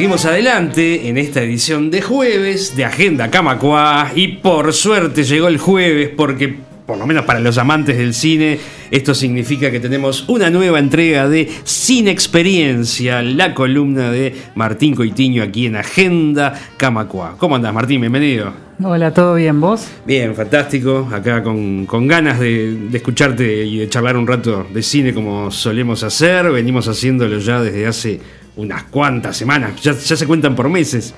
Seguimos 0.00 0.24
adelante 0.24 1.10
en 1.10 1.18
esta 1.18 1.42
edición 1.42 1.90
de 1.90 2.00
jueves 2.00 2.74
de 2.74 2.86
Agenda 2.86 3.30
Camacuá 3.30 4.10
y 4.14 4.28
por 4.28 4.72
suerte 4.72 5.24
llegó 5.24 5.46
el 5.46 5.58
jueves 5.58 6.08
porque 6.16 6.56
por 6.86 6.96
lo 6.96 7.06
menos 7.06 7.26
para 7.26 7.38
los 7.38 7.58
amantes 7.58 7.98
del 7.98 8.14
cine, 8.14 8.58
esto 8.90 9.14
significa 9.14 9.70
que 9.70 9.78
tenemos 9.78 10.26
una 10.26 10.48
nueva 10.48 10.78
entrega 10.78 11.28
de 11.28 11.50
Cine 11.64 12.10
Experiencia, 12.10 13.20
la 13.20 13.52
columna 13.52 14.10
de 14.10 14.34
Martín 14.54 14.94
Coitiño 14.94 15.42
aquí 15.42 15.66
en 15.66 15.76
Agenda 15.76 16.54
Camacuá. 16.78 17.34
¿Cómo 17.36 17.56
andas 17.56 17.74
Martín? 17.74 18.00
Bienvenido. 18.00 18.54
Hola, 18.82 19.12
¿todo 19.12 19.34
bien? 19.34 19.60
¿Vos? 19.60 19.86
Bien, 20.06 20.34
fantástico. 20.34 21.10
Acá 21.12 21.42
con, 21.42 21.86
ganas 22.08 22.40
de, 22.40 22.74
de, 22.88 22.96
escucharte 22.96 23.66
y 23.66 23.76
de 23.76 23.88
charlar 23.90 24.16
un 24.16 24.26
rato 24.26 24.66
de 24.72 24.82
cine 24.82 25.12
como 25.12 25.50
solemos 25.50 26.02
hacer. 26.02 26.50
Venimos 26.50 26.88
haciéndolo 26.88 27.38
ya 27.38 27.60
desde 27.60 27.86
hace 27.86 28.20
unas 28.60 28.84
cuantas 28.84 29.36
semanas, 29.36 29.80
ya, 29.82 29.94
se 29.94 30.26
cuentan 30.26 30.54
por 30.54 30.68
meses. 30.68 31.14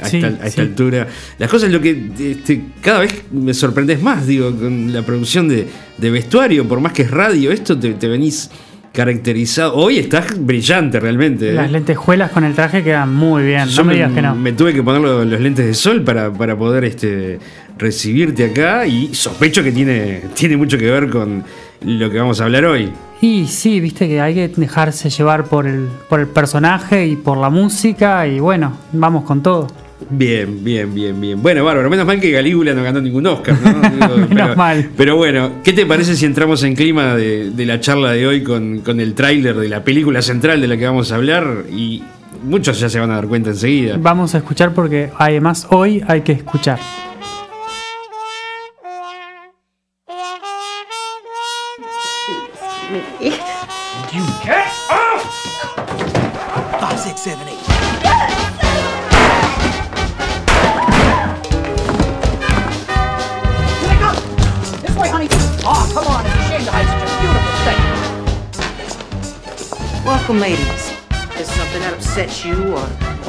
A, 0.00 0.08
esta, 0.08 0.62
altura. 0.62 1.06
Las 1.38 1.48
cosas 1.48 1.70
lo 1.70 1.80
que 1.80 2.10
este, 2.18 2.60
cada 2.80 3.00
vez 3.00 3.24
me 3.30 3.54
sorprendes 3.54 4.02
más, 4.02 4.26
digo, 4.26 4.50
con 4.50 4.92
la 4.92 5.02
producción 5.02 5.48
de, 5.48 5.68
vestuario, 6.10 6.66
por 6.66 6.80
más 6.80 6.92
que 6.92 7.02
es 7.02 7.10
radio, 7.10 7.52
esto 7.52 7.78
te, 7.78 8.08
venís 8.08 8.50
caracterizado. 8.92 9.76
Hoy 9.76 9.98
estás 9.98 10.44
brillante 10.44 10.98
realmente. 10.98 11.50
¿eh? 11.50 11.52
Las 11.52 11.70
lentejuelas 11.70 12.32
con 12.32 12.42
el 12.42 12.54
traje 12.54 12.82
quedan 12.82 13.14
muy 13.14 13.44
bien. 13.44 13.68
no 13.76 13.84
me, 13.84 13.94
digas 13.94 14.12
que 14.12 14.22
no. 14.22 14.34
Me 14.34 14.52
tuve 14.52 14.72
que 14.74 14.82
poner 14.82 15.02
los, 15.02 15.40
lentes 15.40 15.66
de 15.66 15.74
sol 15.74 16.02
para, 16.02 16.32
para 16.32 16.58
poder 16.58 16.84
este, 16.84 17.38
recibirte 17.78 18.46
acá 18.46 18.86
y 18.86 19.14
sospecho 19.14 19.62
que 19.62 19.72
tiene, 19.72 20.22
tiene 20.34 20.56
mucho 20.56 20.78
que 20.78 20.90
ver 20.90 21.10
con 21.10 21.44
lo 21.84 22.10
que 22.10 22.18
vamos 22.18 22.40
a 22.40 22.44
hablar 22.44 22.64
hoy. 22.64 22.92
Y 23.20 23.46
sí, 23.46 23.78
viste 23.78 24.08
que 24.08 24.20
hay 24.20 24.34
que 24.34 24.48
dejarse 24.48 25.08
llevar 25.08 25.44
por 25.44 25.66
el, 25.66 25.88
por 26.08 26.20
el 26.20 26.26
personaje 26.26 27.06
y 27.06 27.16
por 27.16 27.38
la 27.38 27.50
música 27.50 28.26
y 28.26 28.40
bueno, 28.40 28.76
vamos 28.92 29.24
con 29.24 29.42
todo. 29.42 29.68
Bien, 30.10 30.64
bien, 30.64 30.92
bien, 30.92 31.20
bien. 31.20 31.40
Bueno, 31.40 31.64
bárbaro. 31.64 31.88
Menos 31.88 32.06
mal 32.06 32.20
que 32.20 32.30
Galígula 32.30 32.74
no 32.74 32.82
ganó 32.82 33.00
ningún 33.00 33.26
Oscar, 33.26 33.56
¿no? 33.62 33.72
Menos 33.90 34.28
pero, 34.28 34.56
mal. 34.56 34.90
Pero 34.96 35.16
bueno, 35.16 35.52
¿qué 35.62 35.72
te 35.72 35.86
parece 35.86 36.16
si 36.16 36.26
entramos 36.26 36.62
en 36.64 36.74
clima 36.74 37.14
de, 37.14 37.52
la 37.64 37.78
charla 37.80 38.10
de 38.10 38.26
hoy 38.26 38.42
con, 38.42 38.80
con 38.80 39.00
el 39.00 39.14
tráiler 39.14 39.56
de 39.56 39.68
la 39.68 39.84
película 39.84 40.20
central 40.22 40.60
de 40.60 40.68
la 40.68 40.76
que 40.76 40.86
vamos 40.86 41.12
a 41.12 41.14
hablar? 41.14 41.64
Y 41.70 42.02
muchos 42.42 42.80
ya 42.80 42.88
se 42.88 42.98
van 42.98 43.10
a 43.10 43.14
dar 43.14 43.28
cuenta 43.28 43.50
enseguida. 43.50 43.96
Vamos 43.98 44.34
a 44.34 44.38
escuchar 44.38 44.72
porque 44.74 45.10
además 45.16 45.66
hoy 45.70 46.02
hay 46.06 46.22
que 46.22 46.32
escuchar. 46.32 46.78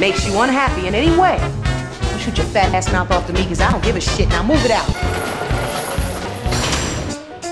Makes 0.04 0.28
you 0.28 0.38
unhappy 0.42 0.86
in 0.86 0.94
any 0.94 1.18
way? 1.18 1.38
Don't 2.10 2.20
shoot 2.20 2.38
your 2.38 2.46
fat 2.48 2.74
ass 2.74 2.92
mouth 2.92 3.10
off 3.10 3.26
to 3.28 3.32
me, 3.32 3.44
because 3.44 3.62
I 3.62 3.72
don't 3.72 3.82
give 3.82 3.96
a 3.96 4.02
shit. 4.02 4.28
Now 4.28 4.44
move 4.44 4.60
it 4.66 4.72
out. 4.72 4.86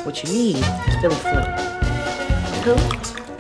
What 0.06 0.22
you 0.22 0.30
need 0.34 0.58
is 0.58 0.98
Billy 1.02 1.16
Flint. 1.16 1.48
Who? 2.66 2.76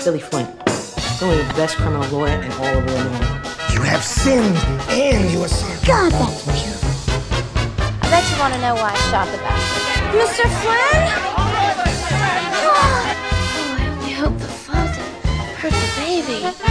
Billy 0.05 0.21
Flint. 0.21 0.49
He's 0.65 1.21
only 1.21 1.43
the 1.43 1.53
best 1.55 1.75
criminal 1.75 2.07
lawyer 2.07 2.41
in 2.41 2.53
all 2.53 2.77
of 2.77 2.87
Illinois. 2.87 3.73
You 3.73 3.81
have 3.81 4.01
sinned, 4.01 4.55
and 4.87 5.29
you 5.29 5.43
are 5.43 5.49
sinned. 5.49 5.85
God, 5.85 6.13
that's 6.13 6.45
beautiful. 6.45 6.89
I 8.01 8.07
bet 8.11 8.23
you 8.31 8.39
want 8.39 8.53
to 8.53 8.61
know 8.61 8.75
why 8.75 8.91
I 8.93 8.97
shot 9.11 9.27
the 9.27 9.39
bastard. 9.43 9.91
Mr. 10.21 10.47
Flynn? 10.61 11.31
Oh, 16.63 16.70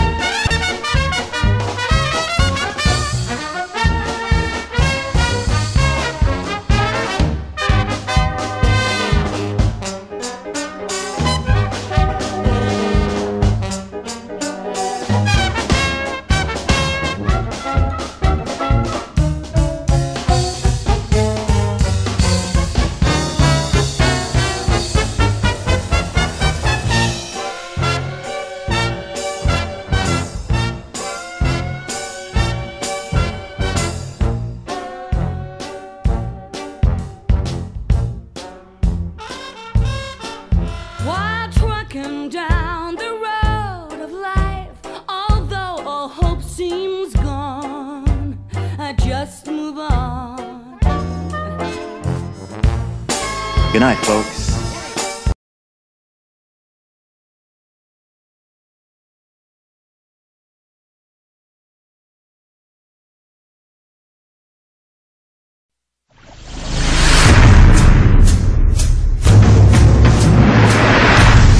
Good 53.80 53.86
night, 53.86 54.04
folks. 54.04 54.50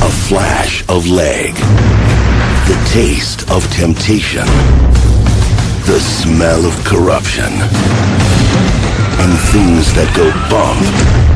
A 0.03 0.11
flash 0.29 0.87
of 0.91 1.09
leg. 1.09 1.55
The 2.67 2.91
taste 2.93 3.51
of 3.51 3.67
temptation. 3.73 4.45
The 5.87 5.99
smell 5.99 6.67
of 6.67 6.85
corruption. 6.85 7.51
And 9.23 9.39
things 9.49 9.95
that 9.95 10.13
go 10.15 10.31
bump 10.51 11.30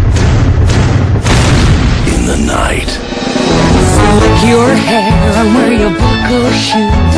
the 2.27 2.37
night. 2.37 2.89
Slick 2.89 4.39
your 4.49 4.69
hair 4.75 5.13
and 5.39 5.55
wear 5.55 5.73
your 5.73 5.91
buckle 5.91 6.51
shoes. 6.53 7.17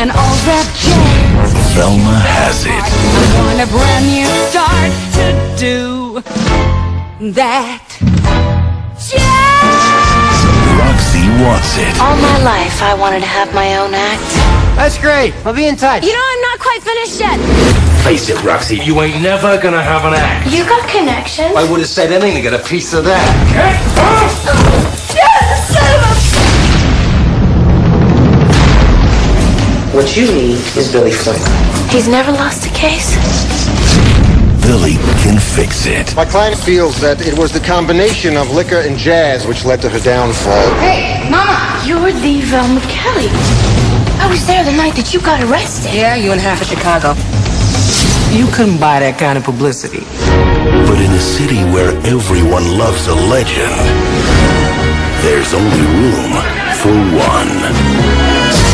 And 0.00 0.10
all 0.10 0.36
that 0.48 0.66
jazz. 0.76 1.52
Velma 1.74 2.18
has 2.20 2.66
it. 2.66 2.72
I 2.72 3.40
want 3.40 3.60
a 3.64 3.68
brand 3.72 4.06
new 4.06 4.28
start 4.52 4.92
to 5.16 5.26
do 5.56 6.20
that 7.32 7.84
jazz. 9.00 10.38
Roxy 10.76 11.24
wants 11.42 11.72
it. 11.78 11.94
All 12.00 12.16
my 12.20 12.38
life, 12.44 12.82
I 12.82 12.94
wanted 12.94 13.20
to 13.20 13.26
have 13.26 13.54
my 13.54 13.78
own 13.78 13.94
act. 13.94 14.63
That's 14.76 14.98
great. 14.98 15.32
I'll 15.46 15.54
be 15.54 15.66
in 15.66 15.76
touch. 15.76 16.02
You 16.04 16.12
know, 16.12 16.20
I'm 16.20 16.40
not 16.42 16.58
quite 16.58 16.82
finished 16.82 17.20
yet. 17.20 17.38
Face 18.04 18.28
it, 18.28 18.42
Roxy, 18.42 18.76
you 18.76 19.00
ain't 19.00 19.22
never 19.22 19.56
gonna 19.58 19.82
have 19.82 20.04
an 20.04 20.14
act. 20.14 20.50
You 20.52 20.64
got 20.64 20.86
connections. 20.88 21.54
I 21.56 21.68
would 21.70 21.80
have 21.80 21.88
said 21.88 22.12
anything 22.12 22.34
to 22.34 22.42
get 22.42 22.52
a 22.52 22.62
piece 22.62 22.92
of 22.92 23.04
that. 23.04 23.24
Get 23.54 23.80
Yes, 25.14 25.74
What 29.94 30.16
you 30.16 30.26
need 30.26 30.58
is 30.76 30.90
Billy 30.90 31.12
Flynn. 31.12 31.38
He's 31.88 32.08
never 32.08 32.32
lost 32.32 32.66
a 32.66 32.70
case. 32.70 33.14
Billy 34.60 34.94
can 35.22 35.38
fix 35.38 35.86
it. 35.86 36.16
My 36.16 36.24
client 36.24 36.58
feels 36.58 37.00
that 37.00 37.24
it 37.24 37.38
was 37.38 37.52
the 37.52 37.60
combination 37.60 38.36
of 38.36 38.50
liquor 38.50 38.80
and 38.80 38.98
jazz 38.98 39.46
which 39.46 39.64
led 39.64 39.80
to 39.82 39.88
her 39.88 40.00
downfall. 40.00 40.74
Hey, 40.80 41.30
Mama! 41.30 41.80
You're 41.86 42.12
the 42.12 42.40
Velma 42.40 42.80
Kelly. 42.88 43.93
I 44.20 44.26
was 44.30 44.46
there 44.46 44.64
the 44.64 44.72
night 44.72 44.94
that 44.96 45.12
you 45.12 45.20
got 45.20 45.42
arrested. 45.42 45.94
Yeah, 45.94 46.14
you 46.16 46.32
and 46.32 46.40
half 46.40 46.60
of 46.60 46.68
Chicago. 46.68 47.14
You 48.34 48.46
couldn't 48.52 48.78
buy 48.80 49.00
that 49.00 49.18
kind 49.18 49.38
of 49.38 49.44
publicity. 49.44 50.02
But 50.88 50.98
in 50.98 51.10
a 51.12 51.20
city 51.20 51.62
where 51.70 51.94
everyone 52.06 52.78
loves 52.78 53.06
a 53.06 53.14
legend, 53.14 53.74
there's 55.22 55.54
only 55.54 55.84
room 56.02 56.32
for 56.80 56.94
one. 57.14 58.64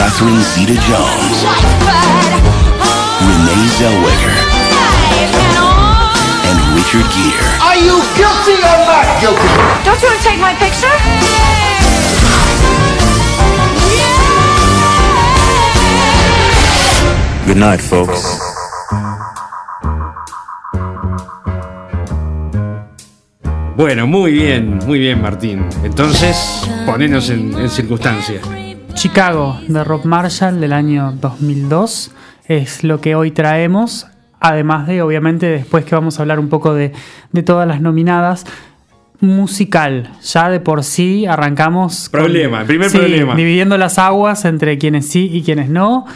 Catherine 0.00 0.40
Zeta-Jones, 0.40 1.38
Renee 3.20 3.68
Zellweger, 3.78 4.39
featured 6.90 7.10
gear. 7.12 7.40
Are 7.62 7.76
you 7.76 8.02
guilty 8.16 8.58
or 8.58 8.78
not 8.86 9.06
guilty? 9.20 9.48
Don't 9.84 10.00
you 10.02 10.08
want 10.08 10.18
to 10.18 10.28
take 10.28 10.40
my 10.40 10.54
picture? 10.54 10.90
Good 17.46 17.56
night, 17.56 17.80
folks. 17.80 18.38
Bueno, 23.76 24.06
muy 24.06 24.32
bien, 24.32 24.78
muy 24.86 24.98
bien, 24.98 25.22
Martín. 25.22 25.66
Entonces, 25.84 26.36
ponenos 26.86 27.30
en, 27.30 27.58
en 27.58 27.70
circunstancia. 27.70 28.40
Chicago 28.94 29.58
de 29.66 29.84
Rob 29.84 30.04
Marshall 30.04 30.60
del 30.60 30.72
año 30.72 31.12
2002 31.12 32.10
es 32.46 32.84
lo 32.84 33.00
que 33.00 33.14
hoy 33.14 33.30
traemos. 33.30 34.06
Además 34.40 34.86
de, 34.86 35.02
obviamente, 35.02 35.46
después 35.46 35.84
que 35.84 35.94
vamos 35.94 36.18
a 36.18 36.22
hablar 36.22 36.38
un 36.40 36.48
poco 36.48 36.72
de, 36.74 36.92
de 37.32 37.42
todas 37.42 37.68
las 37.68 37.80
nominadas, 37.80 38.46
musical. 39.20 40.12
Ya 40.22 40.48
de 40.48 40.60
por 40.60 40.82
sí 40.82 41.26
arrancamos. 41.26 42.08
con- 42.08 42.20
Problema, 42.20 42.60
el 42.62 42.66
primer 42.66 42.88
Sí, 42.90 42.98
problema. 42.98 43.34
Dividiendo 43.34 43.76
las 43.78 43.98
aguas 43.98 44.44
entre 44.44 44.78
quienes 44.78 45.08
sí 45.08 45.28
y 45.32 45.42
quienes 45.42 45.68
no. 45.68 46.06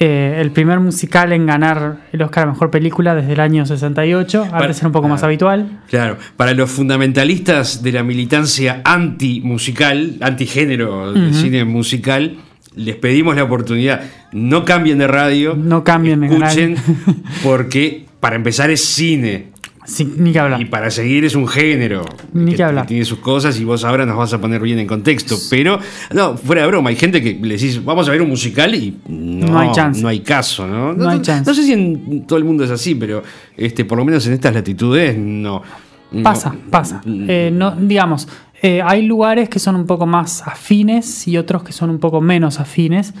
Eh, 0.00 0.38
el 0.40 0.52
primer 0.52 0.78
musical 0.78 1.32
en 1.32 1.44
ganar 1.46 1.96
el 2.12 2.22
Oscar 2.22 2.44
a 2.44 2.52
Mejor 2.52 2.70
Película 2.70 3.16
desde 3.16 3.32
el 3.32 3.40
año 3.40 3.66
68. 3.66 4.48
Antes 4.52 4.78
era 4.78 4.86
un 4.86 4.92
poco 4.92 5.08
más 5.08 5.24
habitual. 5.24 5.80
Claro, 5.88 6.18
para 6.36 6.52
los 6.54 6.70
fundamentalistas 6.70 7.82
de 7.82 7.92
la 7.92 8.04
militancia 8.04 8.80
anti-musical, 8.84 10.16
antigénero 10.20 11.12
del 11.12 11.34
cine 11.34 11.64
musical, 11.64 12.36
les 12.74 12.96
pedimos 12.96 13.36
la 13.36 13.44
oportunidad. 13.44 14.02
No 14.32 14.64
cambien 14.64 14.98
de 14.98 15.06
radio. 15.06 15.54
No 15.56 15.84
cambien 15.84 16.20
de 16.20 16.26
Escuchen, 16.26 16.76
canal. 16.76 17.16
porque 17.42 18.06
para 18.20 18.36
empezar 18.36 18.70
es 18.70 18.84
cine. 18.84 19.48
Sí, 19.88 20.12
ni 20.18 20.32
que 20.32 20.38
hablar. 20.38 20.60
Y 20.60 20.66
para 20.66 20.90
seguir 20.90 21.24
es 21.24 21.34
un 21.34 21.48
género. 21.48 22.04
Ni 22.34 22.54
que 22.54 22.62
hablar. 22.62 22.86
Tiene 22.86 23.06
sus 23.06 23.20
cosas 23.20 23.58
y 23.58 23.64
vos 23.64 23.84
ahora 23.84 24.04
nos 24.04 24.18
vas 24.18 24.34
a 24.34 24.40
poner 24.40 24.60
bien 24.60 24.78
en 24.78 24.86
contexto. 24.86 25.38
Pero, 25.48 25.78
no, 26.12 26.36
fuera 26.36 26.62
de 26.62 26.68
broma, 26.68 26.90
hay 26.90 26.96
gente 26.96 27.22
que 27.22 27.38
le 27.40 27.54
decís, 27.54 27.82
vamos 27.82 28.06
a 28.06 28.12
ver 28.12 28.20
un 28.20 28.28
musical 28.28 28.74
y 28.74 28.98
no, 29.08 29.46
No 29.48 29.58
hay 29.58 29.72
chance. 29.72 30.02
No 30.02 30.08
hay 30.08 30.20
caso, 30.20 30.66
¿no? 30.66 30.92
No 30.92 31.08
hay 31.08 31.22
chance. 31.22 31.48
No 31.48 31.54
sé 31.54 31.62
si 31.64 31.72
en 31.72 32.26
todo 32.26 32.38
el 32.38 32.44
mundo 32.44 32.64
es 32.64 32.70
así, 32.70 32.94
pero 32.96 33.22
este, 33.56 33.86
por 33.86 33.96
lo 33.96 34.04
menos 34.04 34.26
en 34.26 34.34
estas 34.34 34.52
latitudes 34.52 35.16
no. 35.16 35.62
No. 36.10 36.22
Pasa, 36.22 36.54
pasa. 36.70 37.02
Eh, 37.06 37.50
no, 37.52 37.72
digamos, 37.72 38.28
eh, 38.62 38.82
hay 38.82 39.02
lugares 39.02 39.48
que 39.48 39.58
son 39.58 39.76
un 39.76 39.86
poco 39.86 40.06
más 40.06 40.42
afines 40.46 41.28
y 41.28 41.36
otros 41.36 41.62
que 41.62 41.72
son 41.72 41.90
un 41.90 41.98
poco 41.98 42.20
menos 42.20 42.60
afines. 42.60 43.14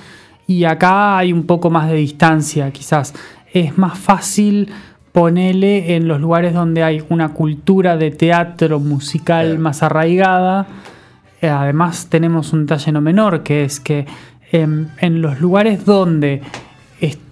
Y 0.46 0.64
acá 0.64 1.18
hay 1.18 1.32
un 1.32 1.44
poco 1.44 1.70
más 1.70 1.90
de 1.90 1.96
distancia, 1.96 2.70
quizás. 2.70 3.14
Es 3.52 3.76
más 3.76 3.98
fácil 3.98 4.70
ponerle 5.12 5.96
en 5.96 6.08
los 6.08 6.20
lugares 6.20 6.54
donde 6.54 6.82
hay 6.82 7.02
una 7.08 7.30
cultura 7.30 7.96
de 7.96 8.10
teatro 8.10 8.80
musical 8.80 9.58
más 9.58 9.82
arraigada. 9.82 10.66
Eh, 11.40 11.48
además 11.48 12.08
tenemos 12.08 12.52
un 12.52 12.66
detalle 12.66 12.92
no 12.92 13.00
menor, 13.00 13.42
que 13.42 13.64
es 13.64 13.80
que 13.80 14.06
em, 14.50 14.88
en 14.98 15.20
los 15.20 15.40
lugares 15.40 15.84
donde 15.84 16.42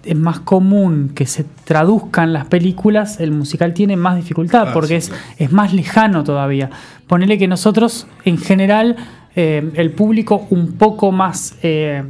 es, 0.07 0.17
más 0.17 0.41
común 0.41 1.13
que 1.15 1.27
se 1.27 1.45
traduzcan 1.65 2.33
las 2.33 2.47
películas, 2.47 3.21
el 3.21 3.33
musical 3.33 3.75
tiene 3.75 3.97
más 3.97 4.17
dificultad 4.17 4.69
Ah, 4.69 4.73
porque 4.73 5.01
sí, 5.01 5.13
es, 5.13 5.41
es 5.41 5.53
más 5.53 5.73
lejano 5.73 6.25
todavía. 6.25 6.71
Ponele 7.07 7.39
que 7.39 7.47
nosotros, 7.49 8.07
en 8.25 8.39
general, 8.39 8.97
eh, 9.35 9.71
el 9.75 9.91
público 9.91 10.47
un 10.51 10.73
poco 10.73 11.13
más 11.13 11.57
eh, 11.63 12.05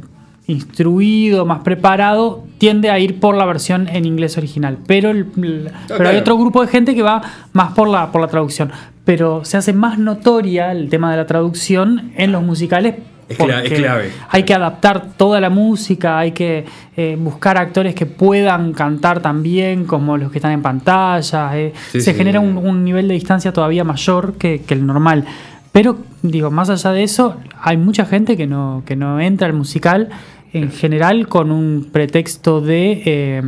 instruido, 0.47 1.45
más 1.45 1.59
preparado, 1.59 2.43
tiende 2.57 2.89
a 2.89 2.99
ir 2.99 3.19
por 3.19 3.35
la 3.35 3.45
versión 3.45 3.87
en 3.89 4.05
inglés 4.05 4.37
original. 4.37 4.77
Pero, 4.87 5.11
el- 5.11 5.27
el- 5.37 5.71
pero 5.87 6.09
hay 6.09 6.17
otro 6.17 6.37
grupo 6.37 6.61
de 6.61 6.67
gente 6.67 6.95
que 6.95 7.03
va 7.03 7.21
más 7.53 7.73
por 7.73 7.87
la, 7.89 8.11
por 8.11 8.21
la 8.21 8.27
traducción. 8.27 8.71
Pero 9.05 9.45
se 9.45 9.57
hace 9.57 9.73
más 9.73 9.99
notoria 9.99 10.71
el 10.71 10.89
tema 10.89 11.11
de 11.11 11.17
la 11.17 11.25
traducción 11.27 12.11
en 12.15 12.31
los 12.31 12.43
musicales. 12.43 12.95
Es 13.29 13.37
clave. 13.37 14.11
Hay 14.29 14.43
que 14.43 14.53
adaptar 14.53 15.07
toda 15.17 15.39
la 15.41 15.49
música, 15.49 16.17
hay 16.19 16.31
que 16.31 16.65
eh, 16.95 17.17
buscar 17.19 17.57
actores 17.57 17.93
que 17.93 18.05
puedan 18.05 18.73
cantar 18.73 19.21
también, 19.21 19.85
como 19.85 20.17
los 20.17 20.31
que 20.31 20.37
están 20.37 20.53
en 20.53 20.61
pantalla. 20.61 21.57
eh. 21.57 21.73
Sí, 21.91 22.01
se 22.01 22.11
sí. 22.11 22.17
genera 22.17 22.39
un, 22.39 22.57
un 22.57 22.83
nivel 22.83 23.07
de 23.07 23.13
distancia 23.13 23.51
todavía 23.51 23.83
mayor 23.83 24.35
que, 24.37 24.61
que 24.61 24.73
el 24.73 24.85
normal. 24.85 25.25
Pero, 25.71 25.97
digo, 26.21 26.49
más 26.49 26.69
allá 26.69 26.91
de 26.91 27.03
eso, 27.03 27.35
hay 27.61 27.77
mucha 27.77 28.05
gente 28.05 28.35
que 28.37 28.47
no, 28.47 28.83
que 28.85 28.95
no 28.95 29.19
entra 29.19 29.47
al 29.47 29.53
musical 29.53 30.09
en 30.53 30.71
general 30.71 31.27
con 31.27 31.51
un 31.51 31.89
pretexto 31.91 32.61
de 32.61 33.03
eh, 33.05 33.43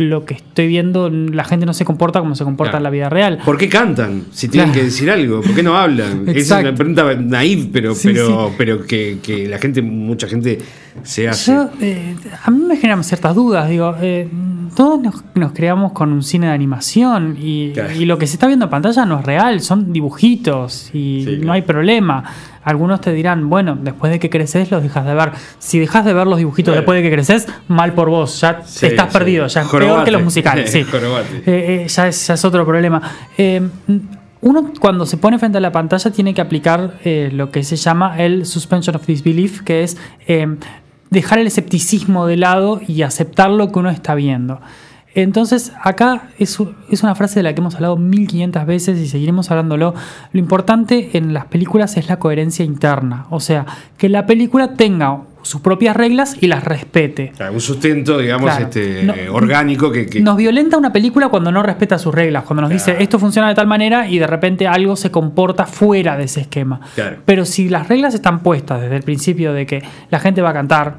lo 0.00 0.24
que 0.24 0.34
estoy 0.34 0.66
viendo, 0.66 1.08
la 1.10 1.44
gente 1.44 1.66
no 1.66 1.72
se 1.74 1.84
comporta 1.84 2.18
como 2.20 2.34
se 2.34 2.44
comporta 2.44 2.72
Claro. 2.72 2.78
en 2.80 2.84
la 2.84 2.90
vida 2.90 3.08
real. 3.08 3.38
¿Por 3.44 3.56
qué 3.58 3.68
cantan? 3.68 4.24
Si 4.32 4.48
tienen 4.48 4.70
Claro. 4.70 4.80
que 4.80 4.84
decir 4.86 5.10
algo, 5.10 5.40
¿por 5.42 5.54
qué 5.54 5.62
no 5.62 5.76
hablan? 5.76 6.24
Esa 6.28 6.58
es 6.58 6.64
una 6.64 6.74
pregunta 6.74 7.14
naive, 7.14 7.68
pero, 7.72 7.94
Sí, 7.94 8.08
pero, 8.08 8.48
sí. 8.48 8.54
pero 8.58 8.86
que, 8.86 9.18
que 9.22 9.46
la 9.48 9.58
gente, 9.58 9.82
mucha 9.82 10.26
gente 10.26 10.58
se 11.02 11.28
hace. 11.28 11.52
Yo, 11.52 11.70
eh, 11.80 12.14
a 12.44 12.50
mí 12.50 12.64
me 12.64 12.76
generan 12.76 13.04
ciertas 13.04 13.34
dudas. 13.34 13.68
Digo, 13.68 13.94
eh, 14.00 14.28
todos 14.74 15.00
nos, 15.00 15.24
nos 15.34 15.52
creamos 15.52 15.92
con 15.92 16.12
un 16.12 16.22
cine 16.22 16.46
de 16.48 16.52
animación 16.52 17.36
y, 17.40 17.72
Claro. 17.72 17.92
y 17.92 18.04
lo 18.04 18.18
que 18.18 18.26
se 18.26 18.34
está 18.34 18.46
viendo 18.46 18.66
en 18.66 18.70
pantalla 18.70 19.04
no 19.06 19.18
es 19.20 19.24
real, 19.24 19.60
son 19.60 19.92
dibujitos 19.92 20.90
y 20.94 21.24
Sí, 21.24 21.30
no 21.32 21.38
claro. 21.42 21.52
hay 21.52 21.62
problema. 21.62 22.24
Algunos 22.62 23.00
te 23.00 23.12
dirán, 23.12 23.48
bueno, 23.48 23.78
después 23.80 24.12
de 24.12 24.18
que 24.18 24.28
creces 24.28 24.70
los 24.70 24.82
dejas 24.82 25.06
de 25.06 25.14
ver. 25.14 25.32
Si 25.58 25.78
dejas 25.78 26.04
de 26.04 26.12
ver 26.12 26.26
los 26.26 26.38
dibujitos 26.38 26.72
Claro. 26.72 26.82
después 26.82 27.02
de 27.02 27.08
que 27.08 27.14
creces, 27.14 27.46
mal 27.68 27.94
por 27.94 28.10
vos, 28.10 28.38
ya 28.40 28.62
Sí, 28.64 28.86
estás 28.86 29.10
sí. 29.12 29.18
perdido, 29.18 29.46
ya 29.46 29.62
es 29.62 29.68
peor 29.68 30.04
que 30.04 30.10
los 30.10 30.22
musicales. 30.22 30.70
Sí. 30.70 30.84
Eh, 31.46 31.84
eh, 31.84 31.88
ya, 31.88 32.08
es, 32.08 32.26
ya 32.26 32.34
es 32.34 32.44
otro 32.44 32.64
problema. 32.66 33.00
Eh, 33.38 33.62
uno 34.42 34.72
cuando 34.80 35.04
se 35.06 35.16
pone 35.16 35.38
frente 35.38 35.58
a 35.58 35.60
la 35.60 35.72
pantalla 35.72 36.10
tiene 36.10 36.32
que 36.34 36.40
aplicar 36.40 36.94
eh, 37.04 37.30
lo 37.32 37.50
que 37.50 37.62
se 37.62 37.76
llama 37.76 38.18
el 38.18 38.46
suspension 38.46 38.96
of 38.96 39.06
disbelief, 39.06 39.62
que 39.62 39.82
es 39.82 39.96
eh, 40.26 40.46
dejar 41.10 41.38
el 41.38 41.46
escepticismo 41.46 42.26
de 42.26 42.36
lado 42.36 42.80
y 42.86 43.02
aceptar 43.02 43.50
lo 43.50 43.70
que 43.70 43.78
uno 43.78 43.90
está 43.90 44.14
viendo. 44.14 44.60
Entonces, 45.14 45.72
acá 45.82 46.28
es, 46.38 46.58
es 46.88 47.02
una 47.02 47.16
frase 47.16 47.40
de 47.40 47.42
la 47.42 47.52
que 47.52 47.60
hemos 47.60 47.74
hablado 47.74 47.96
1500 47.96 48.64
veces 48.64 48.98
y 49.00 49.08
seguiremos 49.08 49.50
hablándolo. 49.50 49.94
Lo 50.32 50.38
importante 50.38 51.16
en 51.18 51.34
las 51.34 51.46
películas 51.46 51.96
es 51.96 52.08
la 52.08 52.20
coherencia 52.20 52.64
interna, 52.64 53.26
o 53.30 53.40
sea, 53.40 53.66
que 53.98 54.08
la 54.08 54.26
película 54.26 54.74
tenga 54.74 55.22
sus 55.42 55.60
propias 55.60 55.96
reglas 55.96 56.36
y 56.40 56.46
las 56.46 56.64
respete. 56.64 57.32
Claro, 57.36 57.52
un 57.54 57.60
sustento, 57.60 58.18
digamos, 58.18 58.46
Claro. 58.50 58.64
este, 58.64 59.02
No- 59.04 59.14
orgánico 59.34 59.90
que, 59.90 60.06
que- 60.06 60.20
Nos 60.20 60.36
violenta 60.36 60.76
una 60.76 60.92
película 60.92 61.28
cuando 61.28 61.50
no 61.52 61.62
respeta 61.62 61.98
sus 61.98 62.14
reglas, 62.14 62.44
cuando 62.44 62.62
nos 62.62 62.70
dice 62.70 62.96
esto 63.00 63.18
funciona 63.18 63.48
de 63.48 63.54
tal 63.54 63.66
manera 63.66 64.08
y 64.08 64.18
de 64.18 64.26
repente 64.26 64.66
algo 64.66 64.96
se 64.96 65.10
comporta 65.10 65.66
fuera 65.66 66.16
de 66.16 66.24
ese 66.24 66.42
esquema. 66.42 66.80
Pero 67.24 67.44
si 67.44 67.68
las 67.68 67.88
reglas 67.88 68.14
están 68.14 68.40
puestas 68.40 68.80
desde 68.80 68.96
el 68.96 69.02
principio 69.02 69.52
de 69.52 69.66
que 69.66 69.82
la 70.10 70.18
gente 70.20 70.42
va 70.42 70.50
a 70.50 70.54
cantar, 70.54 70.98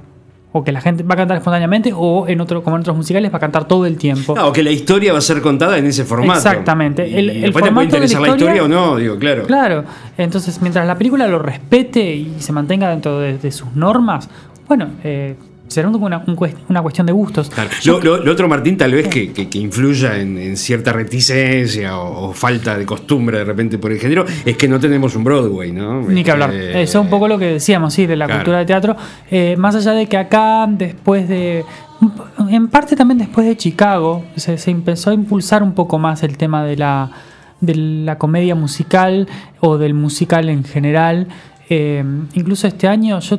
o 0.54 0.64
que 0.64 0.72
la 0.74 0.82
gente 0.82 1.04
va 1.04 1.14
a 1.14 1.18
cantar 1.18 1.38
espontáneamente, 1.38 1.94
o 1.96 2.28
en 2.28 2.42
otro, 2.42 2.62
como 2.64 2.76
en 2.76 2.82
otros 2.82 2.98
musicales 2.98 3.32
va 3.32 3.38
a 3.38 3.40
cantar 3.40 3.66
todo 3.68 3.86
el 3.86 3.98
tiempo. 3.98 4.36
No, 4.36 4.48
o 4.48 4.52
que 4.52 4.64
la 4.64 4.72
historia 4.72 5.14
va 5.14 5.20
a 5.20 5.22
ser 5.22 5.42
contada 5.42 5.78
en 5.78 5.86
ese 5.86 6.04
formato. 6.04 6.40
Exactamente. 6.40 7.08
Y, 7.08 7.14
El- 7.16 7.26
y 7.26 7.30
el 7.38 7.42
después 7.44 7.64
te 7.66 7.72
puede 7.72 7.88
formato 7.88 7.96
de 7.96 8.00
la 8.00 8.06
interesar 8.06 8.36
historia 8.38 8.64
o 8.64 8.68
no, 8.68 8.96
digo, 8.98 9.18
claro. 9.18 9.44
Claro. 9.44 9.84
Entonces, 10.18 10.62
mientras 10.62 10.86
la 10.86 10.98
película 10.98 11.28
lo 11.28 11.40
respete 11.40 12.14
y 12.16 12.36
se 12.40 12.52
mantenga 12.52 12.90
dentro 12.90 13.20
de, 13.20 13.38
de 13.38 13.52
sus 13.52 13.74
normas, 13.76 14.30
bueno, 14.68 14.90
eh, 15.04 15.36
será 15.72 15.88
una, 15.90 16.24
una 16.70 16.82
cuestión 16.82 17.08
de 17.08 17.14
gustos. 17.14 17.50
Claro. 17.50 17.70
Lo, 17.86 18.00
lo- 18.02 18.18
lo 18.24 18.32
otro, 18.32 18.48
Martín, 18.48 18.78
tal 18.78 18.92
vez 18.94 19.08
que, 19.08 19.32
que- 19.32 19.50
que 19.50 19.58
influya 19.60 20.18
en, 20.20 20.38
en 20.38 20.58
cierta 20.58 20.94
reticencia 20.94 21.98
o, 21.98 22.30
o 22.30 22.34
falta 22.34 22.78
de 22.78 22.86
costumbre 22.86 23.38
de 23.40 23.44
repente 23.44 23.78
por 23.78 23.92
el 23.92 24.00
género, 24.00 24.26
es 24.46 24.58
que 24.58 24.68
no 24.68 24.80
tenemos 24.80 25.16
un 25.16 25.24
Broadway, 25.24 25.72
¿no? 25.72 26.02
Ni 26.02 26.24
que 26.24 26.32
hablar. 26.32 26.54
Este, 26.54 26.82
Eso 26.82 27.00
es 27.00 27.04
un 27.06 27.10
poco 27.10 27.28
lo 27.28 27.38
que 27.40 27.46
decíamos, 27.54 27.94
sí, 27.94 28.06
de 28.06 28.16
la 28.16 28.26
Claro. 28.26 28.40
cultura 28.42 28.60
de 28.60 28.66
teatro. 28.66 28.96
Eh, 29.30 29.56
más 29.58 29.76
allá 29.76 29.92
de 29.94 30.08
que 30.08 30.18
acá, 30.18 30.68
después 30.70 31.28
de. 31.30 31.64
En 32.50 32.68
parte 32.68 32.96
también 32.96 33.20
después 33.20 33.46
de 33.46 33.56
Chicago, 33.56 34.24
se, 34.36 34.58
se 34.58 34.72
empezó 34.72 35.12
a 35.12 35.14
impulsar 35.14 35.62
un 35.64 35.74
poco 35.74 36.00
más 36.00 36.24
el 36.24 36.36
tema 36.36 36.64
de 36.64 36.76
la, 36.76 37.12
de 37.60 37.76
la 37.76 38.18
comedia 38.18 38.56
musical 38.56 39.28
o 39.60 39.78
del 39.78 39.94
musical 39.94 40.50
en 40.50 40.64
general. 40.64 41.28
Eh, 41.70 42.04
incluso 42.34 42.68
este 42.68 42.88
año, 42.88 43.20
yo 43.20 43.38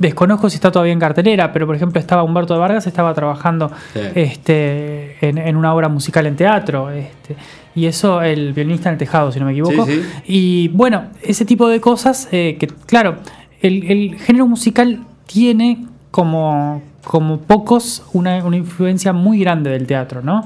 desconozco 0.00 0.50
si 0.50 0.56
está 0.56 0.72
todavía 0.72 0.92
en 0.92 0.98
cartelera, 0.98 1.52
pero 1.52 1.66
por 1.66 1.76
ejemplo 1.76 2.00
estaba 2.00 2.24
Humberto 2.24 2.54
de 2.54 2.60
Vargas, 2.60 2.86
estaba 2.88 3.14
trabajando 3.14 3.70
Sí. 3.92 4.00
este, 4.16 5.16
en, 5.24 5.38
en 5.38 5.56
una 5.56 5.72
obra 5.74 5.88
musical 5.88 6.26
en 6.26 6.34
teatro. 6.36 6.90
Este, 6.90 7.36
y 7.74 7.86
eso, 7.86 8.20
el 8.22 8.52
violinista 8.52 8.88
en 8.88 8.94
el 8.94 8.98
tejado, 8.98 9.30
si 9.30 9.38
no 9.38 9.46
me 9.46 9.52
equivoco. 9.52 9.86
Sí, 9.86 9.92
sí. 9.92 10.02
Y 10.26 10.68
bueno, 10.68 11.04
ese 11.22 11.44
tipo 11.44 11.68
de 11.68 11.80
cosas 11.80 12.28
eh, 12.32 12.56
que, 12.58 12.66
claro, 12.66 13.16
el, 13.62 13.84
el 13.90 14.18
género 14.18 14.46
musical 14.48 15.00
tiene 15.26 15.84
como, 16.10 16.82
como 17.04 17.38
pocos 17.38 18.02
una, 18.12 18.44
una 18.44 18.56
influencia 18.56 19.12
muy 19.12 19.38
grande 19.38 19.70
del 19.70 19.86
teatro, 19.86 20.22
¿no? 20.22 20.44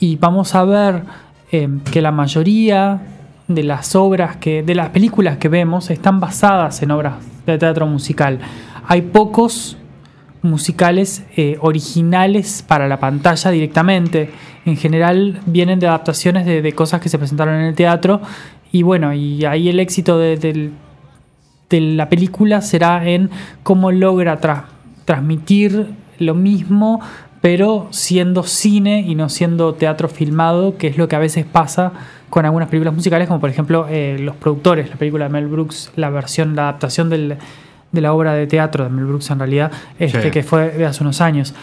Y 0.00 0.16
vamos 0.16 0.54
a 0.54 0.64
ver 0.64 1.02
eh, 1.52 1.68
que 1.90 2.02
la 2.02 2.10
mayoría 2.12 3.00
de 3.46 3.62
las 3.62 3.96
obras 3.96 4.36
que, 4.36 4.62
de 4.62 4.74
las 4.74 4.90
películas 4.90 5.38
que 5.38 5.48
vemos 5.48 5.88
están 5.90 6.20
basadas 6.20 6.82
en 6.82 6.90
obras 6.90 7.14
de 7.46 7.56
teatro 7.56 7.86
musical. 7.86 8.40
Hay 8.88 9.02
pocos 9.02 9.76
musicales 10.42 11.24
eh, 11.36 11.58
originales 11.60 12.64
para 12.66 12.88
la 12.88 12.98
pantalla 12.98 13.50
directamente. 13.50 14.30
en 14.64 14.76
general 14.76 15.40
vienen 15.46 15.78
de 15.78 15.86
adaptaciones 15.88 16.46
de, 16.46 16.72
cosas 16.72 17.00
que 17.00 17.08
se 17.08 17.18
presentaron 17.18 17.54
en 17.56 17.62
el 17.66 17.74
teatro. 17.74 18.20
Y 18.72 18.82
bueno, 18.82 19.12
y 19.12 19.44
ahí 19.44 19.68
el 19.68 19.78
éxito 19.78 20.18
de, 20.18 20.70
la 21.70 22.08
película 22.08 22.60
será 22.62 23.06
en 23.08 23.30
cómo 23.62 23.92
logra 23.92 24.40
tra- 24.40 24.64
transmitir 25.04 25.88
lo 26.18 26.34
mismo, 26.34 27.00
pero 27.40 27.88
siendo 27.90 28.42
cine 28.42 29.00
y 29.06 29.14
no 29.14 29.28
siendo 29.28 29.74
teatro 29.74 30.08
filmado, 30.08 30.76
que 30.78 30.86
es 30.88 30.96
lo 30.98 31.08
que 31.08 31.16
a 31.16 31.20
veces 31.20 31.44
pasa 31.44 31.92
con 32.30 32.44
algunas 32.44 32.68
películas 32.68 32.94
musicales, 32.94 33.28
como 33.28 33.40
por 33.40 33.50
ejemplo 33.50 33.86
eh, 33.88 34.16
Los 34.18 34.36
Productores, 34.36 34.88
la 34.90 34.96
película 34.96 35.26
de 35.26 35.30
Mel 35.30 35.46
Brooks, 35.46 35.92
la 35.96 36.10
versión, 36.10 36.56
la 36.56 36.62
adaptación 36.62 37.10
del- 37.10 37.36
de 37.92 38.00
la 38.00 38.12
obra 38.12 38.34
de 38.34 38.46
teatro 38.46 38.84
de 38.84 38.90
Mel 38.90 39.06
Brooks 39.06 39.30
en 39.30 39.38
realidad, 39.38 39.72
este, 39.98 40.22
Sí. 40.22 40.30
que 40.30 40.42
fue 40.42 40.70
de 40.70 40.86
hace 40.86 41.02
unos 41.02 41.20
años. 41.20 41.54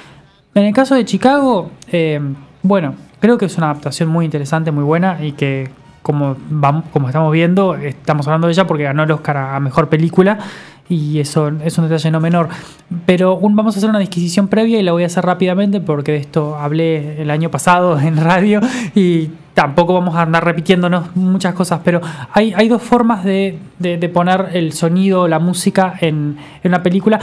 En 0.53 0.63
el 0.63 0.73
caso 0.73 0.95
de 0.95 1.05
Chicago, 1.05 1.69
eh, 1.91 2.19
bueno, 2.63 2.95
creo 3.19 3.37
que 3.37 3.45
es 3.45 3.57
una 3.57 3.69
adaptación 3.71 4.09
muy 4.09 4.25
interesante, 4.25 4.71
muy 4.71 4.83
buena 4.83 5.23
y 5.23 5.33
que 5.33 5.69
como, 6.05 6.37
vam- 6.51 6.83
como 6.93 7.07
estamos 7.07 7.33
viendo, 7.33 7.73
estamos 7.73 8.27
hablando 8.27 8.45
de 8.45 8.53
ella 8.53 8.67
porque 8.67 8.83
ganó 8.83 9.01
el 9.01 9.11
Oscar 9.11 9.37
a, 9.37 9.55
a 9.55 9.59
Mejor 9.59 9.89
Película 9.89 10.37
y 10.87 11.19
eso 11.19 11.51
es 11.63 11.75
un 11.79 11.85
detalle 11.89 12.11
no 12.11 12.19
menor. 12.19 12.49
Pero 13.07 13.35
un- 13.37 13.55
vamos 13.55 13.73
a 13.75 13.79
hacer 13.79 13.89
una 13.89 13.97
disquisición 13.97 14.47
previa 14.47 14.79
y 14.79 14.83
la 14.83 14.91
voy 14.91 15.01
a 15.01 15.07
hacer 15.07 15.25
rápidamente 15.25 15.81
porque 15.81 16.11
de 16.11 16.19
esto 16.19 16.55
hablé 16.57 17.19
el 17.19 17.31
año 17.31 17.49
pasado 17.49 17.99
en 18.07 18.17
radio 18.17 18.61
y 18.93 19.31
tampoco 19.55 19.95
vamos 19.95 20.15
a 20.15 20.21
andar 20.21 20.45
repitiéndonos 20.45 21.15
muchas 21.15 21.55
cosas, 21.55 21.79
pero 21.83 22.01
hay, 22.33 22.53
hay 22.53 22.67
dos 22.67 22.83
formas 22.83 23.23
de, 23.23 23.57
de- 23.79 23.97
de 23.97 24.09
poner 24.09 24.49
el 24.53 24.73
sonido, 24.73 25.27
la 25.27 25.39
música 25.39 25.95
en, 26.01 26.37
en 26.61 26.69
una 26.71 26.83
película 26.83 27.19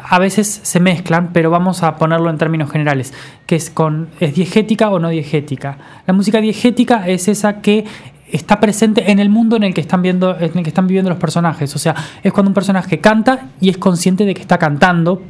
a 0.00 0.18
veces 0.18 0.60
se 0.62 0.80
mezclan, 0.80 1.30
pero 1.32 1.50
vamos 1.50 1.82
a 1.82 1.96
ponerlo 1.96 2.30
en 2.30 2.38
términos 2.38 2.70
generales, 2.70 3.12
que 3.46 3.56
es 3.56 3.70
con 3.70 4.08
es 4.20 4.34
diegética 4.34 4.90
o 4.90 4.98
no 4.98 5.08
diegética. 5.08 5.78
La 6.06 6.14
música 6.14 6.40
diegética 6.40 7.06
es 7.08 7.28
esa 7.28 7.60
que 7.60 7.84
está 8.30 8.60
presente 8.60 9.10
en 9.10 9.18
el 9.18 9.28
mundo 9.28 9.56
en 9.56 9.62
el 9.62 9.74
que 9.74 9.82
están 9.82 10.00
viendo 10.00 10.34
en 10.38 10.56
el 10.56 10.62
que 10.62 10.70
están 10.70 10.86
viviendo 10.86 11.10
los 11.10 11.18
personajes, 11.18 11.74
o 11.74 11.78
sea, 11.78 11.94
es 12.22 12.32
cuando 12.32 12.50
un 12.50 12.54
personaje 12.54 13.00
canta 13.00 13.48
y 13.60 13.68
es 13.68 13.76
consciente 13.76 14.24
de 14.24 14.34
que 14.34 14.40
está 14.40 14.58
cantando 14.58 15.22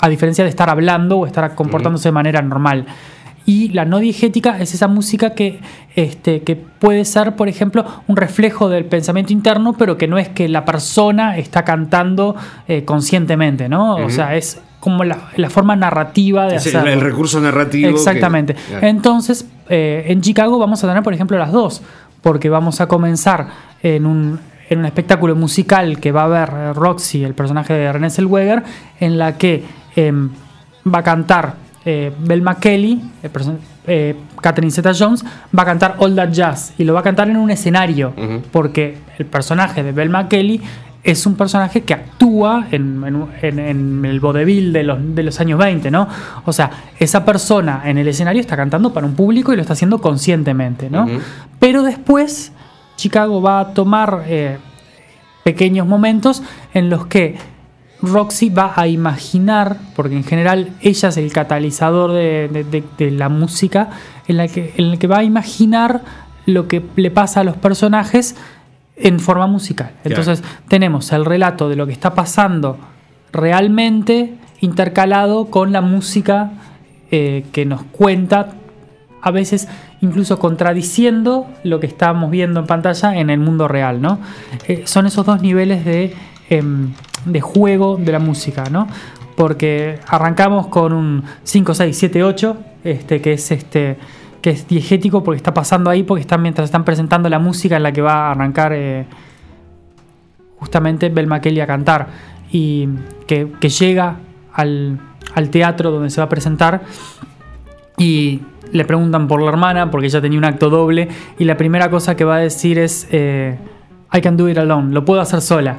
a 0.00 0.08
diferencia 0.08 0.44
de 0.44 0.50
estar 0.50 0.70
hablando 0.70 1.18
o 1.18 1.26
estar 1.26 1.54
comportándose 1.54 2.08
de 2.08 2.12
manera 2.12 2.40
normal. 2.40 2.86
Y 3.44 3.70
la 3.70 3.84
no 3.84 3.98
diegética 3.98 4.58
es 4.60 4.72
esa 4.74 4.86
música 4.86 5.30
que, 5.30 5.60
este, 5.96 6.42
que 6.42 6.54
puede 6.54 7.04
ser, 7.04 7.34
por 7.34 7.48
ejemplo, 7.48 7.84
un 8.06 8.16
reflejo 8.16 8.68
del 8.68 8.84
pensamiento 8.84 9.32
interno, 9.32 9.72
pero 9.72 9.96
que 9.98 10.06
no 10.06 10.16
es 10.18 10.28
que 10.28 10.48
la 10.48 10.64
persona 10.64 11.36
está 11.36 11.64
cantando 11.64 12.36
eh, 12.68 12.84
conscientemente, 12.84 13.68
¿no? 13.68 13.96
O 13.96 14.10
sea, 14.10 14.36
es 14.36 14.60
como 14.78 15.02
la, 15.04 15.30
la 15.36 15.50
forma 15.50 15.74
narrativa 15.76 16.46
de 16.46 16.56
Es 16.56 16.66
el, 16.72 17.00
recurso 17.00 17.40
narrativo. 17.40 17.88
que- 17.88 17.94
Exactamente. 17.94 18.54
Entonces, 18.80 19.46
eh, 19.68 20.04
en 20.08 20.20
Chicago 20.20 20.58
vamos 20.58 20.82
a 20.84 20.88
tener, 20.88 21.02
por 21.02 21.12
ejemplo, 21.14 21.36
las 21.38 21.50
dos, 21.52 21.82
porque 22.20 22.48
vamos 22.48 22.80
a 22.80 22.86
comenzar 22.86 23.46
en 23.82 24.06
un, 24.06 24.38
en 24.68 24.78
un 24.78 24.84
espectáculo 24.84 25.34
musical 25.34 25.98
que 25.98 26.12
va 26.12 26.24
a 26.24 26.28
ver 26.28 26.50
eh, 26.52 26.72
Roxy, 26.74 27.24
el 27.24 27.34
personaje 27.34 27.74
de 27.74 27.92
René 27.92 28.08
Zellweger, 28.10 28.62
en 29.00 29.18
la 29.18 29.36
que 29.36 29.64
em, 29.96 30.30
va 30.86 31.00
a 31.00 31.02
cantar 31.02 31.54
eh, 31.84 32.12
Belma 32.18 32.56
Kelly, 32.58 33.00
eh, 33.86 34.14
Catherine 34.40 34.70
Zeta-Jones, 34.70 35.24
va 35.56 35.62
a 35.62 35.66
cantar 35.66 35.96
All 35.98 36.14
That 36.14 36.30
Jazz 36.30 36.74
y 36.78 36.84
lo 36.84 36.94
va 36.94 37.00
a 37.00 37.02
cantar 37.02 37.28
en 37.28 37.36
un 37.36 37.50
escenario, 37.50 38.12
porque 38.52 38.98
el 39.18 39.26
personaje 39.26 39.82
de 39.82 39.92
Belma 39.92 40.28
Kelly 40.28 40.60
es 41.04 41.26
un 41.26 41.34
personaje 41.34 41.80
que 41.80 41.94
actúa 41.94 42.68
en, 42.70 43.02
en- 43.04 43.26
en- 43.42 43.58
en 43.58 44.04
el 44.04 44.20
vodevil 44.20 44.72
de 44.72 44.84
los, 44.84 44.98
de 45.16 45.24
los 45.24 45.40
años 45.40 45.58
20, 45.58 45.90
¿no? 45.90 46.06
O 46.44 46.52
sea, 46.52 46.70
esa 47.00 47.24
persona 47.24 47.82
en 47.84 47.98
el 47.98 48.06
escenario 48.06 48.40
está 48.40 48.56
cantando 48.56 48.92
para 48.92 49.04
un 49.06 49.14
público 49.16 49.52
y 49.52 49.56
lo 49.56 49.62
está 49.62 49.72
haciendo 49.72 50.00
conscientemente, 50.00 50.88
¿no? 50.90 51.06
Pero 51.58 51.82
después 51.82 52.52
Chicago 52.94 53.42
va 53.42 53.58
a 53.58 53.74
tomar 53.74 54.22
eh, 54.28 54.58
pequeños 55.42 55.88
momentos 55.88 56.42
en 56.72 56.88
los 56.88 57.06
que 57.06 57.36
Roxy 58.02 58.50
va 58.50 58.72
a 58.76 58.88
imaginar, 58.88 59.76
porque 59.94 60.16
en 60.16 60.24
general 60.24 60.70
ella 60.80 61.08
es 61.08 61.16
el 61.16 61.32
catalizador 61.32 62.12
de, 62.12 62.48
de- 62.52 62.64
de- 62.64 62.84
de 62.98 63.10
la 63.12 63.28
música, 63.28 63.90
en 64.28 64.36
la, 64.36 64.48
que, 64.48 64.74
en 64.76 64.90
la 64.90 64.96
que 64.96 65.06
va 65.06 65.18
a 65.18 65.24
imaginar 65.24 66.02
lo 66.46 66.66
que 66.68 66.82
le 66.96 67.10
pasa 67.12 67.40
a 67.40 67.44
los 67.44 67.56
personajes 67.56 68.34
en 68.96 69.20
forma 69.20 69.46
musical. 69.46 69.92
Entonces 70.04 70.42
tenemos 70.68 71.12
el 71.12 71.24
relato 71.24 71.68
de 71.68 71.76
lo 71.76 71.86
que 71.86 71.92
está 71.92 72.14
pasando 72.14 72.76
realmente 73.32 74.34
intercalado 74.60 75.46
con 75.46 75.72
la 75.72 75.80
música 75.80 76.50
eh, 77.10 77.44
que 77.52 77.64
nos 77.66 77.82
cuenta, 77.84 78.50
a 79.20 79.30
veces 79.30 79.68
incluso 80.00 80.38
contradiciendo 80.38 81.46
lo 81.64 81.80
que 81.80 81.86
estamos 81.86 82.30
viendo 82.30 82.60
en 82.60 82.66
pantalla 82.66 83.16
en 83.16 83.30
el 83.30 83.38
mundo 83.40 83.68
real. 83.68 84.00
¿no? 84.00 84.18
Eh, 84.68 84.82
son 84.86 85.06
esos 85.06 85.26
dos 85.26 85.40
niveles 85.42 85.84
de, 85.84 86.14
em, 86.50 86.92
de 87.24 87.40
juego 87.40 87.96
de 87.96 88.12
la 88.12 88.18
música, 88.18 88.64
¿no? 88.70 88.88
porque 89.36 89.98
arrancamos 90.06 90.66
con 90.68 90.92
un 90.92 91.24
5, 91.42 91.74
6, 91.74 91.96
7, 91.96 92.24
8, 92.24 92.56
este, 92.84 93.20
que 93.20 93.32
es 93.32 93.50
este 93.50 93.96
que 94.40 94.50
es 94.50 94.66
diegético 94.66 95.22
porque 95.22 95.36
está 95.36 95.54
pasando 95.54 95.88
ahí, 95.88 96.02
porque 96.02 96.22
están 96.22 96.42
mientras 96.42 96.64
están 96.64 96.84
presentando 96.84 97.28
la 97.28 97.38
música 97.38 97.76
en 97.76 97.84
la 97.84 97.92
que 97.92 98.02
va 98.02 98.26
a 98.26 98.30
arrancar 98.32 98.72
eh, 98.72 99.06
justamente 100.58 101.10
Belma 101.10 101.40
Kelly 101.40 101.60
a 101.60 101.66
cantar 101.68 102.08
y 102.50 102.88
que, 103.28 103.46
llega 103.68 104.16
al, 104.52 104.98
al 105.36 105.50
teatro 105.50 105.92
donde 105.92 106.10
se 106.10 106.20
va 106.20 106.24
a 106.24 106.28
presentar 106.28 106.82
y 107.98 108.40
le 108.72 108.84
preguntan 108.84 109.28
por 109.28 109.40
la 109.40 109.48
hermana 109.48 109.92
porque 109.92 110.08
ella 110.08 110.20
tenía 110.20 110.38
un 110.38 110.44
acto 110.44 110.70
doble 110.70 111.08
y 111.38 111.44
la 111.44 111.56
primera 111.56 111.88
cosa 111.88 112.16
que 112.16 112.24
va 112.24 112.36
a 112.36 112.40
decir 112.40 112.80
es 112.80 113.06
eh, 113.12 113.58
I 114.12 114.20
can 114.20 114.36
do 114.36 114.48
it 114.48 114.58
alone, 114.58 114.92
lo 114.92 115.04
puedo 115.04 115.20
hacer 115.20 115.40
sola 115.40 115.78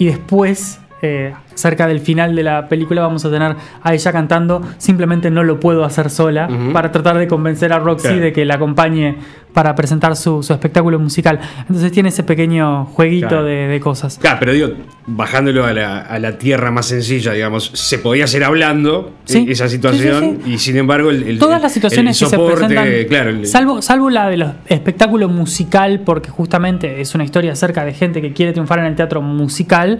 y 0.00 0.06
después 0.06 0.80
eh, 1.02 1.32
cerca 1.54 1.86
del 1.86 2.00
final 2.00 2.34
de 2.36 2.42
la 2.42 2.68
película 2.68 3.02
vamos 3.02 3.24
a 3.24 3.30
tener 3.30 3.56
a 3.82 3.94
ella 3.94 4.12
cantando 4.12 4.62
simplemente 4.78 5.30
no 5.30 5.42
lo 5.44 5.58
puedo 5.60 5.84
hacer 5.84 6.10
sola 6.10 6.48
para 6.72 6.92
tratar 6.92 7.18
de 7.18 7.26
convencer 7.26 7.72
a 7.72 7.78
Roxy 7.78 8.08
Claro. 8.08 8.22
de 8.22 8.32
que 8.32 8.44
la 8.44 8.54
acompañe 8.54 9.16
para 9.52 9.74
presentar 9.74 10.14
su, 10.16 10.42
su 10.42 10.52
espectáculo 10.52 10.98
musical 10.98 11.40
entonces 11.60 11.90
tiene 11.92 12.10
ese 12.10 12.22
pequeño 12.22 12.86
jueguito 12.86 13.28
Claro. 13.28 13.44
de, 13.44 13.66
de 13.66 13.80
cosas 13.80 14.18
Claro, 14.18 14.36
pero 14.40 14.52
digo, 14.52 14.68
bajándolo 15.06 15.64
a 15.64 15.72
la, 15.72 15.98
a 16.00 16.18
la 16.18 16.38
tierra 16.38 16.70
más 16.70 16.86
sencilla, 16.86 17.32
digamos, 17.32 17.70
se 17.74 17.98
podía 17.98 18.24
hacer 18.24 18.44
hablando 18.44 19.12
Sí. 19.24 19.46
esa 19.48 19.68
situación 19.68 20.38
Sí, 20.44 20.52
y 20.52 20.58
sin 20.58 20.76
embargo 20.76 21.10
el, 21.10 21.24
el- 21.24 21.38
Todas 21.38 21.60
las 21.60 21.72
situaciones 21.72 22.20
el 22.20 22.26
que 22.26 22.30
se 22.30 22.36
soporte, 22.36 22.66
presentan, 22.66 23.04
claro, 23.08 23.30
el- 23.30 23.46
salvo, 23.46 23.82
salvo 23.82 24.08
la 24.10 24.28
del 24.28 24.44
espectáculo 24.66 25.28
musical, 25.28 26.00
porque 26.04 26.30
justamente 26.30 27.00
es 27.00 27.14
una 27.14 27.24
historia 27.24 27.52
acerca 27.52 27.84
de 27.84 27.92
gente 27.92 28.20
que 28.22 28.32
quiere 28.32 28.52
triunfar 28.52 28.78
en 28.80 28.86
el 28.86 28.94
teatro 28.94 29.20
musical, 29.22 29.98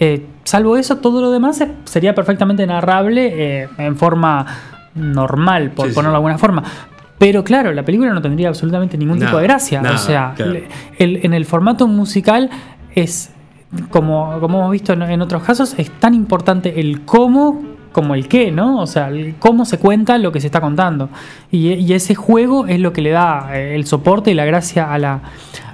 eh, 0.00 0.26
salvo 0.44 0.76
eso, 0.76 0.96
todo 0.96 1.20
lo 1.20 1.30
demás 1.30 1.62
sería 1.84 2.14
perfectamente 2.14 2.66
narrable 2.66 3.62
eh, 3.62 3.68
en 3.78 3.96
forma 3.96 4.44
normal, 4.94 5.70
por 5.70 5.88
Sí, 5.88 5.94
ponerlo 5.94 6.12
de 6.12 6.16
alguna 6.16 6.38
forma. 6.38 6.62
Pero 7.18 7.44
claro, 7.44 7.72
la 7.72 7.84
película 7.84 8.12
no 8.12 8.22
tendría 8.22 8.48
absolutamente 8.48 8.96
ningún 8.96 9.18
tipo 9.18 9.36
de 9.36 9.42
gracia. 9.44 9.82
nada, 9.82 9.94
o 9.94 9.98
sea, 9.98 10.32
claro. 10.34 10.52
le- 10.52 10.68
el- 10.98 11.20
en 11.24 11.34
el 11.34 11.44
formato 11.44 11.86
musical 11.86 12.48
es, 12.94 13.30
como, 13.90 14.40
como 14.40 14.58
hemos 14.58 14.72
visto 14.72 14.94
en, 14.94 15.02
en 15.02 15.20
otros 15.22 15.42
casos, 15.42 15.74
es 15.78 15.90
tan 16.00 16.14
importante 16.14 16.80
el 16.80 17.02
cómo 17.04 17.62
como 17.92 18.14
el 18.14 18.28
qué, 18.28 18.52
¿no? 18.52 18.78
O 18.80 18.86
sea, 18.86 19.08
el 19.08 19.34
cómo 19.40 19.64
se 19.64 19.76
cuenta 19.78 20.16
lo 20.16 20.30
que 20.30 20.40
se 20.40 20.46
está 20.46 20.60
contando. 20.60 21.08
Y, 21.50 21.72
y 21.72 21.92
ese 21.92 22.14
juego 22.14 22.66
es 22.68 22.78
lo 22.78 22.92
que 22.92 23.02
le 23.02 23.10
da 23.10 23.48
eh, 23.52 23.74
el 23.74 23.84
soporte 23.84 24.30
y 24.30 24.34
la 24.34 24.44
gracia 24.44 24.92
a 24.92 24.96
la, 24.98 25.20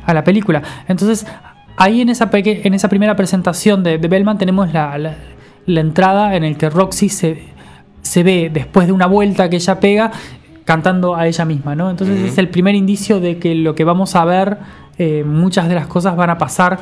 a 0.07 0.15
la 0.15 0.25
película. 0.25 0.63
Entonces, 0.89 1.27
ahí 1.77 2.01
en 2.01 2.09
esa, 2.09 2.29
en 2.33 2.75
esa 2.75 2.89
primera 2.89 3.17
presentación 3.17 3.83
de, 3.83 3.99
de 3.99 4.09
Bellman 4.09 4.39
tenemos 4.39 4.73
la, 4.73 4.97
la- 4.99 5.17
la 5.67 5.81
entrada 5.81 6.37
en 6.37 6.45
el 6.45 6.57
que 6.57 6.71
Roxy 6.71 7.09
se, 7.09 7.43
se 8.01 8.23
ve 8.23 8.51
después 8.55 8.87
de 8.87 8.93
una 8.93 9.07
vuelta 9.07 9.51
que 9.51 9.57
ella 9.57 9.81
pega 9.81 10.13
cantando 10.65 11.17
a 11.17 11.27
ella 11.27 11.45
misma, 11.45 11.75
¿no? 11.75 11.91
Entonces 11.91 12.21
es 12.21 12.39
el 12.39 12.49
primer 12.51 12.77
indicio 12.77 13.19
de 13.19 13.39
que 13.39 13.55
lo 13.57 13.75
que 13.75 13.83
vamos 13.85 14.15
a 14.15 14.25
ver, 14.25 14.59
eh, 14.99 15.25
muchas 15.27 15.69
de 15.69 15.75
las 15.75 15.89
cosas 15.89 16.15
van 16.15 16.31
a 16.31 16.39
pasar 16.39 16.79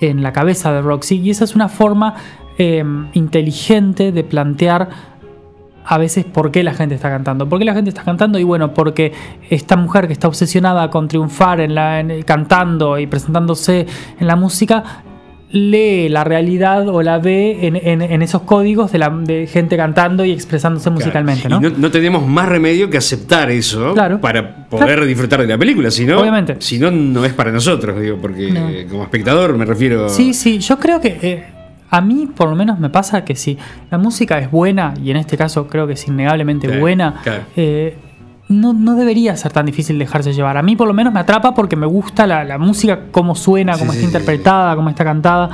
en 0.00 0.22
la 0.22 0.32
cabeza 0.32 0.72
de 0.72 0.80
Roxy 0.80 1.20
y 1.20 1.28
esa 1.30 1.44
es 1.44 1.54
una 1.54 1.68
forma 1.68 2.14
eh, 2.56 2.82
inteligente 3.12 4.12
de 4.12 4.24
plantear 4.24 4.88
a 5.84 5.98
veces 5.98 6.24
por 6.24 6.50
qué 6.50 6.62
la 6.62 6.74
gente 6.74 6.94
está 6.94 7.10
cantando. 7.10 7.48
¿Por 7.48 7.58
qué 7.58 7.64
la 7.64 7.74
gente 7.74 7.90
está 7.90 8.02
cantando? 8.04 8.38
Y 8.38 8.44
bueno, 8.44 8.72
porque 8.74 9.12
esta 9.50 9.76
mujer 9.76 10.06
que 10.06 10.12
está 10.12 10.28
obsesionada 10.28 10.90
con 10.90 11.08
triunfar 11.08 11.60
en 11.60 11.74
la, 11.74 12.00
en- 12.00 12.22
cantando 12.22 12.98
y 12.98 13.06
presentándose 13.06 13.86
en 14.20 14.26
la 14.26 14.36
música, 14.36 14.84
lee 15.50 16.08
la 16.08 16.24
realidad 16.24 16.88
o 16.88 17.02
la 17.02 17.18
ve 17.18 17.66
en, 17.66 17.76
en- 17.76 18.00
en 18.00 18.22
esos 18.22 18.42
códigos 18.42 18.90
de, 18.92 18.98
la, 18.98 19.10
de 19.10 19.46
gente 19.46 19.76
cantando 19.76 20.24
y 20.24 20.30
expresándose 20.30 20.88
musicalmente, 20.88 21.46
¿no? 21.48 21.58
Y 21.58 21.60
no, 21.60 21.70
no 21.76 21.90
tenemos 21.90 22.26
más 22.26 22.48
remedio 22.48 22.88
que 22.88 22.96
aceptar 22.96 23.50
eso 23.50 23.92
Claro. 23.92 24.18
para 24.20 24.68
poder 24.70 24.86
Claro. 24.86 25.04
disfrutar 25.04 25.40
de 25.42 25.48
la 25.48 25.58
película. 25.58 25.90
Si 25.90 26.06
no, 26.06 26.20
Obviamente. 26.20 26.56
si 26.60 26.78
no, 26.78 26.90
no 26.90 27.24
es 27.26 27.34
para 27.34 27.52
nosotros, 27.52 28.00
digo, 28.00 28.16
porque 28.22 28.50
No. 28.50 28.68
eh, 28.70 28.86
como 28.88 29.02
espectador 29.02 29.54
me 29.58 29.66
refiero. 29.66 30.08
Sí, 30.08 30.32
sí, 30.32 30.58
yo 30.58 30.78
creo 30.78 31.00
que 31.02 31.18
eh, 31.20 31.44
a 31.92 32.00
mí 32.00 32.26
por 32.26 32.48
lo 32.48 32.56
menos 32.56 32.78
me 32.78 32.88
pasa 32.88 33.22
que 33.22 33.36
si 33.36 33.58
la 33.90 33.98
música 33.98 34.38
es 34.38 34.50
buena, 34.50 34.94
y 35.04 35.10
en 35.10 35.18
este 35.18 35.36
caso 35.36 35.68
creo 35.68 35.86
que 35.86 35.92
es 35.92 36.08
innegablemente 36.08 36.78
buena, 36.78 37.20
eh, 37.54 37.98
no, 38.48 38.72
no 38.72 38.96
debería 38.96 39.36
ser 39.36 39.52
tan 39.52 39.66
difícil 39.66 39.98
dejarse 39.98 40.32
llevar. 40.32 40.56
A 40.56 40.62
mí 40.62 40.74
por 40.74 40.88
lo 40.88 40.94
menos 40.94 41.12
me 41.12 41.20
atrapa 41.20 41.52
porque 41.54 41.76
me 41.76 41.84
gusta 41.84 42.26
la, 42.26 42.44
la 42.44 42.56
música, 42.56 42.98
cómo 43.10 43.34
suena, 43.34 43.76
cómo 43.76 43.92
Sí, 43.92 43.98
está 43.98 44.00
sí, 44.00 44.00
sí, 44.00 44.06
interpretada, 44.06 44.74
cómo 44.74 44.88
está 44.88 45.04
cantada. 45.04 45.50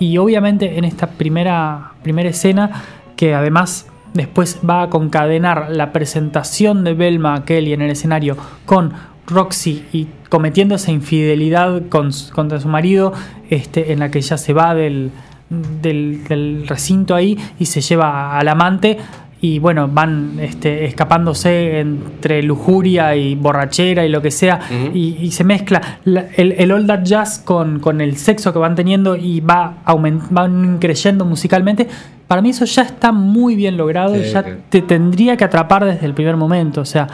Y 0.00 0.18
obviamente 0.18 0.76
en 0.76 0.84
esta 0.84 1.06
primera, 1.06 1.92
primera 2.02 2.30
escena, 2.30 2.82
que 3.14 3.36
además 3.36 3.86
después 4.12 4.58
va 4.68 4.82
a 4.82 4.90
concadenar 4.90 5.68
la 5.70 5.92
presentación 5.92 6.82
de 6.82 6.94
Belma 6.94 7.44
Kelly 7.44 7.74
en 7.74 7.82
el 7.82 7.92
escenario 7.92 8.36
con 8.64 8.92
Roxy 9.28 9.84
y 9.92 10.08
cometiendo 10.30 10.74
esa 10.74 10.90
infidelidad 10.90 11.82
con 11.90 12.10
contra 12.34 12.58
su 12.58 12.66
marido, 12.66 13.12
este, 13.50 13.92
en 13.92 14.00
la 14.00 14.10
que 14.10 14.18
ella 14.18 14.36
se 14.36 14.52
va 14.52 14.74
del, 14.74 15.12
del, 15.48 16.24
del 16.24 16.66
recinto 16.68 17.14
ahí 17.14 17.36
y 17.58 17.66
se 17.66 17.80
lleva 17.80 18.38
al 18.38 18.48
amante. 18.48 18.98
Y 19.38 19.58
bueno, 19.58 19.86
van 19.86 20.38
este, 20.40 20.86
escapándose 20.86 21.78
entre 21.80 22.42
lujuria 22.42 23.14
y 23.14 23.34
borrachera 23.34 24.04
y 24.04 24.08
lo 24.08 24.22
que 24.22 24.30
sea. 24.30 24.60
y, 24.94 25.18
y 25.20 25.30
se 25.30 25.44
mezcla 25.44 25.98
la- 26.04 26.24
el, 26.36 26.52
el 26.52 26.72
old 26.72 26.86
that 26.86 27.02
jazz 27.04 27.38
con, 27.44 27.78
con 27.78 28.00
el 28.00 28.16
sexo 28.16 28.52
que 28.52 28.58
van 28.58 28.74
teniendo 28.74 29.14
y 29.14 29.40
va 29.40 29.74
aument, 29.84 30.22
van 30.30 30.78
creyendo 30.78 31.26
musicalmente. 31.26 31.86
Para 32.26 32.40
mí 32.40 32.48
eso 32.50 32.64
ya 32.64 32.82
está 32.82 33.12
muy 33.12 33.54
bien 33.56 33.76
logrado 33.76 34.16
y 34.16 34.22
ya 34.24 34.42
te 34.70 34.80
tendría 34.80 35.36
que 35.36 35.44
atrapar 35.44 35.84
desde 35.84 36.06
el 36.06 36.14
primer 36.14 36.36
momento. 36.38 36.80
O 36.80 36.84
sea, 36.86 37.06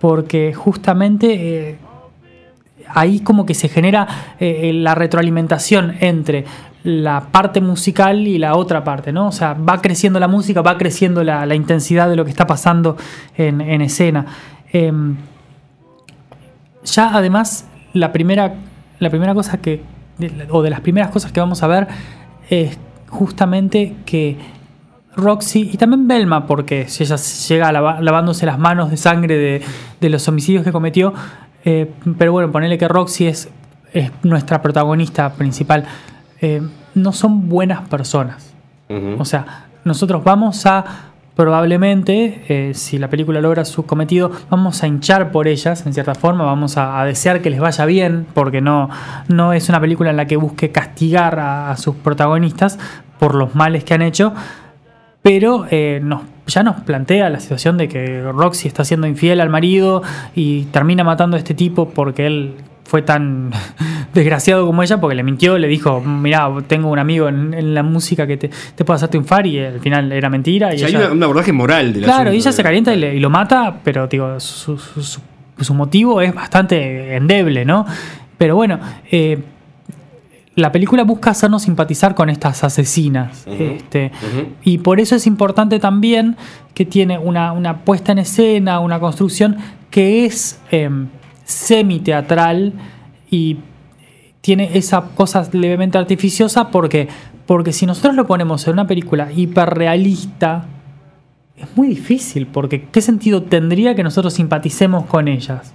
porque 0.00 0.54
justamente 0.54 1.68
eh, 1.68 1.76
ahí 2.88 3.20
como 3.20 3.44
que 3.46 3.54
se 3.54 3.68
genera 3.68 4.06
eh, 4.40 4.70
la 4.74 4.94
retroalimentación 4.94 5.94
entre 6.00 6.44
la 6.86 7.20
parte 7.32 7.60
musical 7.60 8.28
y 8.28 8.38
la 8.38 8.54
otra 8.54 8.84
parte, 8.84 9.12
¿no? 9.12 9.26
O 9.26 9.32
sea, 9.32 9.54
va 9.54 9.82
creciendo 9.82 10.20
la 10.20 10.28
música, 10.28 10.62
va 10.62 10.78
creciendo 10.78 11.24
la, 11.24 11.52
intensidad 11.52 12.08
de 12.08 12.14
lo 12.14 12.24
que 12.24 12.30
está 12.30 12.46
pasando 12.46 12.96
en, 13.36 13.60
en 13.60 13.82
escena. 13.82 14.24
Em, 14.72 15.16
ya 16.84 17.10
además, 17.12 17.66
la 17.92 18.12
primera, 18.12 18.54
la 19.00 19.10
primera 19.10 19.34
cosa 19.34 19.58
que, 19.58 19.82
o 20.48 20.62
de 20.62 20.70
las 20.70 20.80
primeras 20.80 21.10
cosas 21.10 21.32
que 21.32 21.40
vamos 21.40 21.60
a 21.64 21.66
ver 21.66 21.88
es 22.48 22.78
justamente 23.08 23.96
que 24.04 24.36
Roxy 25.16 25.68
y 25.72 25.76
también 25.78 26.06
Belma, 26.06 26.46
porque 26.46 26.86
ella 27.00 27.16
llega 27.16 27.72
lavándose 27.72 28.46
las 28.46 28.60
manos 28.60 28.92
de 28.92 28.96
sangre 28.96 29.64
de, 30.00 30.08
los 30.08 30.28
homicidios 30.28 30.62
que 30.62 30.70
cometió, 30.70 31.14
eh, 31.64 31.90
pero 32.16 32.30
bueno, 32.30 32.52
ponerle 32.52 32.78
que 32.78 32.86
Roxy 32.86 33.26
es 33.26 33.48
nuestra 34.22 34.62
protagonista 34.62 35.32
principal, 35.32 35.84
eh, 36.40 36.62
no 36.94 37.12
son 37.12 37.48
buenas 37.48 37.88
personas. 37.88 38.54
O 39.18 39.24
sea, 39.24 39.66
nosotros 39.84 40.22
vamos 40.22 40.64
a 40.64 41.12
probablemente, 41.34 42.44
eh, 42.48 42.74
si 42.74 42.98
la 42.98 43.08
película 43.08 43.40
logra 43.40 43.64
su 43.64 43.84
cometido, 43.84 44.30
vamos 44.48 44.82
a 44.82 44.86
hinchar 44.86 45.32
por 45.32 45.48
ellas, 45.48 45.84
en 45.84 45.92
cierta 45.92 46.14
forma, 46.14 46.44
vamos 46.44 46.78
a, 46.78 47.00
a 47.00 47.04
desear 47.04 47.42
que 47.42 47.50
les 47.50 47.60
vaya 47.60 47.84
bien, 47.84 48.26
porque 48.32 48.62
no, 48.62 48.88
no 49.28 49.52
es 49.52 49.68
una 49.68 49.80
película 49.80 50.10
en 50.10 50.16
la 50.16 50.26
que 50.26 50.36
busque 50.36 50.70
castigar 50.72 51.38
a, 51.38 51.70
a 51.70 51.76
sus 51.76 51.96
protagonistas 51.96 52.78
por 53.18 53.34
los 53.34 53.54
males 53.54 53.84
que 53.84 53.92
han 53.92 54.02
hecho, 54.02 54.32
pero 55.26 55.66
eh, 55.70 56.00
nos, 56.02 56.22
ya 56.46 56.62
nos 56.62 56.76
plantea 56.82 57.28
la 57.28 57.40
situación 57.40 57.76
de 57.76 57.88
que 57.88 58.22
Roxy 58.22 58.68
está 58.68 58.84
siendo 58.84 59.06
infiel 59.06 59.40
al 59.40 59.50
marido 59.50 60.02
y 60.34 60.66
termina 60.66 61.02
matando 61.02 61.36
a 61.36 61.38
este 61.38 61.52
tipo 61.52 61.90
porque 61.90 62.26
él 62.26 62.54
fue 62.84 63.02
tan 63.02 63.50
desgraciado 64.16 64.66
como 64.66 64.82
ella 64.82 65.00
porque 65.00 65.14
le 65.14 65.22
mintió, 65.22 65.56
le 65.58 65.68
dijo, 65.68 66.00
mira, 66.00 66.48
tengo 66.66 66.90
un 66.90 66.98
amigo 66.98 67.28
en, 67.28 67.54
en 67.54 67.74
la 67.74 67.82
música 67.82 68.26
que 68.26 68.36
te, 68.36 68.50
te 68.74 68.84
puede 68.84 68.96
hacer 68.96 69.08
triunfar 69.10 69.46
y 69.46 69.58
al 69.60 69.80
final 69.80 70.10
era 70.12 70.28
mentira. 70.28 70.72
Y 70.72 70.76
O 70.76 70.78
sea, 70.80 70.88
hay 70.88 70.94
ella- 70.94 71.04
una- 71.06 71.14
un 71.14 71.22
abordaje 71.22 71.52
moral 71.52 71.92
de 71.92 72.00
Claro, 72.02 72.32
y 72.32 72.36
ella 72.36 72.52
se 72.52 72.62
calienta 72.62 72.92
y, 72.94 72.98
le- 72.98 73.14
y 73.14 73.20
lo 73.20 73.30
mata, 73.30 73.76
pero 73.84 74.06
digo, 74.08 74.40
su, 74.40 74.76
su- 74.78 75.02
su- 75.02 75.20
su 75.60 75.74
motivo 75.74 76.20
es 76.20 76.34
bastante 76.34 77.14
endeble, 77.16 77.64
¿no? 77.64 77.86
Pero 78.36 78.56
bueno, 78.56 78.78
eh, 79.10 79.38
la 80.54 80.72
película 80.72 81.02
busca 81.04 81.30
hacernos 81.30 81.62
simpatizar 81.62 82.14
con 82.14 82.30
estas 82.30 82.64
asesinas. 82.64 83.46
este, 83.76 84.10
Y 84.64 84.78
por 84.78 85.00
eso 85.00 85.14
es 85.16 85.26
importante 85.26 85.78
también 85.78 86.36
que 86.74 86.84
tiene 86.86 87.18
una, 87.18 87.52
una 87.52 87.78
puesta 87.84 88.12
en 88.12 88.18
escena, 88.18 88.80
una 88.80 88.98
construcción 88.98 89.56
que 89.90 90.24
es 90.26 90.58
em, 90.70 91.08
semi-teatral 91.44 92.72
y 93.30 93.56
tiene 94.46 94.78
esa 94.78 95.02
cosa 95.16 95.44
levemente 95.50 95.98
artificiosa 95.98 96.70
porque, 96.70 97.08
porque 97.46 97.72
si 97.72 97.84
nosotros 97.84 98.14
lo 98.14 98.28
ponemos 98.28 98.64
en 98.68 98.74
una 98.74 98.86
película 98.86 99.32
hiperrealista, 99.32 100.66
es 101.56 101.66
muy 101.76 101.88
difícil, 101.88 102.46
porque 102.46 102.86
¿qué 102.92 103.00
sentido 103.00 103.42
tendría 103.42 103.96
que 103.96 104.04
nosotros 104.04 104.34
simpaticemos 104.34 105.06
con 105.06 105.26
ellas? 105.26 105.74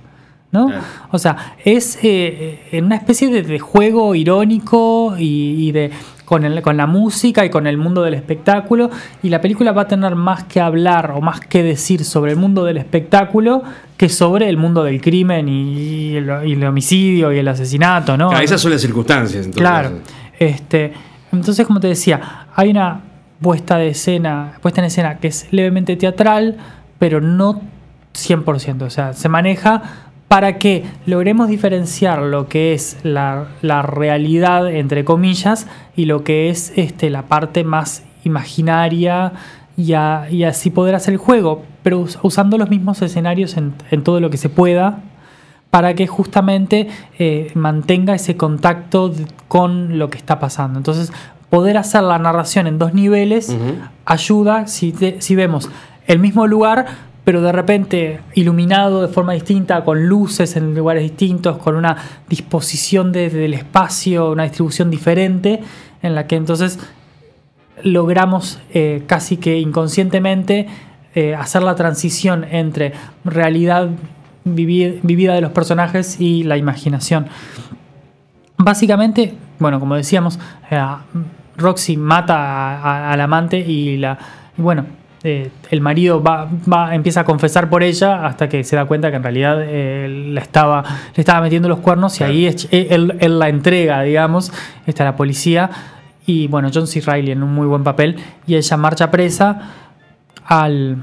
¿No? 0.53 0.71
O 1.11 1.19
sea, 1.19 1.57
es 1.65 1.97
eh, 2.01 2.61
eh, 2.71 2.81
una 2.81 2.95
especie 2.95 3.27
de, 3.27 3.43
de 3.43 3.59
juego 3.59 4.15
irónico 4.15 5.15
y, 5.19 5.67
y 5.67 5.73
de 5.73 5.91
con, 6.31 6.45
el- 6.45 6.61
con 6.61 6.77
la 6.77 6.87
música 6.87 7.43
y 7.43 7.49
con 7.49 7.67
el 7.67 7.77
mundo 7.77 8.03
del 8.03 8.13
espectáculo. 8.13 8.89
Y 9.21 9.27
la 9.27 9.41
película 9.41 9.73
va 9.73 9.81
a 9.81 9.87
tener 9.89 10.15
más 10.15 10.45
que 10.45 10.61
hablar 10.61 11.11
o 11.13 11.19
más 11.19 11.41
que 11.41 11.61
decir 11.61 12.05
sobre 12.05 12.31
el 12.31 12.37
mundo 12.37 12.63
del 12.63 12.77
espectáculo 12.77 13.61
que 13.97 14.07
sobre 14.07 14.47
el 14.47 14.55
mundo 14.55 14.81
del 14.85 15.01
crimen 15.01 15.49
y, 15.49 15.73
y 15.73 16.15
el, 16.15 16.31
y 16.47 16.53
el 16.53 16.63
homicidio 16.63 17.33
y 17.33 17.37
el 17.39 17.47
asesinato, 17.49 18.15
¿no? 18.15 18.31
Ah, 18.31 18.41
esas 18.41 18.61
son 18.61 18.71
las 18.71 18.79
circunstancias. 18.79 19.45
entonces. 19.45 19.61
Claro. 19.61 19.91
Este, 20.39 20.93
entonces, 21.33 21.67
como 21.67 21.81
te 21.81 21.87
decía, 21.87 22.47
hay 22.55 22.69
una 22.69 23.01
puesta 23.41 23.75
de 23.75 23.89
escena, 23.89 24.53
puesta 24.61 24.79
en 24.79 24.85
escena 24.85 25.17
que 25.17 25.27
es 25.27 25.47
levemente 25.51 25.97
teatral, 25.97 26.55
pero 26.97 27.19
no 27.19 27.59
100%. 28.15 28.83
O 28.83 28.89
sea, 28.89 29.11
se 29.11 29.27
maneja 29.27 29.81
para 30.31 30.57
que 30.59 30.85
logremos 31.05 31.49
diferenciar 31.49 32.21
lo 32.21 32.47
que 32.47 32.73
es 32.73 32.95
la, 33.03 33.47
la 33.61 33.81
realidad, 33.81 34.71
entre 34.71 35.03
comillas, 35.03 35.67
y 35.97 36.05
lo 36.05 36.23
que 36.23 36.49
es 36.49 36.71
este, 36.77 37.09
la 37.09 37.23
parte 37.23 37.65
más 37.65 38.03
imaginaria 38.23 39.33
y, 39.75 39.91
a- 39.93 40.27
y 40.31 40.43
así 40.45 40.69
poder 40.69 40.95
hacer 40.95 41.13
el 41.15 41.17
juego, 41.17 41.63
pero 41.83 41.99
us- 41.99 42.17
usando 42.21 42.57
los 42.57 42.69
mismos 42.69 43.01
escenarios 43.01 43.57
en, 43.57 43.73
en 43.91 44.03
todo 44.03 44.21
lo 44.21 44.29
que 44.29 44.37
se 44.37 44.47
pueda 44.47 44.99
para 45.69 45.95
que 45.95 46.07
justamente 46.07 46.87
eh, 47.19 47.51
mantenga 47.55 48.13
ese 48.15 48.37
contacto 48.37 49.11
con 49.49 49.97
lo 49.99 50.09
que 50.09 50.17
está 50.17 50.39
pasando. 50.39 50.79
Entonces, 50.79 51.11
poder 51.49 51.77
hacer 51.77 52.03
la 52.03 52.19
narración 52.19 52.67
en 52.67 52.77
dos 52.77 52.93
niveles 52.93 53.49
ayuda 54.05 54.67
si, 54.67 54.93
te- 54.93 55.19
si 55.21 55.35
vemos 55.35 55.69
el 56.07 56.19
mismo 56.19 56.47
lugar, 56.47 56.85
pero 57.23 57.41
de 57.41 57.51
repente 57.51 58.19
iluminado 58.33 59.01
de 59.01 59.07
forma 59.07 59.33
distinta, 59.33 59.83
con 59.83 60.07
luces 60.07 60.55
en 60.55 60.73
lugares 60.75 61.03
distintos, 61.03 61.57
con 61.57 61.75
una 61.75 61.95
disposición 62.27 63.11
de- 63.11 63.29
del 63.29 63.53
espacio, 63.53 64.31
una 64.31 64.43
distribución 64.43 64.89
diferente, 64.89 65.59
en 66.01 66.15
la 66.15 66.25
que 66.27 66.35
entonces 66.35 66.79
logramos 67.83 68.59
eh, 68.73 69.03
casi 69.07 69.37
que 69.37 69.59
inconscientemente 69.59 70.67
eh, 71.15 71.35
hacer 71.35 71.61
la 71.63 71.75
transición 71.75 72.43
entre 72.49 72.93
realidad 73.25 73.89
vivi- 74.45 74.99
vivida 75.03 75.33
de 75.33 75.41
los 75.41 75.51
personajes 75.51 76.19
y 76.19 76.43
la 76.43 76.57
imaginación. 76.57 77.27
Básicamente, 78.57 79.35
bueno, 79.59 79.79
como 79.79 79.95
decíamos, 79.95 80.39
eh, 80.69 80.79
Roxy 81.57 81.97
mata 81.97 83.11
al 83.11 83.21
amante 83.21 83.59
y 83.59 83.97
la 83.97 84.17
bueno, 84.57 84.85
eh, 85.23 85.51
el 85.69 85.81
marido 85.81 86.21
va, 86.23 86.49
va- 86.71 86.95
empieza 86.95 87.21
a 87.21 87.23
confesar 87.25 87.69
por 87.69 87.83
ella 87.83 88.25
hasta 88.25 88.49
que 88.49 88.63
se 88.63 88.75
da 88.75 88.85
cuenta 88.85 89.11
que 89.11 89.17
en 89.17 89.23
realidad 89.23 89.57
eh, 89.61 90.07
la 90.33 90.41
estaba, 90.41 90.83
le 91.15 91.21
estaba 91.21 91.41
metiendo 91.41 91.69
los 91.69 91.79
cuernos 91.79 92.19
y 92.19 92.23
ahí 92.23 92.45
es- 92.47 92.67
él, 92.71 93.15
él 93.19 93.37
la 93.39 93.49
entrega, 93.49 94.01
digamos, 94.01 94.51
está 94.87 95.03
la 95.03 95.15
policía 95.15 95.69
y 96.25 96.47
bueno, 96.47 96.69
John 96.73 96.87
C. 96.87 97.01
Reilly 97.01 97.31
en 97.31 97.43
un 97.43 97.53
muy 97.53 97.67
buen 97.67 97.83
papel 97.83 98.15
y 98.47 98.55
ella 98.55 98.77
marcha 98.77 99.11
presa 99.11 99.59
al 100.45 100.97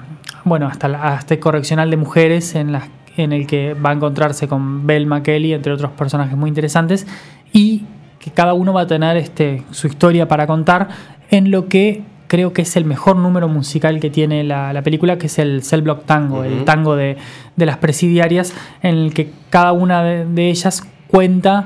bueno 0.44 0.66
hasta 0.66 0.88
la- 0.88 1.02
hasta 1.14 1.34
el 1.34 1.40
correccional 1.40 1.90
de 1.90 1.96
mujeres 1.96 2.54
en 2.54 2.72
las 2.72 2.84
en 3.16 3.32
el 3.32 3.46
que 3.48 3.74
va 3.74 3.90
a 3.90 3.92
encontrarse 3.94 4.46
con 4.46 4.86
Belma 4.86 5.22
Kelly 5.24 5.52
entre 5.52 5.72
otros 5.72 5.90
personajes 5.92 6.36
muy 6.36 6.48
interesantes 6.48 7.06
y 7.52 7.82
que 8.20 8.30
cada 8.30 8.54
uno 8.54 8.72
va 8.72 8.82
a 8.82 8.86
tener 8.86 9.16
este 9.16 9.64
su 9.72 9.86
historia 9.88 10.28
para 10.28 10.46
contar 10.46 10.88
en 11.30 11.50
lo 11.50 11.68
que 11.68 12.02
creo 12.28 12.52
que 12.52 12.62
es 12.62 12.76
el 12.76 12.84
mejor 12.84 13.16
número 13.16 13.48
musical 13.48 13.98
que 14.00 14.10
tiene 14.10 14.44
la, 14.44 14.72
la 14.72 14.82
película 14.82 15.18
que 15.18 15.26
es 15.26 15.38
el 15.40 15.62
Cell 15.64 15.80
Block 15.82 16.04
Tango 16.04 16.44
el 16.44 16.64
tango 16.64 16.94
de, 16.94 17.16
de 17.56 17.66
las 17.66 17.78
presidiarias 17.78 18.54
en 18.82 18.94
el 18.96 19.12
que 19.14 19.30
cada 19.50 19.72
una 19.72 20.02
de, 20.04 20.24
de 20.26 20.48
ellas 20.50 20.86
cuenta 21.08 21.64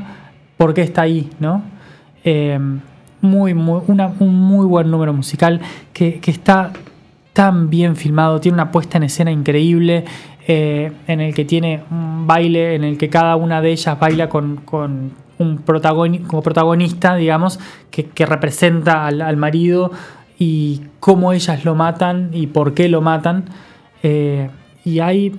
por 0.57 0.72
qué 0.72 0.83
está 0.83 1.03
ahí 1.03 1.29
no 1.40 1.62
Eh, 2.25 2.59
muy, 3.20 3.53
muy, 3.55 3.81
una- 3.88 4.12
un 4.20 4.35
muy 4.35 4.64
buen 4.66 4.90
número 4.90 5.12
musical 5.12 5.61
que, 5.92 6.18
que 6.20 6.31
está 6.31 6.72
tan 7.33 7.68
bien 7.70 7.94
filmado, 7.96 8.40
tiene 8.40 8.55
una 8.55 8.70
puesta 8.70 8.98
en 8.98 9.05
escena 9.05 9.31
increíble, 9.33 10.05
eh, 10.46 10.92
en 11.07 11.20
el 11.20 11.33
que 11.35 11.44
tiene 11.44 11.83
un 11.90 12.27
baile, 12.27 12.75
en 12.75 12.85
el 12.85 12.98
que 12.98 13.09
cada 13.09 13.37
una 13.37 13.61
de 13.62 13.70
ellas 13.72 13.98
baila 13.98 14.29
con, 14.29 14.57
con 14.64 15.12
un 15.38 15.64
protagoni- 15.64 16.27
como 16.27 16.42
protagonista, 16.42 17.14
digamos, 17.16 17.59
que, 17.90 18.05
que 18.07 18.27
representa 18.27 19.07
al, 19.07 19.20
al 19.22 19.37
marido 19.37 19.90
y 20.45 20.81
cómo 20.99 21.33
ellas 21.33 21.65
lo 21.65 21.77
matan 21.77 22.31
y 22.33 22.49
por 22.49 22.75
qué 22.75 22.89
lo 22.89 23.01
matan. 23.01 23.45
Eh, 24.03 24.51
y 24.85 24.99
hay 24.99 25.39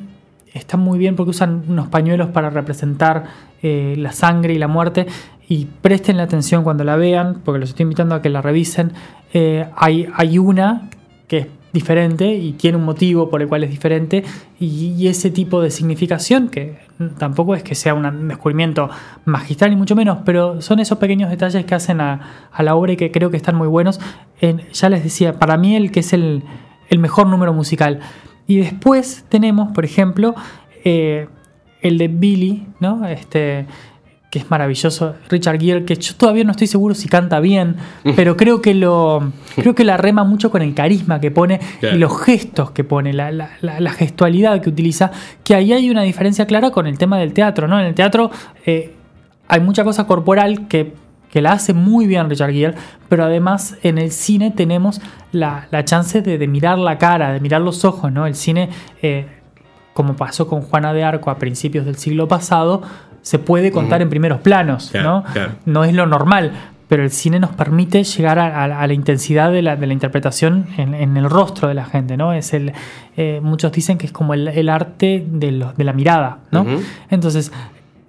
está 0.54 0.78
muy 0.78 0.98
bien 0.98 1.18
porque 1.18 1.32
usan 1.32 1.64
unos 1.68 1.90
pañuelos 1.90 2.30
para 2.30 2.50
representar 2.50 3.26
eh, 3.62 3.96
la 3.98 4.14
sangre 4.14 4.54
y 4.54 4.58
la 4.58 4.70
muerte. 4.70 5.08
Y 5.50 5.66
presten 5.66 6.16
la 6.16 6.24
atención 6.24 6.64
cuando 6.64 6.86
la 6.86 6.96
vean, 6.96 7.42
porque 7.44 7.60
los 7.60 7.72
estoy 7.72 7.84
invitando 7.84 8.16
a 8.16 8.22
que 8.22 8.30
la 8.30 8.42
revisen. 8.42 8.94
Eh, 9.34 9.68
hay, 9.76 10.08
hay 10.16 10.38
una 10.38 10.90
que 11.28 11.38
es 11.40 11.48
diferente 11.74 12.32
y 12.36 12.54
tiene 12.54 12.78
un 12.78 12.86
motivo 12.86 13.30
por 13.30 13.42
el 13.42 13.48
cual 13.48 13.64
es 13.64 13.72
diferente 13.72 14.24
y, 14.60 15.08
ese 15.08 15.32
tipo 15.32 15.62
de 15.62 15.72
significación 15.72 16.48
que 16.48 16.78
tampoco 17.18 17.56
es 17.56 17.64
que 17.64 17.76
sea 17.76 17.94
un 17.96 18.28
descubrimiento 18.28 18.90
magistral 19.26 19.72
ni 19.72 19.76
mucho 19.76 19.96
menos, 19.96 20.20
pero 20.24 20.62
son 20.62 20.80
esos 20.80 21.00
pequeños 21.00 21.30
detalles 21.30 21.66
que 21.66 21.76
hacen 21.76 22.00
a, 22.00 22.50
la 22.60 22.76
obra 22.76 22.94
y 22.94 22.98
que 22.98 23.12
creo 23.12 23.32
que 23.32 23.38
están 23.38 23.56
muy 23.56 23.68
buenos. 23.68 24.00
En- 24.40 24.62
ya 24.72 24.90
les 24.90 25.04
decía, 25.04 25.40
para 25.40 25.58
mí 25.58 25.76
el 25.76 25.92
que 25.92 26.00
es 26.02 26.14
el, 26.14 26.44
el 26.90 27.00
mejor 27.00 27.28
número 27.28 27.52
musical. 27.52 28.00
Y 28.48 28.58
después 28.58 29.26
tenemos, 29.28 29.72
por 29.74 29.84
ejemplo, 29.84 30.36
eh, 30.86 31.28
el 31.82 31.98
de 31.98 32.08
Billy, 32.08 32.68
¿no? 32.80 33.06
Este, 33.06 33.66
que 34.34 34.40
es 34.40 34.50
maravilloso, 34.50 35.14
Richard 35.30 35.60
Gere, 35.62 35.86
que 35.86 35.94
yo 35.96 36.16
todavía 36.16 36.44
no 36.44 36.50
estoy 36.50 36.66
seguro 36.66 36.96
si 36.96 37.08
canta 37.08 37.40
bien, 37.40 37.76
pero 38.16 38.36
creo 38.36 38.64
que 38.64 38.74
lo 38.74 39.32
creo 39.56 39.76
que 39.76 39.84
la 39.84 39.96
rema 39.96 40.24
mucho 40.24 40.50
con 40.50 40.64
el 40.64 40.74
carisma 40.74 41.20
que 41.20 41.30
pone 41.30 41.60
Claro. 41.80 41.96
y 41.96 42.00
los 42.00 42.20
gestos 42.20 42.72
que 42.72 42.84
pone, 42.84 43.14
la, 43.14 43.32
la- 43.32 43.92
gestualidad 43.92 44.60
que 44.60 44.70
utiliza, 44.72 45.12
que 45.44 45.54
ahí 45.54 45.72
hay 45.72 45.92
una 45.92 46.02
diferencia 46.02 46.48
clara 46.48 46.72
con 46.72 46.88
el 46.88 46.98
tema 46.98 47.20
del 47.20 47.32
teatro, 47.32 47.68
¿no? 47.68 47.80
En 47.80 47.86
el 47.86 47.94
teatro 47.94 48.32
eh, 48.66 48.96
hay 49.48 49.60
mucha 49.60 49.84
cosa 49.84 50.08
corporal 50.08 50.68
que, 50.68 50.96
que 51.30 51.40
la 51.44 51.52
hace 51.52 51.76
muy 51.76 52.08
bien 52.08 52.28
Richard 52.28 52.54
Gere, 52.54 52.74
pero 53.10 53.26
además 53.26 53.78
en 53.84 54.00
el 54.00 54.10
cine 54.10 54.50
tenemos 54.50 55.00
la, 55.32 55.68
la 55.70 55.86
chance 55.86 56.24
de, 56.24 56.40
de 56.40 56.48
mirar 56.48 56.80
la 56.80 56.98
cara, 56.98 57.34
de 57.34 57.40
mirar 57.40 57.62
los 57.62 57.86
ojos, 57.86 58.12
¿no? 58.12 58.26
El 58.26 58.34
cine, 58.34 58.70
eh, 59.04 59.28
como 59.94 60.16
pasó 60.16 60.48
con 60.48 60.62
Juana 60.62 60.92
de 60.92 61.04
Arco 61.04 61.30
a 61.30 61.38
principios 61.38 61.86
del 61.86 61.98
siglo 61.98 62.28
pasado, 62.28 62.82
se 63.24 63.40
puede 63.40 63.72
contar 63.72 64.02
en 64.04 64.10
primeros 64.10 64.40
planos, 64.42 64.92
¿no? 65.04 65.24
No 65.66 65.84
es 65.84 65.94
lo 65.96 66.06
normal, 66.06 66.52
pero 66.88 67.02
el 67.04 67.10
cine 67.10 67.40
nos 67.40 67.50
permite 67.52 68.04
llegar 68.04 68.38
a, 68.38 68.64
a- 68.64 68.82
a 68.82 68.86
la 68.88 68.94
intensidad 68.94 69.52
de 69.52 69.64
la, 69.64 69.76
de 69.76 69.88
la 69.88 69.94
interpretación 69.94 70.68
en, 70.78 70.94
en 70.94 71.18
el 71.18 71.28
rostro 71.30 71.68
de 71.68 71.74
la 71.74 71.86
gente, 71.86 72.18
¿no? 72.18 72.34
Es 72.34 72.54
el, 72.54 72.72
eh, 73.18 73.40
muchos 73.42 73.72
dicen 73.72 73.98
que 73.98 74.06
es 74.06 74.12
como 74.12 74.36
el, 74.36 74.48
el 74.50 74.70
arte 74.70 75.26
de, 75.28 75.52
la 75.52 75.94
mirada, 75.94 76.40
¿no? 76.52 76.66
Entonces, 77.10 77.52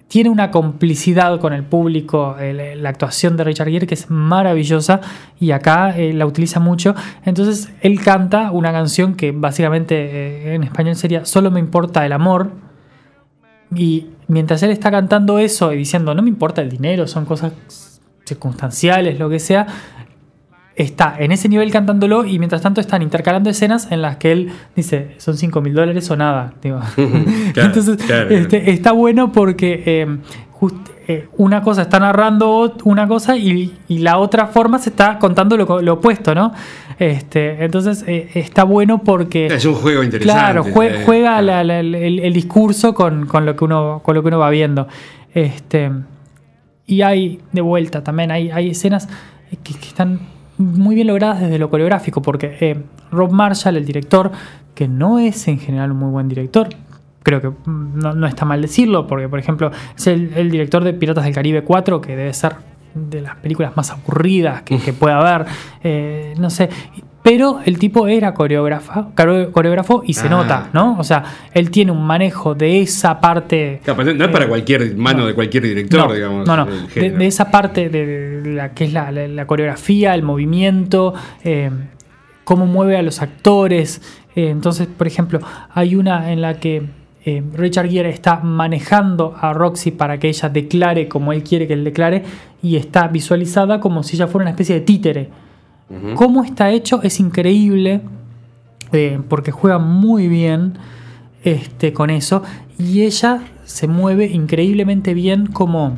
tiene 0.07 0.29
una 0.29 0.51
complicidad 0.51 1.39
con 1.39 1.51
el 1.51 1.63
público, 1.63 2.37
el- 2.39 2.83
la 2.83 2.89
actuación 2.89 3.37
de 3.37 3.43
Richard 3.43 3.69
Gere 3.69 3.87
que 3.87 3.95
es 3.95 4.09
maravillosa 4.11 5.01
y 5.39 5.49
acá 5.51 5.97
eh, 5.97 6.13
la 6.13 6.25
utiliza 6.27 6.59
mucho. 6.59 6.93
Entonces, 7.25 7.71
él 7.81 7.99
canta 8.03 8.51
una 8.51 8.71
canción 8.71 9.15
que 9.15 9.31
básicamente 9.31 9.95
eh, 9.95 10.53
en 10.55 10.63
español 10.63 10.95
sería 10.95 11.25
Solo 11.25 11.49
me 11.49 11.59
importa 11.59 12.05
el 12.05 12.11
amor. 12.13 12.51
Y 13.75 14.07
mientras 14.27 14.63
él 14.63 14.71
está 14.71 14.89
cantando 14.91 15.37
eso 15.39 15.73
y 15.73 15.77
diciendo, 15.77 16.13
no 16.15 16.21
me 16.21 16.29
importa 16.29 16.61
el 16.61 16.69
dinero, 16.69 17.07
son 17.07 17.25
cosas 17.25 17.53
circunstanciales, 18.25 19.19
lo 19.19 19.29
que 19.29 19.39
sea, 19.39 19.67
está 20.75 21.15
en 21.19 21.31
ese 21.31 21.47
nivel 21.47 21.71
cantándolo 21.71 22.25
y 22.25 22.37
mientras 22.37 22.61
tanto 22.61 22.81
están 22.81 23.01
intercalando 23.01 23.49
escenas 23.49 23.91
en 23.91 24.01
las 24.01 24.17
que 24.17 24.31
él 24.33 24.51
dice, 24.75 25.15
son 25.19 25.37
5 25.37 25.61
mil 25.61 25.73
dólares 25.73 26.09
o 26.11 26.15
nada. 26.17 26.53
digo. 26.61 26.79
Claro, 27.53 27.67
Entonces, 27.69 27.97
claro. 27.97 28.29
este, 28.29 28.71
está 28.71 28.91
bueno 28.91 29.31
porque 29.31 29.83
eh, 29.85 30.17
just- 30.51 30.89
eh, 31.07 31.27
una 31.37 31.61
cosa 31.61 31.83
está 31.83 31.99
narrando 31.99 32.75
una 32.83 33.07
cosa 33.07 33.37
y, 33.37 33.73
y 33.87 33.99
la 33.99 34.17
otra 34.17 34.47
forma 34.47 34.79
se 34.79 34.89
está 34.89 35.19
contando 35.19 35.55
lo, 35.55 35.81
lo 35.81 35.93
opuesto, 35.93 36.33
¿no? 36.35 36.51
Este, 36.97 37.63
entonces, 37.65 38.03
eh, 38.07 38.29
está 38.35 38.63
bueno 38.63 39.03
porque... 39.03 39.47
Es 39.47 39.65
un 39.65 39.75
juego 39.75 40.03
interesante. 40.03 40.39
Claro, 40.41 40.63
jue- 40.63 40.91
Eh, 40.95 41.03
juega 41.05 41.41
la- 41.41 41.63
la- 41.63 41.79
el, 41.79 41.93
el 41.95 42.33
discurso 42.33 42.93
con, 42.93 43.25
con 43.25 43.45
lo 43.45 43.55
que 43.55 43.65
uno, 43.65 44.01
con 44.03 44.15
lo 44.15 44.21
que 44.21 44.27
uno 44.29 44.39
va 44.39 44.49
viendo. 44.49 44.87
Este, 45.33 45.91
y 46.85 47.01
hay, 47.01 47.41
de 47.51 47.61
vuelta, 47.61 48.03
también 48.03 48.31
hay, 48.31 48.49
hay 48.51 48.69
escenas 48.69 49.09
que, 49.63 49.73
que 49.73 49.87
están 49.87 50.19
muy 50.57 50.95
bien 50.95 51.07
logradas 51.07 51.41
desde 51.41 51.59
lo 51.59 51.69
coreográfico, 51.69 52.21
porque 52.21 52.55
eh, 52.61 52.77
Rob 53.11 53.31
Marshall, 53.31 53.75
el 53.75 53.85
director, 53.85 54.31
que 54.73 54.87
no 54.87 55.19
es 55.19 55.47
en 55.49 55.59
general 55.59 55.91
un 55.91 55.97
muy 55.97 56.11
buen 56.11 56.29
director, 56.29 56.69
creo 57.23 57.41
que 57.41 57.49
mm, 57.49 57.99
no, 57.99 58.13
no 58.13 58.27
está 58.27 58.45
mal 58.45 58.61
decirlo, 58.61 59.05
porque 59.07 59.27
por 59.27 59.39
ejemplo 59.39 59.71
es 59.97 60.07
el, 60.07 60.31
el 60.35 60.49
director 60.49 60.83
de 60.83 60.93
Piratas 60.93 61.25
del 61.25 61.33
Caribe 61.33 61.63
4, 61.63 61.99
que 61.99 62.15
debe 62.15 62.33
ser 62.33 62.55
de 62.95 63.21
las 63.21 63.35
películas 63.35 63.75
más 63.75 63.91
aburridas 63.91 64.61
que, 64.63 64.77
que 64.79 64.93
pueda 64.93 65.19
haber, 65.19 65.47
eh, 65.83 66.33
no 66.39 66.49
sé. 66.49 66.69
Pero 67.21 67.59
el 67.65 67.79
tipo 67.79 68.07
era 68.07 68.35
coreógrafo, 68.35 69.11
coreógrafo 69.51 70.03
y 70.05 70.13
se 70.13 70.27
Ah. 70.27 70.29
nota, 70.29 70.69
¿no? 70.73 70.95
O 70.99 71.03
sea, 71.03 71.23
él 71.55 71.71
tiene 71.71 71.91
un 71.91 72.05
manejo 72.05 72.53
de 72.53 72.81
esa 72.81 73.19
parte 73.19 73.81
Claro, 73.83 74.03
no 74.13 74.25
es 74.25 74.31
para 74.31 74.45
eh, 74.45 74.47
cualquier 74.47 74.95
mano 74.95 75.21
no. 75.21 75.25
de 75.25 75.33
cualquier 75.33 75.63
director, 75.63 76.07
no, 76.07 76.13
digamos. 76.13 76.47
No, 76.47 76.55
no. 76.55 76.65
De, 76.65 77.25
esa 77.25 77.49
parte 77.49 77.89
de, 77.89 78.41
de 78.41 78.51
la 78.53 78.73
que 78.75 78.85
es 78.85 78.93
la, 78.93 79.11
la- 79.11 79.27
la 79.27 79.47
coreografía, 79.47 80.13
el 80.13 80.21
movimiento, 80.21 81.15
eh, 81.43 81.71
cómo 82.43 82.67
mueve 82.67 82.95
a 82.95 83.01
los 83.01 83.21
actores. 83.23 84.01
Eh, 84.35 84.49
entonces, 84.51 84.87
por 84.87 85.07
ejemplo, 85.07 85.39
hay 85.73 85.95
una 85.95 86.31
en 86.31 86.41
la 86.41 86.59
que 86.59 86.83
eh, 87.27 87.43
Richard 87.53 87.89
Gere 87.89 88.09
está 88.09 88.39
manejando 88.41 89.35
a 89.41 89.51
Roxy 89.51 89.89
para 89.89 90.19
que 90.19 90.29
ella 90.29 90.47
declare 90.47 91.07
como 91.07 91.33
él 91.33 91.43
quiere 91.43 91.65
que 91.65 91.73
él 91.73 91.83
declare 91.83 92.23
y 92.61 92.75
está 92.75 93.07
visualizada 93.07 93.79
como 93.79 94.03
si 94.03 94.15
ella 94.15 94.27
fuera 94.27 94.43
una 94.43 94.51
especie 94.51 94.75
de 94.75 94.81
títere. 94.81 95.29
Ujú. 95.89 96.13
Cómo 96.13 96.43
está 96.43 96.69
hecho 96.69 97.01
es 97.01 97.19
increíble 97.19 98.01
eh, 98.91 99.19
porque 99.27 99.51
juega 99.51 99.79
muy 99.79 100.27
bien 100.27 100.77
este, 101.43 101.93
con 101.93 102.11
eso 102.11 102.43
y 102.77 103.01
ella 103.01 103.41
se 103.63 103.87
mueve 103.87 104.27
increíblemente 104.27 105.15
bien 105.15 105.47
como, 105.47 105.97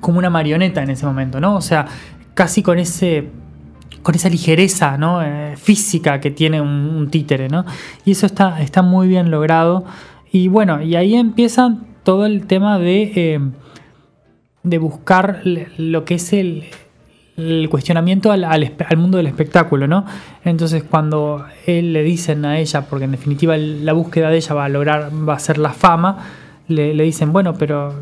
como 0.00 0.18
una 0.18 0.30
marioneta 0.30 0.80
en 0.80 0.90
ese 0.90 1.06
momento, 1.06 1.40
¿no? 1.40 1.56
O 1.56 1.60
sea, 1.60 1.86
casi 2.34 2.62
con 2.62 2.78
ese 2.78 3.30
con 4.02 4.14
esa 4.14 4.28
ligereza 4.28 4.96
¿no? 4.96 5.20
Eh, 5.20 5.56
física 5.56 6.20
que 6.20 6.30
tiene 6.30 6.60
un, 6.60 6.68
un 6.68 7.10
títere, 7.10 7.48
¿no? 7.48 7.64
Y 8.04 8.12
eso 8.12 8.26
está, 8.26 8.60
está 8.62 8.82
muy 8.82 9.08
bien 9.08 9.32
logrado. 9.32 9.84
Y 10.32 10.48
bueno, 10.48 10.82
y 10.82 10.96
ahí 10.96 11.14
empieza 11.14 11.76
todo 12.02 12.26
el 12.26 12.46
tema 12.46 12.78
de, 12.78 13.12
eh, 13.16 13.40
de 14.62 14.78
buscar 14.78 15.42
lo 15.44 16.04
que 16.04 16.14
es 16.14 16.32
el, 16.32 16.64
cuestionamiento 17.68 18.32
al, 18.32 18.68
mundo 18.96 19.18
del 19.18 19.26
espectáculo, 19.26 19.86
¿no? 19.86 20.06
Entonces 20.44 20.82
cuando 20.82 21.44
él 21.66 21.92
le 21.92 22.02
dicen 22.02 22.44
a 22.44 22.58
ella, 22.58 22.82
porque 22.82 23.04
en 23.04 23.12
definitiva 23.12 23.56
la 23.56 23.92
búsqueda 23.92 24.30
de 24.30 24.36
ella 24.36 24.54
va 24.54 24.64
a 24.64 24.68
lograr, 24.68 25.10
va 25.28 25.34
a 25.34 25.38
ser 25.38 25.58
la 25.58 25.72
fama, 25.72 26.18
le, 26.68 26.94
dicen, 26.94 27.32
bueno, 27.32 27.54
pero 27.54 27.94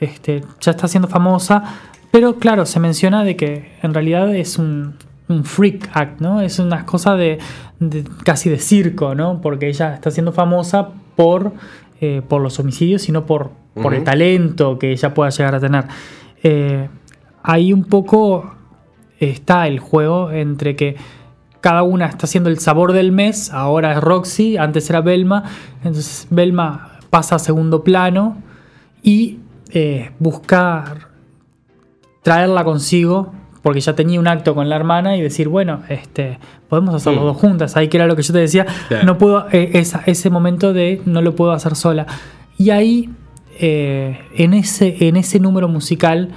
este, 0.00 0.42
ya 0.60 0.70
está 0.70 0.88
siendo 0.88 1.08
famosa, 1.08 1.62
pero 2.10 2.36
claro, 2.36 2.66
se 2.66 2.80
menciona 2.80 3.22
de 3.22 3.36
que 3.36 3.72
en 3.82 3.94
realidad 3.94 4.34
es 4.34 4.58
un, 4.58 4.94
un 5.28 5.44
freak 5.44 5.90
act, 5.92 6.20
¿no? 6.20 6.40
Es 6.40 6.58
una 6.58 6.86
cosa 6.86 7.16
de, 7.16 7.38
de- 7.78 8.04
casi 8.24 8.48
de 8.48 8.58
circo, 8.58 9.14
¿no? 9.14 9.40
Porque 9.40 9.68
ella 9.68 9.94
está 9.94 10.10
siendo 10.10 10.32
famosa 10.32 10.88
por, 11.20 11.52
eh, 12.00 12.22
por 12.26 12.40
los 12.40 12.58
homicidios, 12.60 13.02
sino 13.02 13.26
por, 13.26 13.50
por 13.74 13.92
el 13.92 14.04
talento 14.04 14.78
que 14.78 14.90
ella 14.90 15.12
pueda 15.12 15.28
llegar 15.28 15.54
a 15.54 15.60
tener. 15.60 15.84
Eh, 16.42 16.88
ahí 17.42 17.74
un 17.74 17.84
poco 17.84 18.54
está 19.18 19.66
el 19.66 19.80
juego 19.80 20.30
entre 20.30 20.76
que 20.76 20.96
cada 21.60 21.82
una 21.82 22.06
está 22.06 22.24
haciendo 22.24 22.48
el 22.48 22.58
sabor 22.58 22.94
del 22.94 23.12
mes, 23.12 23.52
ahora 23.52 23.92
es 23.92 24.00
Roxy, 24.00 24.56
antes 24.56 24.88
era 24.88 25.02
Belma, 25.02 25.44
entonces 25.84 26.26
Belma 26.30 26.92
pasa 27.10 27.34
a 27.34 27.38
segundo 27.38 27.84
plano 27.84 28.38
y 29.02 29.40
eh, 29.72 30.12
busca 30.20 31.10
traerla 32.22 32.64
consigo 32.64 33.34
porque 33.62 33.80
ya 33.80 33.94
tenía 33.94 34.18
un 34.20 34.26
acto 34.28 34.54
con 34.54 34.68
la 34.68 34.76
hermana 34.76 35.16
y 35.16 35.20
decir, 35.22 35.48
bueno, 35.48 35.82
este, 35.88 36.38
podemos 36.68 36.94
hacer 36.94 37.12
los 37.14 37.22
Mm. 37.22 37.26
dos 37.26 37.36
juntas, 37.36 37.76
ahí 37.76 37.88
que 37.88 37.96
era 37.98 38.06
lo 38.06 38.16
que 38.16 38.22
yo 38.22 38.32
te 38.32 38.38
decía, 38.40 38.66
no 39.04 39.18
puedo, 39.18 39.46
eh, 39.52 39.70
esa- 39.74 40.02
ese 40.06 40.30
momento 40.30 40.72
de 40.72 41.02
no 41.04 41.20
lo 41.22 41.34
puedo 41.34 41.52
hacer 41.52 41.74
sola. 41.76 42.06
Y 42.56 42.70
ahí, 42.70 43.10
eh, 43.58 44.18
en, 44.36 44.54
ese, 44.54 44.96
en 45.06 45.16
ese 45.16 45.40
número 45.40 45.68
musical, 45.68 46.30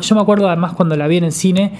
yo 0.00 0.14
me 0.14 0.20
acuerdo 0.22 0.48
además 0.48 0.72
cuando 0.72 0.96
la 0.96 1.06
vi 1.08 1.18
en 1.18 1.24
el 1.24 1.32
cine 1.32 1.72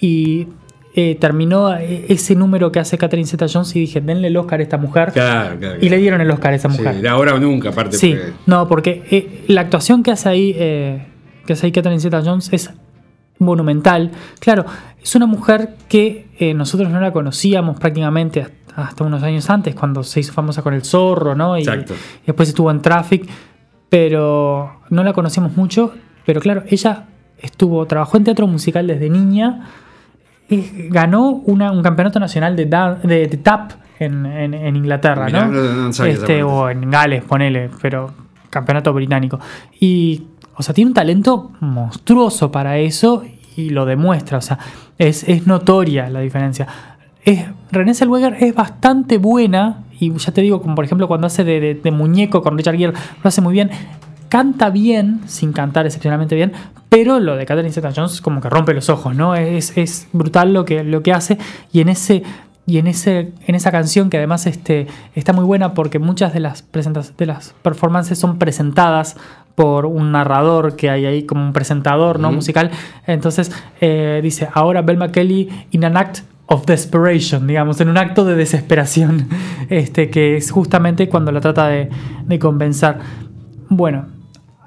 y 0.00 0.48
eh, 0.94 1.16
terminó 1.20 1.74
eh, 1.76 2.06
ese 2.08 2.34
número 2.34 2.72
que 2.72 2.80
hace 2.80 2.96
Catherine 2.98 3.26
Zeta 3.28 3.46
Jones 3.52 3.74
y 3.76 3.80
dije, 3.80 4.00
denle 4.00 4.28
el 4.28 4.36
Oscar 4.36 4.60
a 4.60 4.62
esta 4.62 4.78
mujer. 4.78 5.12
Claro, 5.12 5.58
claro, 5.58 5.76
Y 5.80 5.88
le 5.88 5.98
dieron 5.98 6.20
el 6.20 6.30
Oscar 6.30 6.52
a 6.52 6.56
esa 6.56 6.70
Sí, 6.70 6.78
mujer. 6.78 6.96
era 6.96 7.12
ahora 7.12 7.34
o 7.34 7.38
nunca, 7.38 7.68
aparte. 7.70 7.96
Sí, 7.96 8.14
porque- 8.14 8.32
no, 8.46 8.66
porque 8.68 9.44
la 9.48 9.60
actuación 9.62 10.02
que 10.02 10.10
hace 10.10 10.28
ahí, 10.28 10.52
que 10.54 11.52
hace 11.52 11.66
ahí 11.66 11.72
Catherine 11.72 12.00
Zeta 12.00 12.22
Jones 12.24 12.48
es 12.52 12.70
monumental. 13.38 14.10
Claro, 14.40 14.64
es 15.02 15.14
una 15.14 15.26
mujer 15.26 15.74
que 15.88 16.28
eh, 16.38 16.54
nosotros 16.54 16.88
no 16.90 17.00
la 17.00 17.12
conocíamos 17.12 17.78
prácticamente 17.78 18.40
hasta, 18.42 18.82
hasta 18.82 19.04
unos 19.04 19.22
años 19.22 19.48
antes, 19.50 19.74
cuando 19.74 20.02
se 20.02 20.20
hizo 20.20 20.32
famosa 20.32 20.62
con 20.62 20.74
El 20.74 20.82
Zorro, 20.84 21.34
¿no? 21.34 21.56
Y, 21.56 21.60
Exacto. 21.60 21.94
y 22.22 22.26
después 22.26 22.48
estuvo 22.48 22.70
en 22.70 22.80
Traffic, 22.82 23.26
pero 23.88 24.80
no 24.90 25.02
la 25.04 25.12
conocíamos 25.12 25.56
mucho. 25.56 25.92
Pero 26.24 26.40
claro, 26.40 26.64
ella 26.68 27.04
estuvo, 27.38 27.86
trabajó 27.86 28.16
en 28.16 28.24
teatro 28.24 28.46
musical 28.46 28.86
desde 28.86 29.08
niña. 29.10 29.68
eh, 30.48 30.88
ganó 30.92 31.30
una- 31.30 31.72
un 31.72 31.82
campeonato 31.82 32.20
nacional 32.20 32.54
de, 32.54 32.66
da- 32.66 32.94
de- 32.94 33.26
de 33.26 33.36
tap 33.38 33.72
en, 33.98 34.24
en- 34.26 34.54
en 34.54 34.76
Inglaterra, 34.76 35.26
Mirá, 35.26 35.46
¿no? 35.46 35.50
no- 35.60 35.88
no 35.88 36.04
este, 36.04 36.44
o 36.44 36.70
en 36.70 36.88
Gales, 36.88 37.24
ponele, 37.24 37.68
pero 37.82 38.12
campeonato 38.48 38.92
británico. 38.92 39.40
Y, 39.80 40.22
o 40.56 40.62
sea, 40.62 40.74
tiene 40.74 40.88
un 40.90 40.94
talento 40.94 41.52
monstruoso 41.60 42.50
para 42.50 42.78
eso 42.78 43.22
y 43.56 43.70
lo 43.70 43.84
demuestra, 43.86 44.38
o 44.38 44.42
sea, 44.42 44.58
es, 44.98 45.24
es 45.28 45.46
notoria 45.46 46.10
la 46.10 46.20
diferencia. 46.20 46.66
Es, 47.24 47.44
René 47.72 47.94
Zellweger 47.94 48.36
es 48.40 48.54
bastante 48.54 49.18
buena, 49.18 49.84
y 49.98 50.12
ya 50.14 50.32
te 50.32 50.42
digo, 50.42 50.60
como 50.62 50.74
por 50.74 50.84
ejemplo 50.84 51.08
cuando 51.08 51.26
hace 51.26 51.42
de, 51.44 51.74
de- 51.74 51.90
muñeco 51.90 52.42
con 52.42 52.56
Richard 52.56 52.76
Gere, 52.76 52.92
lo 52.92 53.28
hace 53.28 53.40
muy 53.40 53.52
bien. 53.52 53.70
Canta 54.28 54.70
bien, 54.70 55.20
sin 55.26 55.52
cantar 55.52 55.86
excepcionalmente 55.86 56.34
bien, 56.34 56.52
pero 56.88 57.20
lo 57.20 57.36
de 57.36 57.46
Catherine 57.46 57.72
Zeta 57.72 57.92
Jones 57.94 58.20
como 58.20 58.40
que 58.40 58.50
rompe 58.50 58.74
los 58.74 58.88
ojos, 58.90 59.14
¿no? 59.14 59.34
Es, 59.36 59.76
es 59.78 60.08
brutal 60.12 60.52
lo 60.52 60.64
que, 60.64 60.82
lo 60.84 61.02
que 61.02 61.12
hace, 61.12 61.38
y 61.72 61.80
en 61.80 61.88
ese 61.88 62.22
y 62.66 62.78
en, 62.78 62.88
ese, 62.88 63.32
en 63.46 63.54
esa 63.54 63.70
canción, 63.70 64.10
que 64.10 64.16
además 64.16 64.46
este, 64.46 64.88
está 65.14 65.32
muy 65.32 65.44
buena 65.44 65.72
porque 65.72 66.00
muchas 66.00 66.34
de 66.34 66.40
las, 66.40 66.64
de 66.72 67.26
las 67.26 67.54
performances 67.62 68.18
son 68.18 68.38
presentadas 68.38 69.16
por 69.54 69.86
un 69.86 70.12
narrador 70.12 70.76
que 70.76 70.90
hay 70.90 71.06
ahí 71.06 71.22
como 71.24 71.44
un 71.44 71.52
presentador 71.52 72.18
musical. 72.18 72.70
Entonces 73.06 73.52
eh, 73.80 74.20
dice, 74.22 74.48
ahora 74.52 74.82
Belma 74.82 75.12
Kelly 75.12 75.48
in 75.70 75.84
an 75.84 75.96
act 75.96 76.20
of 76.46 76.66
desperation, 76.66 77.46
digamos, 77.46 77.80
en 77.80 77.88
un 77.88 77.98
acto 77.98 78.24
de 78.24 78.34
desesperación, 78.34 79.28
este, 79.70 80.10
que 80.10 80.36
es 80.36 80.50
justamente 80.50 81.08
cuando 81.08 81.30
la 81.32 81.40
trata 81.40 81.68
de, 81.68 81.88
de 82.24 82.38
convencer. 82.38 82.96
Bueno, 83.68 84.06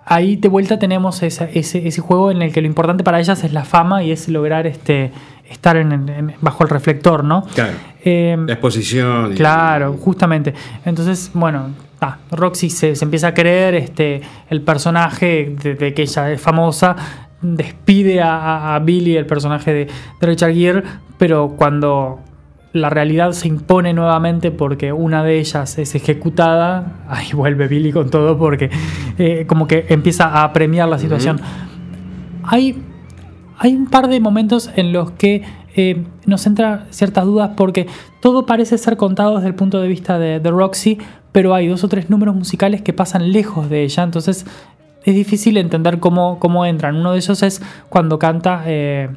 ahí 0.10 0.36
de 0.36 0.50
vuelta 0.50 0.78
tenemos 0.80 1.24
esa- 1.24 1.46
ese, 1.46 1.88
ese 1.88 2.02
juego 2.02 2.32
en 2.32 2.42
el 2.42 2.52
que 2.52 2.62
lo 2.62 2.68
importante 2.68 3.04
para 3.04 3.20
ellas 3.20 3.44
es 3.44 3.54
la 3.54 3.64
fama 3.64 4.04
y 4.04 4.12
es 4.12 4.28
lograr 4.28 4.68
este, 4.68 5.12
estar 5.50 5.78
en- 5.78 5.92
en- 6.10 6.36
bajo 6.42 6.64
el 6.64 6.70
reflector, 6.70 7.24
¿no? 7.24 7.44
Claro. 7.56 7.74
Eh, 8.04 8.36
La 8.46 8.54
exposición. 8.54 9.32
y- 9.34 9.36
Claro, 9.36 9.94
justamente. 9.94 10.54
Entonces, 10.86 11.32
bueno, 11.34 11.70
ah, 12.02 12.18
Roxy 12.32 12.70
se, 12.70 12.96
se 12.96 13.06
empieza 13.06 13.28
a 13.30 13.34
creer, 13.34 13.76
este, 13.76 14.22
el 14.50 14.62
personaje 14.62 15.56
de, 15.62 15.76
de 15.76 15.94
que 15.94 16.02
ella 16.04 16.32
es 16.32 16.42
famosa, 16.42 16.96
despide 17.42 18.22
a 18.22 18.80
Billy, 18.84 19.16
el 19.16 19.26
personaje 19.26 19.74
de, 19.74 19.88
de 20.20 20.28
Richard 20.28 20.54
Gere, 20.54 20.84
pero 21.18 21.54
cuando 21.58 22.20
la 22.74 22.90
realidad 22.90 23.32
se 23.32 23.48
impone 23.48 23.94
nuevamente 23.94 24.52
porque 24.52 24.94
una 24.94 25.24
de 25.24 25.40
ellas 25.40 25.78
es 25.78 25.96
ejecutada, 25.96 27.06
ahí 27.10 27.32
vuelve 27.34 27.68
Billy 27.68 27.92
con 27.92 28.10
todo 28.10 28.38
porque 28.38 28.70
eh, 29.18 29.46
como 29.48 29.68
que 29.68 29.86
empieza 29.90 30.44
a 30.44 30.54
premiar 30.54 30.88
la 30.88 31.00
situación. 31.00 31.40
Hay 32.44 32.84
hay 33.62 33.76
un 33.76 33.88
par 33.88 34.08
de 34.08 34.22
momentos 34.22 34.72
en 34.76 34.94
los 34.94 35.12
que 35.12 35.44
eh, 35.76 36.06
nos 36.26 36.48
entra 36.48 36.88
ciertas 36.92 37.26
dudas 37.26 37.52
porque 37.58 37.88
todo 38.22 38.46
parece 38.46 38.78
ser 38.78 38.96
contado 38.96 39.36
desde 39.36 39.50
el 39.50 39.56
punto 39.56 39.82
de 39.82 39.88
vista 39.90 40.18
de, 40.18 40.40
de 40.40 40.50
Roxy, 40.50 40.98
pero 41.34 41.54
hay 41.54 41.68
dos 41.68 41.84
o 41.84 41.90
tres 41.90 42.10
números 42.10 42.36
musicales 42.36 42.82
que 42.82 42.94
pasan 42.94 43.34
lejos 43.34 43.70
de 43.70 43.84
ella, 43.84 44.04
entonces 44.04 44.46
es 45.04 45.16
difícil 45.16 45.58
entender 45.58 46.00
cómo, 46.00 46.40
cómo 46.40 46.66
entran. 46.66 46.96
Uno 46.96 47.14
de 47.14 47.20
esos 47.20 47.44
es 47.44 47.62
cuando 47.90 48.20
canta 48.20 48.64
eh, 48.66 49.10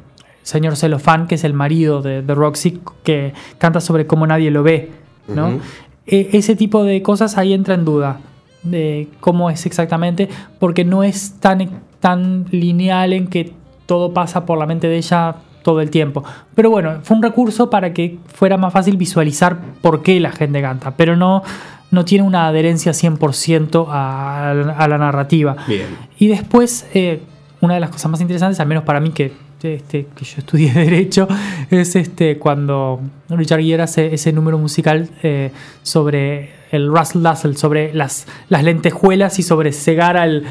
señor 0.43 0.75
Celofán, 0.75 1.27
que 1.27 1.35
es 1.35 1.43
el 1.43 1.53
marido 1.53 2.01
de, 2.01 2.21
de 2.21 2.35
Roxy, 2.35 2.79
que 3.03 3.33
canta 3.57 3.81
sobre 3.81 4.05
cómo 4.07 4.27
nadie 4.27 4.51
lo 4.51 4.61
ve, 4.63 4.91
¿no? 5.27 5.59
E- 6.05 6.29
ese 6.33 6.55
tipo 6.55 6.83
de 6.83 7.01
cosas 7.01 7.37
ahí 7.37 7.53
entra 7.53 7.73
en 7.75 7.85
duda 7.85 8.19
de 8.61 9.07
cómo 9.19 9.49
es 9.49 9.65
exactamente, 9.65 10.29
porque 10.59 10.85
no 10.85 11.03
es 11.03 11.39
tan, 11.39 11.69
tan 11.99 12.45
lineal 12.51 13.13
en 13.13 13.27
que 13.27 13.53
todo 13.85 14.13
pasa 14.13 14.45
por 14.45 14.57
la 14.57 14.65
mente 14.65 14.87
de 14.87 14.97
ella 14.97 15.35
todo 15.63 15.81
el 15.81 15.89
tiempo. 15.89 16.23
Pero 16.55 16.69
bueno, 16.69 16.99
fue 17.03 17.17
un 17.17 17.23
recurso 17.23 17.69
para 17.69 17.93
que 17.93 18.17
fuera 18.27 18.57
más 18.57 18.71
fácil 18.73 18.97
visualizar 18.97 19.59
por 19.81 20.01
qué 20.01 20.19
la 20.19 20.31
gente 20.31 20.61
canta, 20.61 20.91
pero 20.95 21.15
no, 21.15 21.41
no 21.91 22.05
tiene 22.05 22.25
una 22.25 22.47
adherencia 22.47 22.91
100% 22.91 23.85
a, 23.89 24.51
a 24.51 24.87
la 24.87 24.97
narrativa. 24.97 25.55
Bien. 25.67 25.87
Y 26.19 26.27
después, 26.27 26.85
eh, 26.93 27.21
una 27.61 27.75
de 27.75 27.79
las 27.79 27.89
cosas 27.89 28.11
más 28.11 28.19
interesantes, 28.21 28.59
al 28.59 28.67
menos 28.67 28.83
para 28.83 28.99
mí 28.99 29.11
que, 29.11 29.31
este, 29.63 30.07
que 30.15 30.25
yo 30.25 30.35
estudié 30.39 30.73
Derecho, 30.73 31.27
es 31.69 31.95
este, 31.95 32.37
cuando 32.37 32.99
Richard 33.29 33.61
Gere 33.61 33.83
hace 33.83 34.13
ese 34.13 34.31
número 34.33 34.57
musical 34.57 35.09
eh, 35.23 35.51
sobre 35.83 36.49
el 36.71 36.87
Russell 36.87 37.21
Dazzle, 37.21 37.55
sobre 37.55 37.93
las, 37.93 38.27
las 38.49 38.63
lentejuelas 38.63 39.39
y 39.39 39.43
sobre 39.43 39.71
cegar 39.71 40.17
al, 40.17 40.43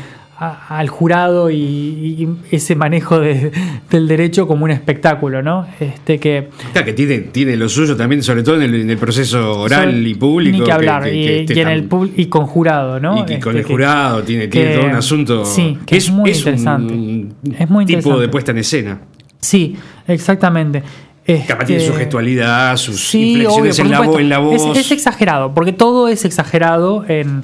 a- 0.44 0.78
al 0.78 0.88
jurado 0.88 1.50
y, 1.50 1.56
y 1.56 2.28
ese 2.50 2.74
manejo 2.74 3.20
de- 3.20 3.52
del 3.90 4.08
derecho 4.08 4.46
como 4.46 4.64
un 4.64 4.70
espectáculo, 4.70 5.42
¿no? 5.42 5.66
Este, 5.78 6.18
que, 6.18 6.48
Claro, 6.72 6.84
que 6.86 6.92
tiene, 6.92 7.18
tiene 7.20 7.56
lo 7.56 7.68
suyo 7.68 7.96
también, 7.96 8.22
sobre 8.22 8.42
todo 8.42 8.56
en 8.56 8.62
el, 8.62 8.74
en 8.82 8.90
el 8.90 8.98
proceso 8.98 9.60
oral 9.60 10.06
y 10.06 10.14
público. 10.14 10.58
Ni 10.58 10.64
que 10.64 10.72
hablar. 10.72 11.04
que- 11.04 11.44
que- 11.46 11.54
y, 11.54 11.60
en 11.60 11.68
el 11.68 11.88
y 12.16 12.26
con 12.26 12.46
jurado, 12.46 12.98
¿no? 12.98 13.18
Y 13.22 13.24
que 13.26 13.38
con 13.40 13.56
Este, 13.56 13.60
el 13.68 13.76
jurado 13.76 14.22
tiene, 14.22 14.48
tiene 14.48 14.74
todo 14.74 14.86
un 14.86 14.94
asunto. 14.96 15.44
Sí, 15.44 15.78
que 15.86 15.96
es, 15.96 16.10
muy 16.10 16.30
interesante. 16.30 16.92
Un 16.94 17.34
es 17.58 17.70
muy 17.70 17.84
tipo 17.86 17.98
interesante. 17.98 18.20
de 18.22 18.28
puesta 18.28 18.50
en 18.52 18.58
escena. 18.58 18.98
Sí, 19.40 19.76
exactamente. 20.08 20.82
Que 21.24 21.44
aparte 21.48 21.66
tiene 21.66 21.82
su 21.82 21.90
Este, 21.92 22.00
gestualidad, 22.04 22.76
sus 22.76 23.00
Sí, 23.00 23.32
inflexiones 23.34 23.78
obvio, 23.78 23.84
en, 23.84 23.90
la 23.92 24.20
en 24.22 24.28
la 24.28 24.38
voz. 24.38 24.76
Es, 24.76 24.86
es 24.86 24.90
exagerado, 24.92 25.54
porque 25.54 25.72
todo 25.72 26.08
es 26.08 26.24
exagerado 26.24 27.04
en, 27.06 27.42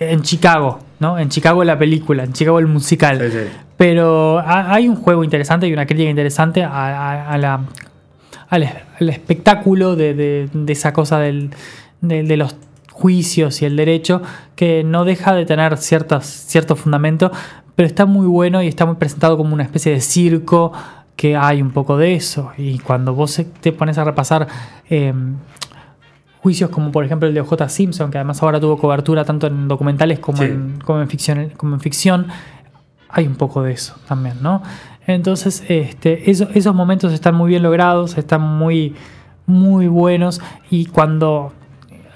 en 0.00 0.22
Chicago, 0.22 0.80
¿no? 1.00 1.18
En 1.18 1.28
Chicago 1.30 1.64
la 1.64 1.78
película, 1.78 2.22
en 2.24 2.32
Chicago 2.32 2.58
el 2.60 2.66
musical. 2.68 3.18
Sí, 3.20 3.30
sí. 3.32 3.44
Pero 3.76 4.38
ha- 4.38 4.72
hay 4.72 4.88
un 4.88 4.96
juego 4.96 5.24
interesante 5.24 5.66
y 5.66 5.72
una 5.72 5.86
crítica 5.86 6.08
interesante 6.08 6.62
a, 6.62 6.68
a- 6.70 7.32
a 7.32 7.38
la, 7.38 7.60
al, 8.48 8.62
es- 8.62 8.72
al 9.00 9.08
espectáculo 9.08 9.96
de, 9.96 10.14
de- 10.14 10.48
de 10.52 10.72
esa 10.72 10.92
cosa 10.92 11.18
del, 11.18 11.50
de, 12.00 12.22
de 12.22 12.36
los 12.36 12.54
juicios 12.92 13.62
y 13.62 13.64
el 13.64 13.76
derecho, 13.76 14.20
que 14.54 14.84
no 14.84 15.04
deja 15.04 15.34
de 15.34 15.46
tener 15.46 15.78
ciertos, 15.78 16.26
cierto 16.26 16.76
fundamento, 16.76 17.32
pero 17.74 17.86
está 17.86 18.04
muy 18.04 18.26
bueno 18.26 18.62
y 18.62 18.68
está 18.68 18.84
muy 18.84 18.96
presentado 18.96 19.38
como 19.38 19.54
una 19.54 19.62
especie 19.62 19.90
de 19.92 20.00
circo, 20.02 20.72
que 21.16 21.34
hay 21.36 21.62
un 21.62 21.70
poco 21.70 21.96
de 21.96 22.14
eso. 22.14 22.52
Y 22.58 22.78
cuando 22.78 23.14
vos 23.14 23.42
te 23.60 23.72
pones 23.72 23.96
a 23.98 24.04
repasar... 24.04 24.46
eh, 24.90 25.12
juicios 26.42 26.70
como 26.70 26.90
por 26.90 27.04
ejemplo 27.04 27.28
el 27.28 27.34
de 27.34 27.40
OJ 27.40 27.68
Simpson, 27.68 28.10
que 28.10 28.18
además 28.18 28.42
ahora 28.42 28.58
tuvo 28.60 28.78
cobertura 28.78 29.24
tanto 29.24 29.46
en 29.46 29.68
documentales 29.68 30.18
como, 30.18 30.38
Sí. 30.38 30.44
en, 30.44 30.78
como, 30.84 31.00
en, 31.00 31.08
ficción, 31.08 31.50
como 31.56 31.74
en 31.74 31.80
ficción, 31.80 32.26
hay 33.08 33.26
un 33.26 33.34
poco 33.36 33.62
de 33.62 33.72
eso 33.72 33.94
también, 34.08 34.36
¿no? 34.40 34.62
Entonces, 35.06 35.64
este, 35.68 36.30
eso- 36.30 36.48
esos 36.54 36.74
momentos 36.74 37.12
están 37.12 37.34
muy 37.34 37.48
bien 37.50 37.62
logrados, 37.62 38.16
están 38.16 38.40
muy, 38.42 38.94
muy 39.46 39.86
buenos 39.88 40.40
y 40.70 40.86
cuando 40.86 41.52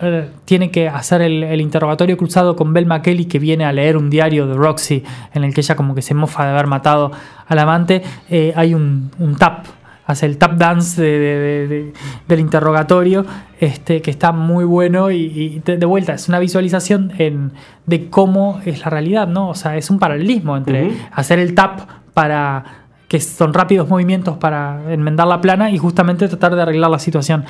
eh, 0.01 0.29
tiene 0.45 0.71
que 0.71 0.89
hacer 0.89 1.23
el, 1.23 1.43
el 1.45 1.61
interrogatorio 1.61 2.17
cruzado 2.17 2.57
con 2.57 2.73
Belma 2.73 3.01
Kelly 3.03 3.25
que 3.27 3.39
viene 3.39 3.65
a 3.65 3.73
leer 3.73 3.97
un 3.97 4.11
diario 4.11 4.47
de 4.47 4.55
Roxy 4.55 5.03
en 5.33 5.45
el 5.45 5.55
que 5.55 5.61
ella 5.61 5.77
como 5.77 5.95
que 5.95 6.03
se 6.03 6.15
mofa 6.15 6.45
de 6.45 6.51
haber 6.51 6.67
matado 6.67 7.11
al 7.47 7.59
amante, 7.59 8.03
eh, 8.29 8.53
hay 8.57 8.75
un, 8.75 9.11
un 9.19 9.37
tap, 9.37 9.67
hace 10.07 10.27
el 10.27 10.37
tap 10.39 10.57
dance 10.59 11.01
de- 11.01 11.19
de- 11.19 11.39
de- 11.39 11.69
de- 11.69 11.93
del 12.29 12.41
interrogatorio 12.41 13.25
este, 13.59 14.03
que 14.03 14.11
está 14.11 14.33
muy 14.33 14.65
bueno 14.65 15.11
y, 15.11 15.17
y 15.17 15.63
de, 15.65 15.85
vuelta 15.87 16.13
es 16.15 16.29
una 16.29 16.39
visualización 16.39 17.13
en- 17.19 17.53
de 17.87 18.11
cómo 18.11 18.61
es 18.67 18.81
la 18.81 18.91
realidad, 18.91 19.27
¿no? 19.29 19.49
O 19.49 19.55
sea, 19.55 19.77
es 19.77 19.89
un 19.91 19.99
paralelismo 19.99 20.57
entre 20.57 20.91
hacer 21.13 21.39
el 21.39 21.55
tap 21.55 21.81
para 22.13 22.65
que 23.09 23.21
son 23.21 23.55
rápidos 23.55 23.89
movimientos 23.89 24.37
para 24.39 24.93
enmendar 24.93 25.27
la 25.27 25.41
plana 25.41 25.71
y 25.71 25.79
justamente 25.79 26.27
tratar 26.29 26.55
de 26.57 26.63
arreglar 26.63 26.91
la 26.91 26.99
situación. 26.99 27.45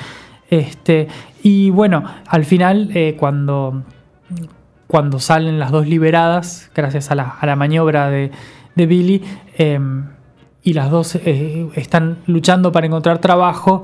Este, 0.49 1.07
y 1.43 1.71
bueno, 1.71 2.03
al 2.27 2.45
final, 2.45 2.89
eh, 2.93 3.15
cuando, 3.19 3.83
cuando 4.87 5.19
salen 5.19 5.59
las 5.59 5.71
dos 5.71 5.87
liberadas, 5.87 6.69
gracias 6.75 7.09
a 7.11 7.15
la, 7.15 7.23
a 7.39 7.45
la 7.45 7.55
maniobra 7.55 8.09
de, 8.09 8.31
de 8.75 8.85
Billy, 8.85 9.23
eh, 9.57 9.79
y 10.65 10.73
las 10.73 10.89
dos 10.89 11.15
eh, 11.15 11.67
están 11.75 12.17
luchando 12.25 12.71
para 12.71 12.87
encontrar 12.87 13.19
trabajo, 13.19 13.83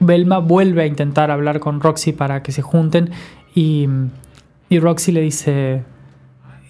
Belma 0.00 0.38
vuelve 0.38 0.82
a 0.82 0.86
intentar 0.86 1.30
hablar 1.30 1.60
con 1.60 1.80
Roxy 1.80 2.12
para 2.12 2.42
que 2.42 2.50
se 2.50 2.62
junten 2.62 3.10
y, 3.54 3.86
y 4.68 4.80
Roxy 4.80 5.12
le 5.12 5.20
dice, 5.20 5.84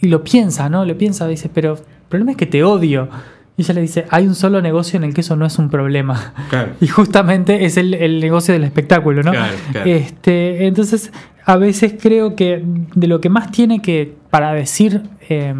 y 0.03 0.09
lo 0.09 0.23
piensa, 0.23 0.69
¿no? 0.69 0.85
Lo 0.85 0.97
piensa, 0.99 1.27
dice, 1.27 1.49
pero 1.49 1.73
el 1.75 2.09
problema 2.11 2.33
es 2.33 2.37
que 2.37 2.47
te 2.47 2.63
odio. 2.63 3.09
Y 3.57 3.63
ella 3.63 3.75
le 3.75 3.81
dice, 3.81 4.05
hay 4.11 4.27
un 4.27 4.35
solo 4.35 4.61
negocio 4.61 4.99
en 4.99 5.05
el 5.05 5.15
que 5.15 5.23
eso 5.23 5.37
no 5.37 5.47
es 5.47 5.59
un 5.59 5.71
problema. 5.71 6.35
Claro. 6.51 6.73
Y 6.83 6.89
justamente 6.89 7.65
es 7.65 7.79
el, 7.79 7.95
el 7.95 8.21
negocio 8.21 8.53
del 8.53 8.65
espectáculo, 8.65 9.23
¿no? 9.23 9.31
Claro, 9.31 9.57
claro. 9.73 9.91
Este, 9.91 10.67
entonces, 10.67 11.13
a 11.47 11.57
veces 11.57 11.95
creo 11.99 12.37
que 12.37 12.63
de 12.95 13.07
lo 13.07 13.23
que 13.23 13.31
más 13.31 13.51
tiene 13.51 13.81
que 13.81 14.15
para 14.29 14.53
decir 14.53 15.03
eh, 15.31 15.55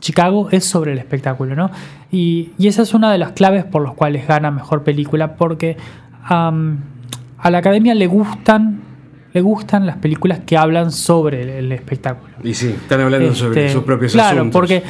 Chicago 0.00 0.48
es 0.50 0.64
sobre 0.64 0.92
el 0.92 0.98
espectáculo, 0.98 1.54
¿no? 1.54 1.70
Y, 2.10 2.50
y 2.58 2.68
esa 2.68 2.82
es 2.82 2.94
una 2.94 3.12
de 3.12 3.18
las 3.18 3.32
claves 3.32 3.64
por 3.64 3.82
las 3.82 3.94
cuales 3.94 4.26
gana 4.26 4.50
mejor 4.50 4.82
película, 4.82 5.34
porque 5.36 5.76
am, 6.24 6.78
a 7.38 7.50
la 7.50 7.58
academia 7.58 7.94
le 7.94 8.06
gustan, 8.06 8.80
le 9.32 9.40
gustan 9.42 9.84
las 9.86 9.96
películas 9.98 10.40
que 10.46 10.56
hablan 10.56 10.90
sobre 10.90 11.42
el, 11.42 11.48
el 11.50 11.72
espectáculo. 11.72 12.32
Y 12.42 12.54
sí, 12.54 12.68
están 12.68 13.00
hablando 13.02 13.34
sobre 13.34 13.60
Este, 13.66 13.72
sus 13.74 13.84
propios 13.84 14.12
claro, 14.12 14.38
asuntos. 14.38 14.58
porque 14.58 14.82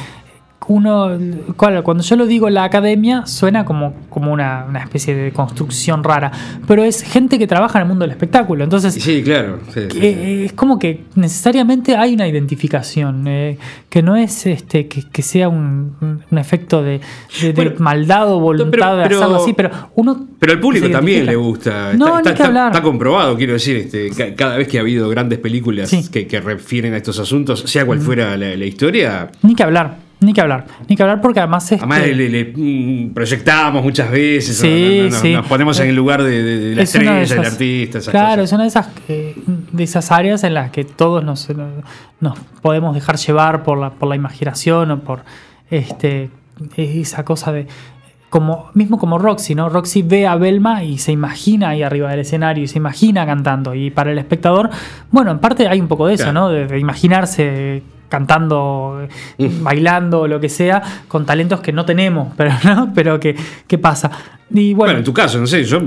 uno, 0.67 1.17
claro, 1.57 1.83
cuando 1.83 2.03
yo 2.03 2.15
lo 2.15 2.27
digo 2.27 2.49
la 2.49 2.63
academia, 2.63 3.25
suena 3.25 3.65
como, 3.65 3.93
como 4.09 4.31
una, 4.31 4.65
una 4.69 4.79
especie 4.83 5.15
de 5.15 5.31
construcción 5.31 6.03
rara, 6.03 6.31
pero 6.67 6.83
es 6.83 7.01
gente 7.01 7.39
que 7.39 7.47
trabaja 7.47 7.79
en 7.79 7.83
el 7.83 7.87
mundo 7.87 8.03
del 8.03 8.11
espectáculo, 8.11 8.63
entonces 8.63 8.93
Sí, 8.93 9.23
claro. 9.23 9.59
sí, 9.73 9.81
sí, 9.91 9.99
sí. 9.99 10.43
es 10.45 10.53
como 10.53 10.77
que 10.77 11.05
necesariamente 11.15 11.95
hay 11.95 12.13
una 12.13 12.27
identificación, 12.27 13.25
eh, 13.27 13.57
que 13.89 14.03
no 14.03 14.15
es 14.15 14.45
este 14.45 14.87
que, 14.87 15.03
que 15.03 15.21
sea 15.23 15.49
un, 15.49 15.95
un- 16.29 16.37
efecto 16.37 16.83
de, 16.83 17.01
de- 17.41 17.53
de 17.53 17.69
maldad 17.79 18.31
o 18.31 18.39
voluntad 18.39 18.77
pero- 18.79 18.95
de 18.97 19.03
pero- 19.03 19.17
hacerlo 19.17 19.35
así, 19.41 19.53
pero 19.53 19.71
uno... 19.95 20.27
Pero 20.39 20.53
al 20.53 20.59
público 20.59 20.89
también 20.89 21.25
le 21.25 21.35
gusta. 21.35 21.93
No, 21.97 22.17
está, 22.19 22.33
que 22.33 22.43
hablar. 22.43 22.71
está 22.71 22.81
comprobado, 22.83 23.35
quiero 23.35 23.53
decir, 23.53 23.75
este, 23.77 24.09
ca- 24.11 24.35
cada 24.35 24.55
vez 24.57 24.67
que 24.67 24.77
ha 24.77 24.81
habido 24.81 25.09
grandes 25.09 25.39
películas 25.39 25.89
que 26.11 26.41
refieren 26.41 26.93
a 26.93 26.97
estos 26.97 27.17
asuntos, 27.19 27.61
sea 27.61 27.85
cual 27.85 27.99
fuera 27.99 28.37
la, 28.37 28.55
la 28.55 28.65
historia, 28.65 29.29
Ni 29.41 29.55
que 29.55 29.63
hablar, 29.63 29.97
ni 30.21 30.33
que 30.33 30.41
hablar, 30.41 30.65
ni 30.87 30.95
que 30.95 31.03
hablar 31.03 31.21
porque 31.21 31.39
además 31.39 31.71
es... 31.71 31.79
además 31.79 32.01
le, 32.01 32.29
le, 32.29 32.53
mm, 32.55 33.13
proyectamos 33.13 33.81
muchas 33.83 34.11
veces, 34.11 34.57
Sí, 34.57 34.97
no- 34.97 35.03
no- 35.05 35.09
no- 35.11 35.21
sí. 35.21 35.33
nos 35.33 35.45
ponemos 35.47 35.79
en 35.79 35.89
el 35.89 35.95
lugar 35.95 36.21
de, 36.23 36.43
de- 36.43 36.59
de 36.59 36.75
la 36.75 36.81
Es 36.81 36.93
estrella, 36.95 37.25
del 37.35 37.45
artista, 37.51 37.97
esas 37.99 38.11
claro, 38.11 38.41
cosas. 38.41 38.43
es 38.45 38.53
una 38.53 38.63
de 38.63 38.67
esas, 38.69 38.89
eh, 39.07 39.35
de 39.71 39.83
esas 39.83 40.11
áreas 40.11 40.43
en 40.43 40.53
las 40.53 40.71
que 40.71 40.83
todos 40.83 41.23
nos, 41.23 41.47
nos 42.19 42.37
podemos 42.61 42.93
dejar 42.95 43.15
llevar 43.17 43.63
por 43.63 43.77
la, 43.77 43.91
por 43.91 44.09
la 44.09 44.15
imaginación 44.15 44.91
o 44.91 44.99
por 44.99 45.21
este, 45.69 46.29
esa 46.75 47.23
cosa 47.23 47.51
de. 47.51 47.67
Como, 48.29 48.69
mismo 48.75 48.99
como 48.99 49.17
Roxy, 49.17 49.55
¿no? 49.55 49.69
Roxy 49.69 50.03
ve 50.03 50.27
a 50.27 50.35
Belma 50.35 50.83
y 50.83 50.99
se 50.99 51.11
imagina 51.11 51.69
ahí 51.69 51.81
arriba 51.81 52.11
del 52.11 52.19
escenario 52.19 52.63
y 52.63 52.67
se 52.67 52.77
imagina 52.77 53.25
cantando. 53.25 53.73
Y 53.73 53.89
para 53.89 54.11
el 54.11 54.19
espectador, 54.19 54.69
bueno, 55.09 55.31
en 55.31 55.39
parte 55.39 55.67
hay 55.67 55.81
un 55.81 55.87
poco 55.87 56.05
de 56.05 56.13
eso, 56.13 56.25
Claro. 56.25 56.39
¿no? 56.41 56.49
De, 56.49 56.67
de 56.67 56.77
imaginarse 56.77 57.81
cantando, 58.09 59.07
eh, 59.37 59.49
bailando, 59.61 60.27
lo 60.27 60.39
que 60.39 60.49
sea, 60.49 60.81
con 61.07 61.25
talentos 61.25 61.61
que 61.61 61.71
no 61.71 61.85
tenemos, 61.85 62.33
pero, 62.37 62.51
¿no? 62.65 62.91
pero 62.93 63.19
que, 63.19 63.35
que 63.67 63.77
pasa. 63.77 64.11
Y 64.51 64.73
Bueno, 64.73 64.89
bueno, 64.93 64.97
en 64.99 65.05
tu 65.05 65.13
caso, 65.13 65.39
no 65.39 65.47
sé, 65.47 65.63
yo 65.63 65.79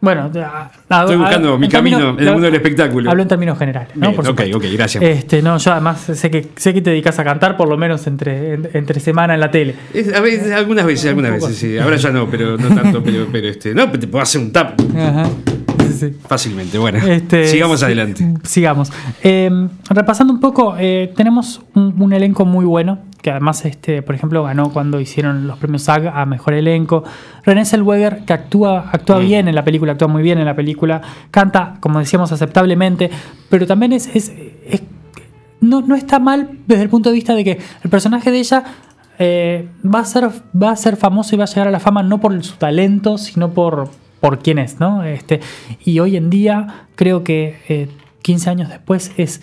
bueno, 0.00 0.30
a- 0.36 0.70
a- 0.90 1.00
Estoy 1.00 1.16
buscando 1.16 1.54
a- 1.54 1.58
mi 1.58 1.64
en 1.64 1.70
camino 1.72 1.96
términos- 1.96 2.20
en 2.20 2.26
el 2.26 2.32
mundo 2.34 2.44
del 2.46 2.54
espectáculo. 2.56 3.08
Hablo 3.10 3.22
en 3.22 3.28
términos 3.28 3.58
generales, 3.58 3.96
¿no? 3.96 4.08
Bien, 4.10 4.14
Por 4.14 4.28
ok, 4.28 4.42
ok, 4.54 4.64
gracias. 4.74 5.02
Este, 5.02 5.40
no, 5.40 5.56
yo 5.56 5.72
además 5.72 5.98
sé 6.02 6.30
que 6.30 6.46
sé 6.56 6.74
que 6.74 6.82
te 6.82 6.90
dedicas 6.90 7.18
a 7.18 7.24
cantar 7.24 7.56
por 7.56 7.68
lo 7.70 7.78
menos 7.78 8.06
entre, 8.06 8.52
en- 8.52 8.68
entre 8.74 9.00
semana 9.00 9.32
en 9.32 9.40
la 9.40 9.50
tele. 9.50 9.74
Es- 9.94 10.12
a 10.12 10.20
veces, 10.20 10.52
algunas 10.52 10.84
veces, 10.84 11.06
algunas 11.08 11.32
veces, 11.32 11.56
sí. 11.56 11.78
Ahora 11.78 11.96
ya 11.96 12.10
no, 12.10 12.28
pero 12.28 12.58
no 12.58 12.68
tanto, 12.74 13.02
pero, 13.02 13.26
pero 13.32 13.48
este. 13.48 13.74
No, 13.74 13.86
pero 13.86 13.98
te 14.00 14.06
puedo 14.08 14.22
hacer 14.22 14.42
un 14.42 14.52
tap 14.52 14.78
Ajá. 14.94 15.26
Sí, 15.86 15.92
sí. 16.10 16.16
fácilmente. 16.26 16.78
Bueno, 16.78 16.98
Este, 16.98 17.46
sigamos 17.48 17.80
sí, 17.80 17.86
adelante. 17.86 18.34
Sigamos. 18.44 18.92
Eh, 19.22 19.50
repasando 19.90 20.32
un 20.32 20.40
poco, 20.40 20.76
eh, 20.78 21.12
tenemos 21.16 21.62
un, 21.74 21.94
un 22.00 22.12
elenco 22.12 22.44
muy 22.44 22.64
bueno, 22.64 22.98
que 23.22 23.30
además, 23.30 23.64
este, 23.64 24.02
por 24.02 24.14
ejemplo, 24.14 24.42
ganó 24.44 24.70
cuando 24.70 25.00
hicieron 25.00 25.46
los 25.46 25.58
premios 25.58 25.82
SAG 25.82 26.08
a 26.08 26.26
Mejor 26.26 26.54
Elenco. 26.54 27.04
René 27.44 27.64
Zellweger, 27.64 28.24
que 28.26 28.32
actúa, 28.34 28.90
actúa 28.92 29.18
Mm. 29.20 29.26
bien 29.26 29.48
en 29.48 29.54
la 29.54 29.64
película, 29.64 29.92
actúa 29.92 30.08
muy 30.08 30.22
bien 30.22 30.38
en 30.38 30.44
la 30.44 30.54
película, 30.54 31.00
canta, 31.30 31.74
como 31.80 31.98
decíamos, 32.00 32.32
aceptablemente, 32.32 33.10
pero 33.48 33.66
también 33.66 33.92
es, 33.94 34.08
es- 34.14 34.32
es- 34.66 34.82
no, 35.60 35.80
no 35.80 35.94
está 35.94 36.18
mal 36.18 36.50
desde 36.66 36.82
el 36.82 36.90
punto 36.90 37.08
de 37.08 37.14
vista 37.14 37.34
de 37.34 37.42
que 37.44 37.58
el 37.82 37.88
personaje 37.90 38.30
de 38.30 38.38
ella 38.38 38.62
eh, 39.18 39.68
va, 39.82 40.00
a 40.00 40.04
ser, 40.04 40.28
va 40.60 40.70
a 40.72 40.76
ser 40.76 40.96
famoso 40.96 41.34
y 41.34 41.38
va 41.38 41.44
a 41.44 41.46
llegar 41.46 41.68
a 41.68 41.70
la 41.70 41.80
fama 41.80 42.02
no 42.02 42.20
por 42.20 42.42
su 42.44 42.56
talento, 42.56 43.16
sino 43.16 43.50
por, 43.54 43.88
por 44.24 44.38
quién 44.38 44.58
es, 44.58 44.80
¿no? 44.80 45.04
Este, 45.04 45.40
y 45.84 45.98
hoy 45.98 46.16
en 46.16 46.30
día 46.30 46.86
creo 46.94 47.24
que 47.24 47.58
eh, 47.68 47.88
15 48.22 48.48
años 48.48 48.70
después 48.70 49.12
es 49.18 49.42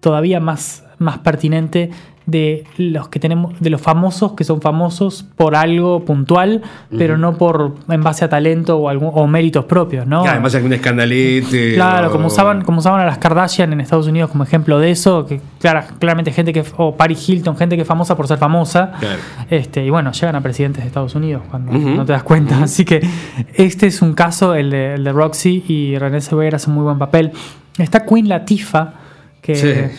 todavía 0.00 0.40
más, 0.40 0.82
más 0.98 1.18
pertinente 1.18 1.90
de 2.26 2.64
los 2.76 3.08
que 3.08 3.20
tenemos, 3.20 3.58
de 3.60 3.70
los 3.70 3.80
famosos 3.80 4.32
que 4.32 4.42
son 4.42 4.60
famosos 4.60 5.24
por 5.36 5.54
algo 5.54 6.04
puntual, 6.04 6.60
pero 6.98 7.16
no 7.16 7.38
por 7.38 7.74
en 7.88 8.02
base 8.02 8.24
a 8.24 8.28
talento 8.28 8.76
o 8.78 8.88
algún, 8.88 9.10
o 9.14 9.26
méritos 9.28 9.64
propios, 9.66 10.06
¿no? 10.08 10.24
Y 10.24 10.28
además 10.28 10.54
algún 10.56 10.72
escandalete. 10.72 11.74
Claro, 11.74 12.08
o- 12.08 12.10
como 12.10 12.26
usaban, 12.26 12.62
como 12.62 12.78
usaban 12.80 13.00
a 13.00 13.04
las 13.06 13.18
Kardashian 13.18 13.72
en 13.72 13.80
Estados 13.80 14.08
Unidos 14.08 14.30
como 14.30 14.42
ejemplo 14.44 14.78
de 14.80 14.90
eso, 14.90 15.24
que 15.24 15.40
clara- 15.60 15.86
claramente 16.00 16.32
gente 16.32 16.52
que, 16.52 16.64
o 16.76 16.96
Paris 16.96 17.28
Hilton, 17.28 17.56
gente 17.56 17.76
que 17.76 17.82
es 17.82 17.88
famosa 17.88 18.16
por 18.16 18.26
ser 18.26 18.38
famosa, 18.38 18.92
Claro. 18.98 19.18
este, 19.48 19.84
y 19.84 19.90
bueno, 19.90 20.10
llegan 20.12 20.34
a 20.34 20.40
presidentes 20.40 20.82
de 20.82 20.88
Estados 20.88 21.14
Unidos 21.14 21.42
cuando 21.50 21.72
no 21.72 22.04
te 22.04 22.12
das 22.12 22.22
cuenta. 22.24 22.62
Así 22.64 22.84
que 22.84 23.06
este 23.54 23.86
es 23.86 24.02
un 24.02 24.14
caso, 24.14 24.54
el 24.54 24.70
de, 24.70 24.94
el 24.94 25.04
de 25.04 25.12
Roxy, 25.12 25.64
y 25.68 25.96
René 25.96 26.20
Zellweger 26.20 26.56
hace 26.56 26.70
un 26.70 26.74
muy 26.76 26.84
buen 26.84 26.98
papel. 26.98 27.30
Está 27.78 28.04
Queen 28.04 28.28
Latifah, 28.28 28.94
que, 29.40 29.54
Sí. 29.54 29.96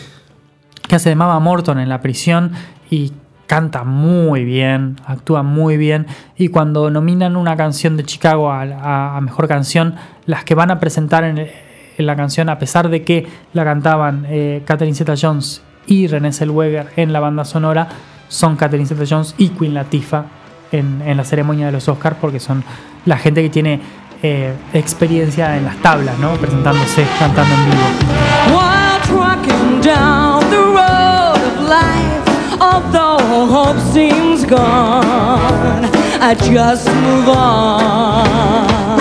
Que 0.88 0.96
hace 0.96 1.10
de 1.10 1.14
Morton 1.14 1.78
en 1.78 1.88
la 1.88 2.00
prisión 2.00 2.52
y 2.90 3.12
canta 3.46 3.84
muy 3.84 4.44
bien, 4.44 4.96
actúa 5.06 5.42
muy 5.42 5.76
bien. 5.76 6.06
Y 6.36 6.48
cuando 6.48 6.90
nominan 6.90 7.36
una 7.36 7.56
canción 7.56 7.96
de 7.96 8.04
Chicago 8.04 8.50
a, 8.50 9.18
mejor 9.22 9.48
canción, 9.48 9.94
las 10.26 10.44
que 10.44 10.54
van 10.54 10.70
a 10.70 10.80
presentar 10.80 11.24
en, 11.24 11.48
la 11.98 12.16
canción, 12.16 12.48
a 12.48 12.58
pesar 12.58 12.88
de 12.88 13.02
que 13.02 13.26
la 13.52 13.64
cantaban 13.64 14.24
eh, 14.28 14.62
Catherine 14.64 14.96
Zeta 14.96 15.14
Jones 15.20 15.62
y 15.86 16.06
René 16.06 16.32
Zellweger 16.32 16.88
en 16.96 17.12
la 17.12 17.20
banda 17.20 17.44
sonora, 17.44 17.88
son 18.28 18.56
Catherine 18.56 18.86
Zeta 18.86 19.04
Jones 19.08 19.34
y 19.38 19.48
Queen 19.48 19.74
Latifah 19.74 20.26
en, 20.70 21.02
en 21.04 21.16
la 21.16 21.24
ceremonia 21.24 21.66
de 21.66 21.72
los 21.72 21.88
Oscars, 21.88 22.16
porque 22.20 22.38
son 22.38 22.62
la 23.04 23.16
gente 23.16 23.42
que 23.42 23.50
tiene 23.50 23.80
eh, 24.22 24.52
experiencia 24.72 25.56
en 25.56 25.64
las 25.64 25.76
tablas, 25.76 26.18
¿no? 26.18 26.32
presentándose, 26.32 27.06
cantando 27.20 27.54
en 27.54 27.64
vivo. 27.70 27.82
Although 32.78 33.46
hope 33.46 33.80
seems 33.92 34.44
gone, 34.44 35.84
I 36.20 36.34
just 36.34 36.86
move 36.86 37.28
on. 37.28 38.98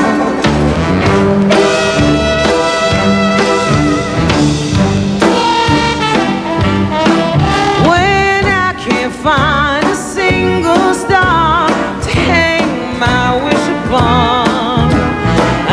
When 7.89 8.45
I 8.45 8.73
can't 8.85 9.13
find 9.13 9.85
a 9.85 9.95
single 9.95 10.93
star 10.93 11.67
to 12.05 12.09
hang 12.31 12.99
my 12.99 13.25
wish 13.45 13.65
upon, 13.77 14.89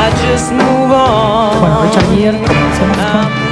I 0.04 0.08
just 0.24 0.52
move 0.52 0.92
on. 0.92 1.04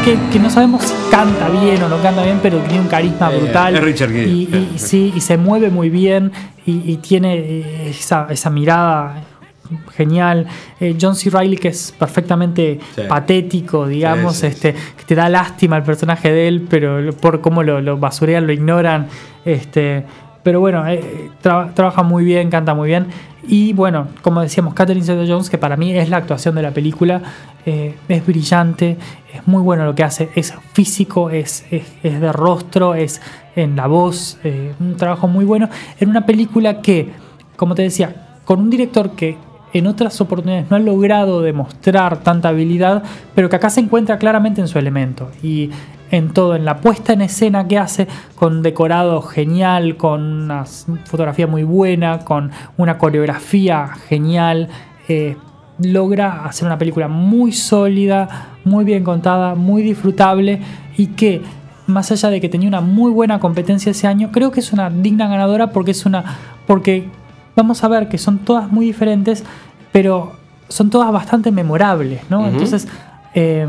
Que, 0.04 0.18
que 0.32 0.38
no 0.40 0.50
sabemos 0.50 0.82
si 0.82 0.94
canta 1.12 1.48
bien 1.48 1.80
o 1.82 1.88
no 1.88 1.98
canta 2.02 2.24
bien, 2.24 2.40
pero 2.42 2.58
tiene 2.58 2.80
un 2.80 2.88
carisma 2.88 3.30
Eh, 3.32 3.38
brutal. 3.38 3.76
es 3.76 3.82
Richard 3.84 4.10
Gere. 4.10 4.26
Y, 4.28 4.42
y- 4.74 4.78
sí, 4.78 5.12
y 5.14 5.20
se 5.20 5.36
mueve 5.36 5.70
muy 5.70 5.90
bien 5.90 6.32
y, 6.66 6.90
y 6.92 6.96
tiene 6.96 7.34
eh, 7.36 7.90
esa, 7.90 8.26
esa 8.30 8.50
mirada 8.50 9.22
genial. 9.94 10.46
Eh, 10.80 10.96
John 11.00 11.14
C. 11.14 11.30
Reilly, 11.30 11.56
que 11.56 11.68
es 11.68 11.94
perfectamente 11.96 12.80
Sí. 12.96 13.02
patético, 13.08 13.86
digamos, 13.86 14.34
Sí, 14.34 14.40
sí, 14.40 14.46
este, 14.48 14.72
que 14.74 15.04
te 15.06 15.14
da 15.14 15.28
lástima 15.28 15.76
el 15.76 15.84
personaje 15.84 16.32
de 16.32 16.48
él, 16.48 16.66
pero 16.68 17.12
por 17.14 17.40
cómo 17.40 17.62
lo, 17.62 17.80
lo 17.80 17.96
basurean, 17.96 18.44
lo 18.44 18.52
ignoran. 18.52 19.06
Este, 19.44 20.04
pero 20.42 20.60
bueno, 20.60 20.86
eh, 20.88 21.30
tra- 21.42 21.72
trabaja 21.74 22.02
muy 22.02 22.24
bien, 22.24 22.50
canta 22.50 22.74
muy 22.74 22.88
bien. 22.88 23.06
Y 23.44 23.72
bueno, 23.72 24.06
como 24.22 24.40
decíamos, 24.40 24.72
Catherine 24.74 25.04
Zeta 25.04 25.24
Jones, 25.26 25.50
que 25.50 25.58
para 25.58 25.76
mí 25.76 25.92
es 25.92 26.08
la 26.08 26.18
actuación 26.18 26.54
de 26.54 26.62
la 26.62 26.70
película, 26.70 27.22
eh, 27.66 27.96
es 28.08 28.24
brillante, 28.24 28.96
es 29.34 29.46
muy 29.48 29.62
bueno 29.62 29.84
lo 29.84 29.94
que 29.94 30.04
hace, 30.04 30.30
es 30.36 30.54
físico, 30.72 31.28
es, 31.30 31.64
es, 31.70 31.84
es 32.04 32.20
de 32.20 32.32
rostro, 32.32 32.94
es 32.94 33.20
en 33.56 33.74
la 33.74 33.88
voz, 33.88 34.38
eh, 34.44 34.74
un 34.78 34.96
trabajo 34.96 35.26
muy 35.26 35.44
bueno. 35.44 35.68
En 35.98 36.08
una 36.08 36.24
película 36.24 36.80
que, 36.82 37.10
como 37.56 37.74
te 37.74 37.82
decía, 37.82 38.38
con 38.44 38.60
un 38.60 38.70
director 38.70 39.10
que 39.10 39.36
en 39.72 39.86
otras 39.86 40.20
oportunidades 40.20 40.70
no 40.70 40.76
ha 40.76 40.80
logrado 40.80 41.40
demostrar 41.40 42.18
tanta 42.18 42.50
habilidad, 42.50 43.02
pero 43.34 43.48
que 43.48 43.56
acá 43.56 43.70
se 43.70 43.80
encuentra 43.80 44.18
claramente 44.18 44.60
en 44.60 44.68
su 44.68 44.78
elemento. 44.78 45.30
Y 45.42 45.70
en 46.12 46.32
todo, 46.32 46.54
en 46.54 46.64
la 46.64 46.76
puesta 46.76 47.14
en 47.14 47.22
escena 47.22 47.66
que 47.66 47.78
hace, 47.78 48.06
con 48.36 48.62
decorado 48.62 49.22
genial, 49.22 49.96
con 49.96 50.44
una 50.44 50.64
fotografía 51.06 51.46
muy 51.46 51.64
buena, 51.64 52.20
con 52.20 52.52
una 52.76 52.98
coreografía 52.98 53.88
genial, 54.08 54.68
eh, 55.08 55.36
logra 55.78 56.44
hacer 56.44 56.66
una 56.66 56.76
película 56.76 57.08
muy 57.08 57.50
sólida, 57.50 58.50
muy 58.64 58.84
bien 58.84 59.04
contada, 59.04 59.54
muy 59.54 59.82
disfrutable 59.82 60.60
y 60.98 61.06
que 61.08 61.40
más 61.86 62.12
allá 62.12 62.28
de 62.28 62.42
que 62.42 62.50
tenía 62.50 62.68
una 62.68 62.82
muy 62.82 63.10
buena 63.10 63.40
competencia 63.40 63.90
ese 63.90 64.06
año, 64.06 64.30
creo 64.32 64.50
que 64.50 64.60
es 64.60 64.72
una 64.74 64.90
digna 64.90 65.28
ganadora 65.28 65.72
porque 65.72 65.92
es 65.92 66.04
una 66.04 66.24
porque 66.66 67.08
vamos 67.56 67.82
a 67.84 67.88
ver 67.88 68.08
que 68.08 68.18
son 68.18 68.38
todas 68.38 68.70
muy 68.70 68.84
diferentes, 68.84 69.44
pero 69.92 70.34
son 70.68 70.90
todas 70.90 71.10
bastante 71.10 71.50
memorables, 71.50 72.20
¿no? 72.28 72.46
Entonces 72.46 72.86
eh, 73.34 73.66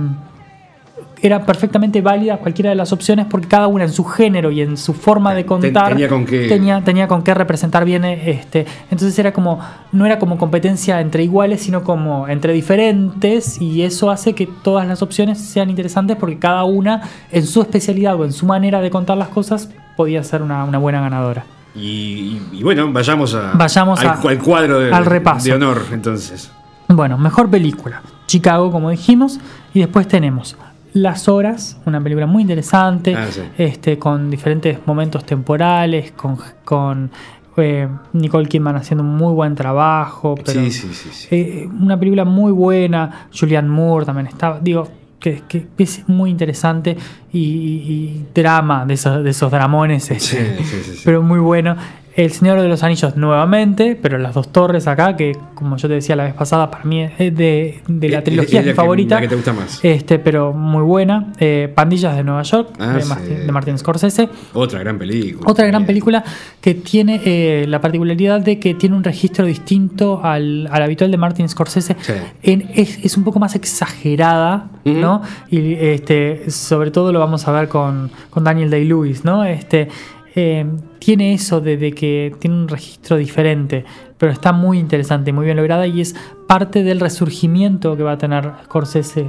era 1.22 1.45
perfectamente 1.45 2.01
válida 2.01 2.38
cualquiera 2.38 2.70
de 2.70 2.76
las 2.76 2.91
opciones 2.91 3.26
porque 3.30 3.47
cada 3.47 3.68
una 3.68 3.84
en 3.86 3.91
su 3.91 4.04
género 4.04 4.51
y 4.51 4.62
en 4.62 4.76
su 4.78 4.93
forma 4.93 5.34
de 5.34 5.45
contar 5.45 5.89
tenía 5.93 6.10
con 6.10 6.26
qué- 6.26 6.47
tenía, 6.47 6.82
tenía 6.82 7.08
con 7.08 7.24
qué 7.24 7.34
representar 7.34 7.86
bien 7.86 8.04
este 8.04 8.66
entonces 8.91 9.18
era 9.20 9.32
como 9.32 9.60
no 9.91 10.06
era 10.06 10.20
como 10.20 10.38
competencia 10.38 10.99
entre 10.99 11.24
iguales 11.24 11.62
sino 11.62 11.84
como 11.84 12.28
entre 12.28 12.54
diferentes 12.54 13.62
y 13.62 13.84
eso 13.84 14.12
hace 14.12 14.34
que 14.34 14.47
todas 14.47 14.88
las 14.88 15.01
opciones 15.01 15.39
sean 15.39 15.70
interesantes 15.70 16.18
porque 16.18 16.38
cada 16.39 16.64
una 16.66 17.01
en 17.32 17.45
su 17.47 17.62
especialidad 17.62 18.20
o 18.20 18.26
en 18.26 18.34
su 18.34 18.45
manera 18.45 18.82
de 18.82 18.89
contar 18.89 19.18
las 19.18 19.30
cosas 19.30 19.70
podía 19.95 20.24
ser 20.24 20.41
una, 20.41 20.64
una 20.66 20.78
buena 20.78 20.99
ganadora 21.01 21.45
Y, 21.76 21.80
y- 21.82 22.41
y 22.60 22.64
bueno, 22.64 22.91
vayamos, 22.91 23.34
a, 23.34 23.51
Vayamos 23.54 23.99
al, 24.01 24.08
a- 24.08 24.14
al 24.30 24.39
cuadro 24.39 24.80
de, 24.80 24.91
al 24.93 25.06
repaso. 25.06 25.45
de 25.45 25.54
honor, 25.54 25.82
entonces. 25.91 26.51
Bueno, 26.88 27.18
mejor 27.18 27.49
película. 27.49 28.01
Chicago, 28.28 28.72
como 28.72 28.91
dijimos. 28.91 29.39
Y 29.74 29.80
después 29.80 30.08
tenemos 30.08 30.56
Las 30.94 31.28
Horas, 31.28 31.78
una 31.86 32.02
película 32.02 32.26
muy 32.28 32.41
interesante, 32.44 33.16
Ah, 33.16 33.28
sí. 33.32 33.41
este, 33.58 33.98
con 33.98 34.30
diferentes 34.30 34.80
momentos 34.86 35.26
temporales, 35.26 36.12
con, 36.12 36.38
con 36.64 37.10
eh, 37.58 37.88
Nicole 38.14 38.48
Kidman 38.48 38.76
haciendo 38.76 39.04
un 39.04 39.16
muy 39.16 39.34
buen 39.34 39.56
trabajo. 39.56 40.36
Pero, 40.36 40.62
Sí, 40.62 40.72
sí, 40.72 40.89
sí, 40.94 41.10
sí. 41.12 41.28
eh, 41.32 41.70
una 41.82 41.98
película 42.00 42.26
muy 42.26 42.52
buena. 42.52 43.28
Julianne 43.38 43.70
Moore 43.70 44.06
también 44.06 44.28
estaba. 44.28 44.60
Digo, 44.60 44.88
que, 45.20 45.41
que 45.48 45.68
es 45.78 46.04
muy 46.10 46.30
interesante 46.30 46.98
y, 47.32 47.39
y- 47.39 47.44
y 47.91 48.26
drama 48.36 48.86
de 48.86 48.96
esos, 48.96 49.24
de 49.24 49.30
esos 49.30 49.50
dramones. 49.52 50.12
este, 50.12 50.20
Sí, 50.60 50.64
sí, 50.66 50.82
sí, 50.84 50.91
sí. 50.98 51.02
pero 51.06 51.22
muy 51.24 51.39
bueno. 51.39 51.76
El 52.16 52.32
Señor 52.32 52.61
de 52.61 52.68
los 52.68 52.84
Anillos 52.84 53.16
nuevamente, 53.18 53.97
pero 53.99 54.18
las 54.20 54.36
dos 54.36 54.51
torres 54.51 54.86
acá, 54.88 55.16
que 55.16 55.36
como 55.55 55.78
yo 55.78 55.88
te 55.88 55.95
decía 55.95 56.16
la 56.16 56.26
vez 56.26 56.34
pasada, 56.36 56.70
para 56.70 56.84
mí 56.84 57.01
es 57.01 57.36
de, 57.36 57.82
de 57.88 58.09
la 58.09 58.24
trilogía 58.24 58.59
es 58.59 58.68
mi 58.68 58.74
favorita. 58.74 59.16
la 59.16 59.22
que 59.22 59.28
te 59.30 59.36
gusta 59.36 59.51
más. 59.53 59.80
Este, 59.84 60.20
pero 60.20 60.53
muy 60.53 60.84
buena. 60.84 61.34
Eh, 61.39 61.72
Pandillas 61.74 62.16
de 62.16 62.24
Nueva 62.24 62.43
York, 62.43 62.70
Ah, 62.80 62.93
de, 62.93 63.01
sí. 63.01 63.09
Martin, 63.09 63.45
de 63.47 63.51
Martin 63.51 63.78
Scorsese. 63.80 64.30
Otra 64.53 64.80
gran 64.80 64.99
película. 64.99 65.49
Otra 65.51 65.66
gran 65.66 65.86
película 65.88 66.24
que 66.61 66.76
tiene 66.76 67.20
eh, 67.26 67.66
la 67.68 67.82
particularidad 67.82 68.41
de 68.41 68.59
que 68.59 68.76
tiene 68.76 68.95
un 68.95 69.03
registro 69.03 69.45
distinto 69.45 70.22
al, 70.24 70.68
al 70.72 70.84
habitual 70.84 71.09
de 71.09 71.18
Martin 71.18 71.49
Scorsese. 71.49 71.95
Sí. 72.01 72.14
En- 72.43 72.70
es, 72.76 73.03
es 73.03 73.18
un 73.18 73.24
poco 73.24 73.39
más 73.39 73.55
exagerada. 73.55 74.70
¿no? 74.86 75.22
Y 75.49 75.76
este, 75.76 76.51
sobre 76.51 76.91
todo 76.91 77.11
lo 77.14 77.20
vamos 77.20 77.47
a 77.47 77.51
ver 77.53 77.70
con, 77.70 78.11
con 78.30 78.43
Daniel 78.43 78.70
Day-Lewis, 78.70 79.24
¿no? 79.24 79.45
Este, 79.45 79.88
eh, 80.36 80.66
tiene 81.00 81.34
eso 81.34 81.62
de, 81.62 81.78
de 81.78 81.92
que 81.92 82.34
tiene 82.40 82.56
un 82.56 82.68
registro 82.68 83.18
diferente, 83.18 83.86
pero 84.18 84.32
está 84.32 84.52
muy 84.52 84.80
interesante, 84.80 85.32
muy 85.34 85.46
bien 85.46 85.58
lograda 85.58 85.86
y 85.86 86.02
es 86.02 86.16
parte 86.48 86.84
del 86.84 87.00
resurgimiento 87.00 87.96
que 87.98 88.04
va 88.04 88.14
a 88.14 88.18
tener 88.18 88.52
Scorsese 88.66 89.26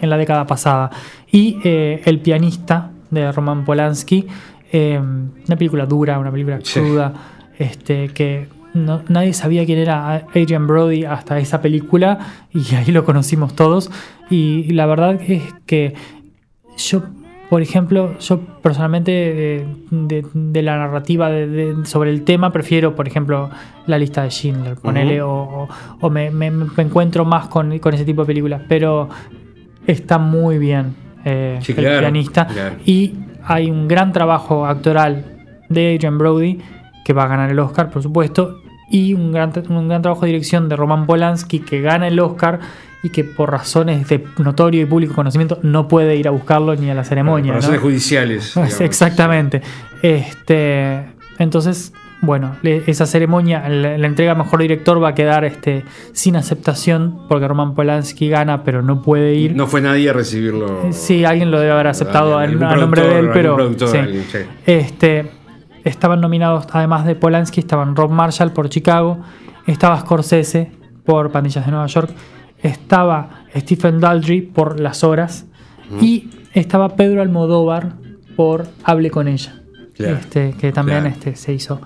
en, 0.00 0.10
la 0.10 0.16
década 0.16 0.46
pasada. 0.46 0.90
Y 1.30 1.58
eh, 1.64 2.00
El 2.04 2.20
pianista 2.20 2.90
de 3.10 3.30
Roman 3.32 3.64
Polanski, 3.64 4.26
eh, 4.72 4.98
una 5.00 5.56
película 5.56 5.86
dura, 5.86 6.18
una 6.18 6.30
película 6.30 6.58
Sí. 6.62 6.80
cruda, 6.80 7.12
este, 7.58 8.08
que 8.08 8.48
no- 8.72 9.02
nadie 9.08 9.32
sabía 9.34 9.66
quién 9.66 9.78
era 9.78 10.26
Adrian 10.34 10.66
Brody 10.66 11.04
hasta 11.04 11.38
esa 11.38 11.60
película 11.60 12.18
y 12.52 12.74
ahí 12.76 12.92
lo 12.92 13.04
conocimos 13.04 13.54
todos. 13.54 13.90
Y, 14.30 14.64
y 14.68 14.70
la 14.72 14.86
verdad 14.86 15.20
es 15.26 15.42
que 15.66 15.94
yo, 16.76 17.02
por 17.50 17.60
ejemplo, 17.62 18.16
yo 18.20 18.38
personalmente 18.62 19.10
de, 19.10 19.66
de- 19.90 20.24
de 20.32 20.62
la 20.62 20.78
narrativa 20.78 21.28
de- 21.30 21.84
sobre 21.84 22.10
el 22.10 22.22
tema 22.22 22.52
prefiero, 22.52 22.94
por 22.94 23.06
ejemplo, 23.08 23.50
la 23.86 23.98
lista 23.98 24.22
de 24.22 24.30
Schindler, 24.30 24.76
ponele, 24.76 25.20
o, 25.20 25.30
o- 25.30 25.68
o 26.00 26.10
me, 26.10 26.30
me- 26.30 26.50
me 26.50 26.82
encuentro 26.82 27.24
más 27.24 27.48
con, 27.48 27.76
con 27.80 27.92
ese 27.92 28.04
tipo 28.04 28.22
de 28.22 28.26
películas, 28.28 28.62
pero 28.68 29.08
está 29.86 30.18
muy 30.18 30.58
bien 30.58 30.94
eh, 31.24 31.58
Sí, 31.60 31.72
el 31.72 31.78
claro, 31.78 31.98
pianista. 32.00 32.46
claro. 32.46 32.76
Y 32.86 33.14
hay 33.44 33.70
un 33.70 33.88
gran 33.88 34.12
trabajo 34.12 34.64
actoral 34.64 35.24
de 35.68 35.94
Adrian 35.96 36.16
Brody, 36.18 36.58
que 37.04 37.12
va 37.12 37.24
a 37.24 37.28
ganar 37.28 37.50
el 37.50 37.58
Oscar, 37.58 37.90
por 37.90 38.02
supuesto, 38.02 38.58
y 38.90 39.14
un 39.14 39.32
gran, 39.32 39.52
un 39.68 39.88
gran 39.88 40.02
trabajo 40.02 40.22
de 40.22 40.28
dirección 40.28 40.68
de 40.68 40.76
Roman 40.76 41.06
Polanski, 41.06 41.60
que 41.60 41.80
gana 41.80 42.08
el 42.08 42.18
Oscar 42.18 42.58
y 43.02 43.10
que 43.10 43.24
por 43.24 43.50
razones 43.50 44.08
de 44.08 44.24
notorio 44.38 44.82
y 44.82 44.84
público 44.84 45.14
conocimiento 45.14 45.58
no 45.62 45.88
puede 45.88 46.16
ir 46.16 46.28
a 46.28 46.32
buscarlo 46.32 46.74
ni 46.74 46.90
a 46.90 46.94
la 46.94 47.04
ceremonia. 47.04 47.52
Por 47.52 47.54
¿no? 47.54 47.60
razones 47.60 47.80
judiciales. 47.80 48.54
digamos. 48.54 48.80
Exactamente. 48.80 49.62
Este, 50.02 51.06
entonces, 51.38 51.94
bueno, 52.20 52.56
esa 52.62 53.06
ceremonia, 53.06 53.66
la, 53.68 53.96
la 53.96 54.06
entrega 54.06 54.34
mejor 54.34 54.60
director 54.60 55.02
va 55.02 55.10
a 55.10 55.14
quedar 55.14 55.44
este, 55.44 55.84
sin 56.12 56.36
aceptación 56.36 57.20
porque 57.28 57.48
Roman 57.48 57.74
Polanski 57.74 58.28
gana, 58.28 58.64
pero 58.64 58.82
no 58.82 59.00
puede 59.02 59.34
ir. 59.34 59.56
No 59.56 59.66
fue 59.66 59.80
nadie 59.80 60.10
a 60.10 60.12
recibirlo. 60.12 60.88
Sí, 60.90 61.24
alguien 61.24 61.50
lo 61.50 61.60
debe 61.60 61.72
haber 61.72 61.86
aceptado 61.86 62.36
a, 62.36 62.46
nombre 62.46 63.02
de 63.02 63.18
él, 63.20 63.30
pero 63.32 63.72
sí. 63.78 63.98
este 64.66 65.39
estaban 65.84 66.20
nominados 66.20 66.66
además 66.72 67.04
de 67.06 67.14
Polanski, 67.14 67.60
estaban 67.60 67.96
Rob 67.96 68.10
Marshall 68.10 68.52
por 68.52 68.68
Chicago, 68.68 69.18
estaba 69.66 69.98
Scorsese 70.00 70.70
por 71.04 71.30
Pandillas 71.32 71.64
de 71.64 71.70
Nueva 71.72 71.86
York, 71.86 72.10
estaba 72.62 73.44
Stephen 73.56 74.00
Daldry 74.00 74.42
por 74.42 74.80
Las 74.80 75.02
Horas 75.04 75.46
y 76.00 76.30
estaba 76.52 76.90
Pedro 76.96 77.22
Almodóvar 77.22 77.94
por 78.36 78.66
Hable 78.84 79.10
con 79.10 79.28
ella, 79.28 79.54
Claro, 79.96 80.16
este, 80.16 80.52
que 80.58 80.72
también 80.72 81.00
claro. 81.00 81.14
este, 81.14 81.36
se 81.36 81.52
hizo 81.52 81.80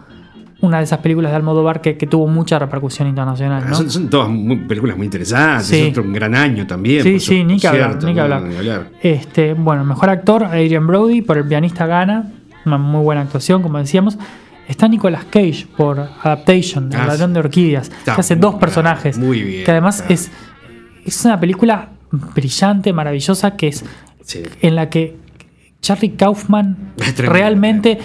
una 0.61 0.79
de 0.79 0.85
esas 0.85 0.99
películas 1.01 1.33
de 1.33 1.37
Almodóvar 1.37 1.81
que, 1.81 1.97
que 1.99 2.07
tuvo 2.07 2.27
mucha 2.27 2.59
repercusión 2.59 3.07
internacional. 3.09 3.65
¿no? 3.69 3.75
Son, 3.75 3.91
son 3.91 4.09
todas 4.09 4.29
muy- 4.31 4.57
películas 4.59 4.97
muy 4.97 5.07
interesantes. 5.07 5.67
Sí. 5.67 5.81
Es 5.81 5.91
otro 5.91 6.03
un 6.05 6.13
gran 6.13 6.35
año 6.35 6.67
también. 6.67 7.03
Sí, 7.03 7.21
sí, 7.21 7.45
ni 7.45 7.59
que 7.59 7.69
hablar, 7.69 8.03
ni 8.03 8.15
que 8.15 8.21
hablar. 8.21 8.91
Este, 9.03 9.53
bueno, 9.55 9.85
mejor 9.85 10.09
actor, 10.11 10.45
Adrian 10.45 10.87
Brody, 10.87 11.21
por 11.23 11.37
el 11.39 11.47
pianista 11.49 11.87
gana, 11.87 12.31
una 12.67 12.79
muy 12.79 13.03
buena 13.03 13.23
actuación, 13.23 13.63
como 13.63 13.79
decíamos. 13.79 14.19
Está 14.69 14.89
Nicolas 14.89 15.25
Cage 15.25 15.67
por 15.77 16.01
Adaptation, 16.01 16.91
El 16.93 17.01
Ah, 17.01 17.07
ladrón 17.09 17.35
de 17.35 17.41
orquídeas, 17.41 17.89
Está 17.91 18.15
que 18.15 18.21
hace 18.23 18.37
dos 18.37 18.55
personajes. 18.55 19.19
muy 19.19 19.43
bien, 19.43 19.65
Que 19.65 19.71
además 19.73 20.05
es, 20.09 20.31
es 21.05 21.25
una 21.25 21.39
película 21.39 21.91
brillante, 22.11 22.93
maravillosa, 22.93 23.57
que 23.57 23.69
es 23.69 23.85
Sí. 24.23 24.43
en 24.63 24.75
la 24.75 24.89
que 24.89 25.17
Charlie 25.83 26.13
Kaufman 26.17 26.95
realmente, 27.19 27.99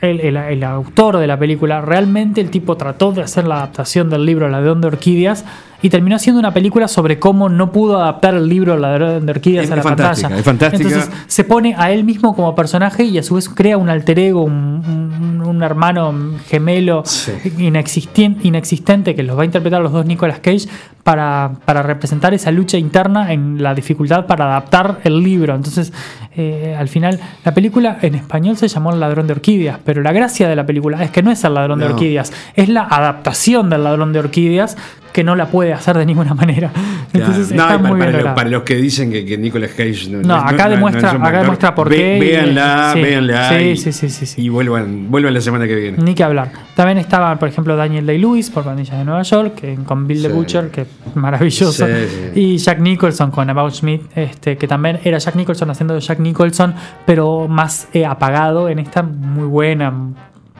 el, 0.00 0.20
el- 0.20 0.36
el 0.38 0.64
autor 0.64 1.18
de 1.18 1.26
la 1.26 1.38
película, 1.38 1.82
realmente 1.82 2.40
el 2.40 2.48
tipo 2.50 2.76
trató 2.78 3.12
de 3.12 3.20
hacer 3.22 3.46
la 3.46 3.56
adaptación 3.56 4.08
del 4.08 4.24
libro 4.24 4.46
El 4.46 4.52
ladrón 4.52 4.80
de 4.80 4.86
orquídeas 4.86 5.44
y 5.80 5.90
terminó 5.90 6.16
haciendo 6.16 6.40
una 6.40 6.52
película 6.52 6.88
sobre 6.88 7.18
cómo 7.18 7.48
no 7.48 7.70
pudo 7.70 7.98
adaptar 8.00 8.34
el 8.34 8.48
libro 8.48 8.74
El 8.74 8.82
ladrón 8.82 9.26
de 9.26 9.30
orquídeas 9.32 9.66
Es- 9.66 9.70
a 9.70 9.76
la 9.76 9.82
fantástica, 9.82 10.28
pantalla. 10.28 10.38
es 10.40 10.44
fantástica. 10.44 10.88
Entonces 10.88 11.10
se 11.28 11.44
pone 11.44 11.74
a 11.78 11.92
él 11.92 12.04
mismo 12.04 12.34
como 12.34 12.54
personaje 12.54 13.04
y 13.04 13.16
a 13.18 13.22
su 13.22 13.36
vez 13.36 13.48
crea 13.48 13.76
un 13.76 13.88
alter 13.88 14.18
ego, 14.18 14.42
un, 14.42 14.52
un- 14.54 15.42
un 15.48 15.62
hermano 15.62 16.12
gemelo 16.48 17.02
Sí. 17.06 17.32
inexistien- 17.58 18.38
inexistente 18.42 19.14
que 19.14 19.22
los 19.22 19.36
va 19.38 19.42
a 19.42 19.44
interpretar 19.44 19.80
los 19.80 19.92
dos 19.92 20.04
Nicolas 20.04 20.40
Cage 20.40 20.68
para, 21.02 21.52
para 21.64 21.82
representar 21.82 22.34
esa 22.34 22.50
lucha 22.50 22.76
interna 22.76 23.32
en 23.32 23.62
la 23.62 23.74
dificultad 23.74 24.26
para 24.26 24.44
adaptar 24.46 25.00
el 25.04 25.22
libro. 25.22 25.54
Entonces, 25.54 25.92
eh, 26.36 26.76
al 26.78 26.88
final, 26.88 27.18
la 27.44 27.54
película 27.54 27.98
en 28.02 28.14
español 28.16 28.56
se 28.56 28.68
llamó 28.68 28.92
El 28.92 29.00
ladrón 29.00 29.26
de 29.26 29.32
orquídeas, 29.32 29.78
pero 29.84 30.02
la 30.02 30.12
gracia 30.12 30.48
de 30.48 30.56
la 30.56 30.66
película 30.66 31.02
es 31.02 31.10
que 31.10 31.22
no 31.22 31.30
es 31.30 31.42
el 31.44 31.54
ladrón 31.54 31.78
de 31.78 31.86
orquídeas, 31.86 32.32
es 32.54 32.68
la 32.68 32.82
adaptación 32.82 33.70
del 33.70 33.84
ladrón 33.84 34.12
de 34.12 34.18
orquídeas 34.18 34.76
que 35.12 35.24
no 35.24 35.34
la 35.36 35.46
puede 35.46 35.72
hacer 35.72 35.96
de 35.96 36.06
ninguna 36.06 36.34
manera. 36.34 36.70
Entonces, 37.12 37.50
No, 37.52 37.62
está 37.62 37.66
para, 37.66 37.78
muy 37.78 37.86
bien 37.88 37.98
para 37.98 38.10
los, 38.10 38.16
logrado. 38.18 38.36
para 38.36 38.50
los 38.50 38.62
que 38.62 38.76
dicen 38.76 39.10
que, 39.10 39.24
que 39.24 39.38
Nicolas 39.38 39.70
Cage 39.70 40.08
no, 40.10 40.20
No, 40.22 40.34
acá 40.34 40.68
demuestra- 40.68 41.10
acá 41.10 41.16
actor, 41.26 41.40
demuestra 41.40 41.74
por 41.74 41.88
ve- 41.88 41.96
qué 41.96 42.16
y- 42.16 42.20
Véanla, 42.20 42.90
sí. 42.94 43.00
véanla. 43.00 43.48
Sí, 43.48 43.54
y, 43.56 43.76
sí, 43.76 43.92
sí, 43.92 44.08
sí, 44.10 44.26
sí. 44.26 44.42
y 44.42 44.48
vuelvan, 44.50 45.10
vuelvan 45.10 45.32
la 45.34 45.40
semana 45.40 45.66
que 45.66 45.74
viene. 45.74 45.98
Ni 45.98 46.14
que 46.14 46.22
hablar. 46.22 46.52
También 46.76 46.98
estaba, 46.98 47.34
por 47.38 47.48
ejemplo, 47.48 47.76
Daniel 47.76 48.04
Day-Lewis 48.06 48.50
por 48.50 48.64
Pandillas 48.64 48.98
de 48.98 49.04
Nueva 49.04 49.22
York, 49.22 49.54
que, 49.54 49.74
con 49.84 50.06
Bill 50.06 50.22
the. 50.22 50.28
Butcher, 50.28 50.70
que 50.70 50.82
es 50.82 50.88
maravilloso. 51.14 51.86
Sí, 51.86 51.92
sí. 52.34 52.40
Y 52.40 52.56
Jack 52.58 52.80
Nicholson 52.80 53.30
con 53.30 53.48
About 53.48 53.72
Schmidt, 53.72 54.02
este, 54.14 54.56
que 54.58 54.68
también 54.68 55.00
era 55.02 55.18
Jack 55.18 55.34
Nicholson 55.34 55.70
haciendo 55.70 55.94
de 55.94 56.00
Jack 56.00 56.18
Nicholson, 56.20 56.74
pero 57.06 57.48
más 57.48 57.88
eh, 57.94 58.04
apagado 58.04 58.68
en 58.68 58.78
esta 58.80 59.02
muy 59.02 59.46
buena, 59.46 59.92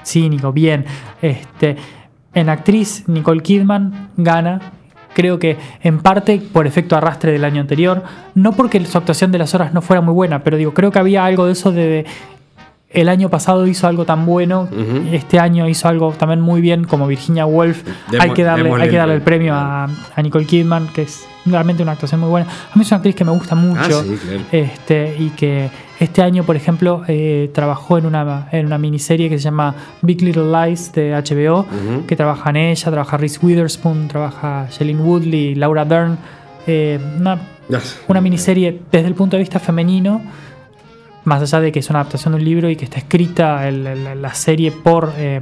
cínico, 0.04 0.52
bien. 0.52 0.84
Este, 1.20 1.76
en 2.34 2.48
actriz, 2.48 3.04
Nicole 3.08 3.42
Kidman 3.42 4.10
gana. 4.16 4.60
Creo 5.14 5.38
que 5.38 5.56
en 5.82 5.98
parte 5.98 6.40
por 6.52 6.66
efecto 6.66 6.96
arrastre 6.96 7.32
del 7.32 7.44
año 7.44 7.60
anterior, 7.60 8.04
no 8.34 8.52
porque 8.52 8.84
su 8.86 8.96
actuación 8.98 9.32
de 9.32 9.38
las 9.38 9.54
horas 9.54 9.72
no 9.74 9.82
fuera 9.82 10.00
muy 10.00 10.14
buena, 10.14 10.44
pero 10.44 10.56
digo, 10.56 10.74
creo 10.74 10.92
que 10.92 10.98
había 11.00 11.24
algo 11.24 11.46
de 11.46 11.52
eso 11.52 11.72
de, 11.72 11.86
de 11.86 12.06
el 12.90 13.08
año 13.08 13.28
pasado 13.28 13.66
hizo 13.66 13.86
algo 13.88 14.04
tan 14.04 14.24
bueno, 14.26 14.68
este 15.10 15.40
año 15.40 15.68
hizo 15.68 15.88
algo 15.88 16.12
también 16.12 16.40
muy 16.40 16.60
bien 16.60 16.84
como 16.84 17.06
Virginia 17.06 17.46
Woolf. 17.46 17.82
Demo- 18.10 18.22
hay 18.22 18.30
que 18.30 18.44
darle, 18.44 18.70
hay 18.72 18.80
que 18.82 18.86
el 18.88 18.92
darle 18.96 19.14
el 19.14 19.22
premio. 19.22 19.52
premio 19.52 19.54
a, 19.54 19.88
a 20.14 20.22
Nicole 20.22 20.46
Kidman, 20.46 20.88
que 20.88 21.02
es 21.02 21.26
realmente 21.44 21.82
una 21.82 21.92
actuación 21.92 22.20
muy 22.20 22.30
buena. 22.30 22.46
A 22.48 22.76
mí 22.76 22.82
es 22.82 22.88
una 22.90 22.96
actriz 22.98 23.14
que 23.16 23.24
me 23.24 23.32
gusta 23.32 23.54
mucho. 23.56 24.00
Ah, 24.00 24.04
sí, 24.06 24.16
claro. 24.22 24.40
este, 24.52 25.16
y 25.18 25.30
que 25.30 25.68
este 26.00 26.22
año, 26.22 26.44
por 26.44 26.54
ejemplo, 26.56 27.02
eh, 27.08 27.50
trabajó 27.52 27.98
en 27.98 28.06
una, 28.06 28.48
en 28.52 28.66
una 28.66 28.78
miniserie 28.78 29.28
que 29.28 29.38
se 29.38 29.44
llama 29.44 29.74
Big 30.02 30.22
Little 30.22 30.44
Lies 30.52 30.92
de 30.92 31.12
HBO, 31.14 31.60
Ujú. 31.60 32.06
que 32.06 32.14
trabaja 32.16 32.50
en 32.50 32.56
ella, 32.56 32.90
trabaja 32.90 33.16
Reese 33.16 33.38
Witherspoon, 33.44 34.08
trabaja 34.08 34.68
Shailene 34.70 35.02
Woodley, 35.02 35.54
Laura 35.54 35.84
Dern. 35.84 36.16
eh, 36.66 36.98
una 37.18 37.38
una 38.08 38.20
miniserie 38.20 38.80
desde 38.90 39.08
el 39.08 39.14
punto 39.14 39.36
de 39.36 39.40
vista 39.42 39.58
femenino, 39.58 40.22
más 41.24 41.42
allá 41.42 41.60
de 41.60 41.72
que 41.72 41.80
es 41.80 41.90
una 41.90 42.00
adaptación 42.00 42.32
de 42.32 42.38
un 42.38 42.44
libro 42.44 42.70
y 42.70 42.76
que 42.76 42.84
está 42.84 42.98
escrita 42.98 43.68
el- 43.68 43.86
el- 43.86 44.22
la 44.22 44.32
serie 44.34 44.70
por 44.72 45.12
eh, 45.18 45.40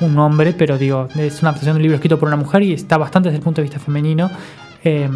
un 0.00 0.18
hombre, 0.18 0.52
pero 0.54 0.78
digo, 0.78 1.08
es 1.18 1.40
una 1.42 1.50
adaptación 1.50 1.74
de 1.74 1.78
un 1.78 1.82
libro 1.82 1.96
escrito 1.96 2.18
por 2.18 2.28
una 2.28 2.36
mujer 2.36 2.62
y 2.62 2.72
está 2.72 2.96
bastante 2.96 3.28
desde 3.28 3.38
el 3.38 3.42
punto 3.44 3.60
de 3.60 3.64
vista 3.64 3.78
femenino. 3.78 4.30
Eh, 4.84 5.08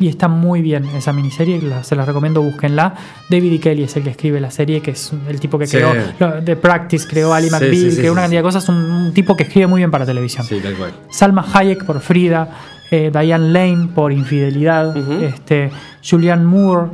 Y 0.00 0.06
está 0.08 0.28
muy 0.28 0.62
bien 0.62 0.84
esa 0.96 1.12
miniserie, 1.12 1.60
la- 1.60 1.82
se 1.82 1.96
la 1.96 2.04
recomiendo, 2.04 2.40
búsquenla. 2.40 2.94
David 3.28 3.54
E. 3.54 3.60
Kelly 3.60 3.82
es 3.82 3.96
el 3.96 4.04
que 4.04 4.10
escribe 4.10 4.40
la 4.40 4.50
serie, 4.52 4.80
que 4.80 4.92
es 4.92 5.12
el 5.28 5.40
tipo 5.40 5.58
que 5.58 5.66
Sí. 5.66 5.76
creó 5.76 5.92
lo- 6.20 6.42
The 6.44 6.54
Practice, 6.56 7.06
creó 7.08 7.34
Ali 7.34 7.46
Sí, 7.48 7.52
McBeal, 7.52 7.74
sí, 7.74 7.90
sí, 7.90 7.96
creó 7.98 8.12
una 8.12 8.20
sí, 8.20 8.24
cantidad 8.24 8.40
de 8.40 8.44
cosas, 8.44 8.68
un, 8.68 8.76
un 8.76 9.12
tipo 9.12 9.36
que 9.36 9.42
escribe 9.42 9.66
muy 9.66 9.78
bien 9.80 9.90
para 9.90 10.06
televisión. 10.06 10.46
Sí, 10.46 10.60
tal 10.62 10.74
cual. 10.74 10.92
Salma 11.10 11.44
Hayek 11.52 11.84
por 11.84 11.98
Frida, 12.00 12.48
eh, 12.92 13.10
Diane 13.12 13.48
Lane 13.50 13.88
por 13.94 14.12
Infidelidad, 14.12 14.96
este, 15.22 15.70
Julianne 16.08 16.44
Moore, 16.44 16.90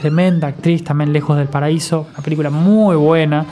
tremenda 0.00 0.48
actriz, 0.48 0.84
también 0.84 1.12
Lejos 1.12 1.36
del 1.36 1.48
Paraíso, 1.48 2.06
una 2.14 2.22
película 2.22 2.50
muy 2.50 2.94
buena. 2.96 3.44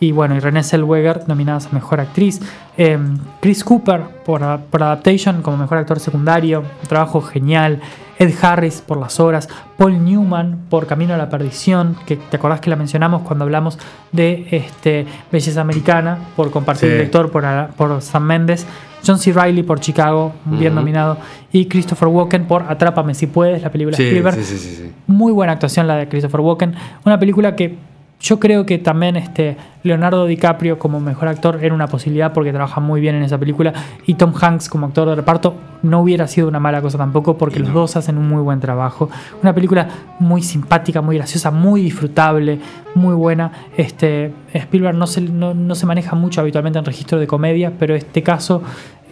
Y 0.00 0.12
bueno, 0.12 0.36
y 0.36 0.40
Renée 0.40 0.62
Zellweger 0.62 1.22
nominadas 1.28 1.66
a 1.66 1.70
Mejor 1.70 2.00
Actriz. 2.00 2.40
Eh, 2.76 2.96
Chris 3.40 3.64
Cooper 3.64 4.02
por, 4.24 4.40
por 4.70 4.82
Adaptation 4.82 5.42
como 5.42 5.56
Mejor 5.56 5.78
Actor 5.78 5.98
Secundario, 5.98 6.60
un 6.60 6.88
trabajo 6.88 7.20
genial. 7.20 7.80
Ed 8.20 8.34
Harris 8.42 8.80
por 8.80 8.98
Las 8.98 9.20
Horas. 9.20 9.48
Paul 9.76 10.04
Newman 10.04 10.62
por 10.68 10.86
Camino 10.88 11.14
a 11.14 11.16
la 11.16 11.28
Perdición, 11.28 11.96
que 12.04 12.16
te 12.16 12.36
acordás 12.36 12.60
que 12.60 12.68
la 12.70 12.74
mencionamos 12.76 13.22
cuando 13.22 13.44
hablamos 13.44 13.78
de 14.10 14.46
este, 14.50 15.06
Belleza 15.30 15.60
Americana, 15.60 16.18
por 16.34 16.50
compartir 16.50 16.88
Sí. 16.88 16.94
director 16.94 17.30
por, 17.30 17.44
por 17.76 18.02
Sam 18.02 18.24
Mendes. 18.24 18.66
John 19.06 19.18
C. 19.20 19.32
Reilly 19.32 19.62
por 19.62 19.78
Chicago, 19.78 20.32
bien 20.44 20.74
nominado. 20.74 21.16
Y 21.52 21.66
Christopher 21.66 22.08
Walken 22.08 22.46
por 22.46 22.64
Atrápame 22.68 23.14
si 23.14 23.28
puedes, 23.28 23.62
la 23.62 23.70
película 23.70 23.96
Sí, 23.96 24.02
Spielberg. 24.06 24.34
sí, 24.34 24.42
sí, 24.42 24.58
sí, 24.58 24.74
sí. 24.74 24.92
Muy 25.06 25.30
buena 25.32 25.52
actuación 25.52 25.86
la 25.86 25.94
de 25.94 26.08
Christopher 26.08 26.40
Walken. 26.40 26.74
Una 27.04 27.16
película 27.20 27.54
que 27.54 27.78
yo 28.20 28.40
creo 28.40 28.66
que 28.66 28.78
también 28.78 29.16
este 29.16 29.56
Leonardo 29.84 30.26
DiCaprio 30.26 30.78
como 30.78 30.98
mejor 30.98 31.28
actor 31.28 31.60
era 31.62 31.72
una 31.72 31.86
posibilidad 31.86 32.32
porque 32.32 32.52
trabaja 32.52 32.80
muy 32.80 33.00
bien 33.00 33.14
en 33.14 33.22
esa 33.22 33.38
película. 33.38 33.72
Y 34.06 34.14
Tom 34.14 34.32
Hanks 34.38 34.68
como 34.68 34.86
actor 34.86 35.08
de 35.08 35.14
reparto 35.14 35.54
no 35.82 36.00
hubiera 36.00 36.26
sido 36.26 36.48
una 36.48 36.58
mala 36.58 36.82
cosa 36.82 36.98
tampoco 36.98 37.38
porque 37.38 37.60
los 37.60 37.72
dos 37.72 37.96
hacen 37.96 38.18
un 38.18 38.28
muy 38.28 38.42
buen 38.42 38.58
trabajo. 38.58 39.08
Una 39.40 39.54
película 39.54 39.88
muy 40.18 40.42
simpática, 40.42 41.00
muy 41.00 41.16
graciosa, 41.16 41.52
muy 41.52 41.82
disfrutable, 41.82 42.58
muy 42.96 43.14
buena. 43.14 43.52
Este, 43.76 44.32
Spielberg 44.52 44.96
no 44.96 45.06
se, 45.06 45.20
no, 45.20 45.54
no 45.54 45.74
se 45.76 45.86
maneja 45.86 46.16
mucho 46.16 46.40
habitualmente 46.40 46.80
en 46.80 46.84
registro 46.84 47.20
de 47.20 47.28
comedia, 47.28 47.72
pero 47.78 47.94
este 47.94 48.24
caso 48.24 48.62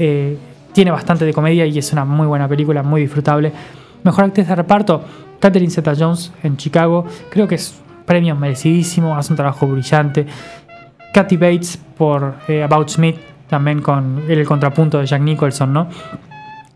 eh, 0.00 0.36
tiene 0.72 0.90
bastante 0.90 1.24
de 1.24 1.32
comedia 1.32 1.64
y 1.64 1.78
es 1.78 1.92
una 1.92 2.04
muy 2.04 2.26
buena 2.26 2.48
película, 2.48 2.82
muy 2.82 3.02
disfrutable. 3.02 3.52
Mejor 4.02 4.24
actriz 4.24 4.48
de 4.48 4.56
reparto, 4.56 5.04
Catherine 5.38 5.70
Zeta-Jones 5.70 6.32
en 6.42 6.56
Chicago. 6.56 7.06
Creo 7.30 7.46
que 7.46 7.54
es 7.54 7.85
premio 8.06 8.34
merecidísimo, 8.36 9.16
hace 9.16 9.32
un 9.32 9.36
trabajo 9.36 9.66
brillante. 9.66 10.26
Kathy 11.12 11.36
Bates 11.36 11.78
por 11.96 12.34
eh, 12.48 12.62
About 12.62 12.88
Smith, 12.88 13.16
también 13.48 13.80
con 13.80 14.22
el 14.28 14.44
contrapunto 14.44 14.98
de 14.98 15.06
Jack 15.06 15.22
Nicholson, 15.22 15.72
¿no? 15.72 15.88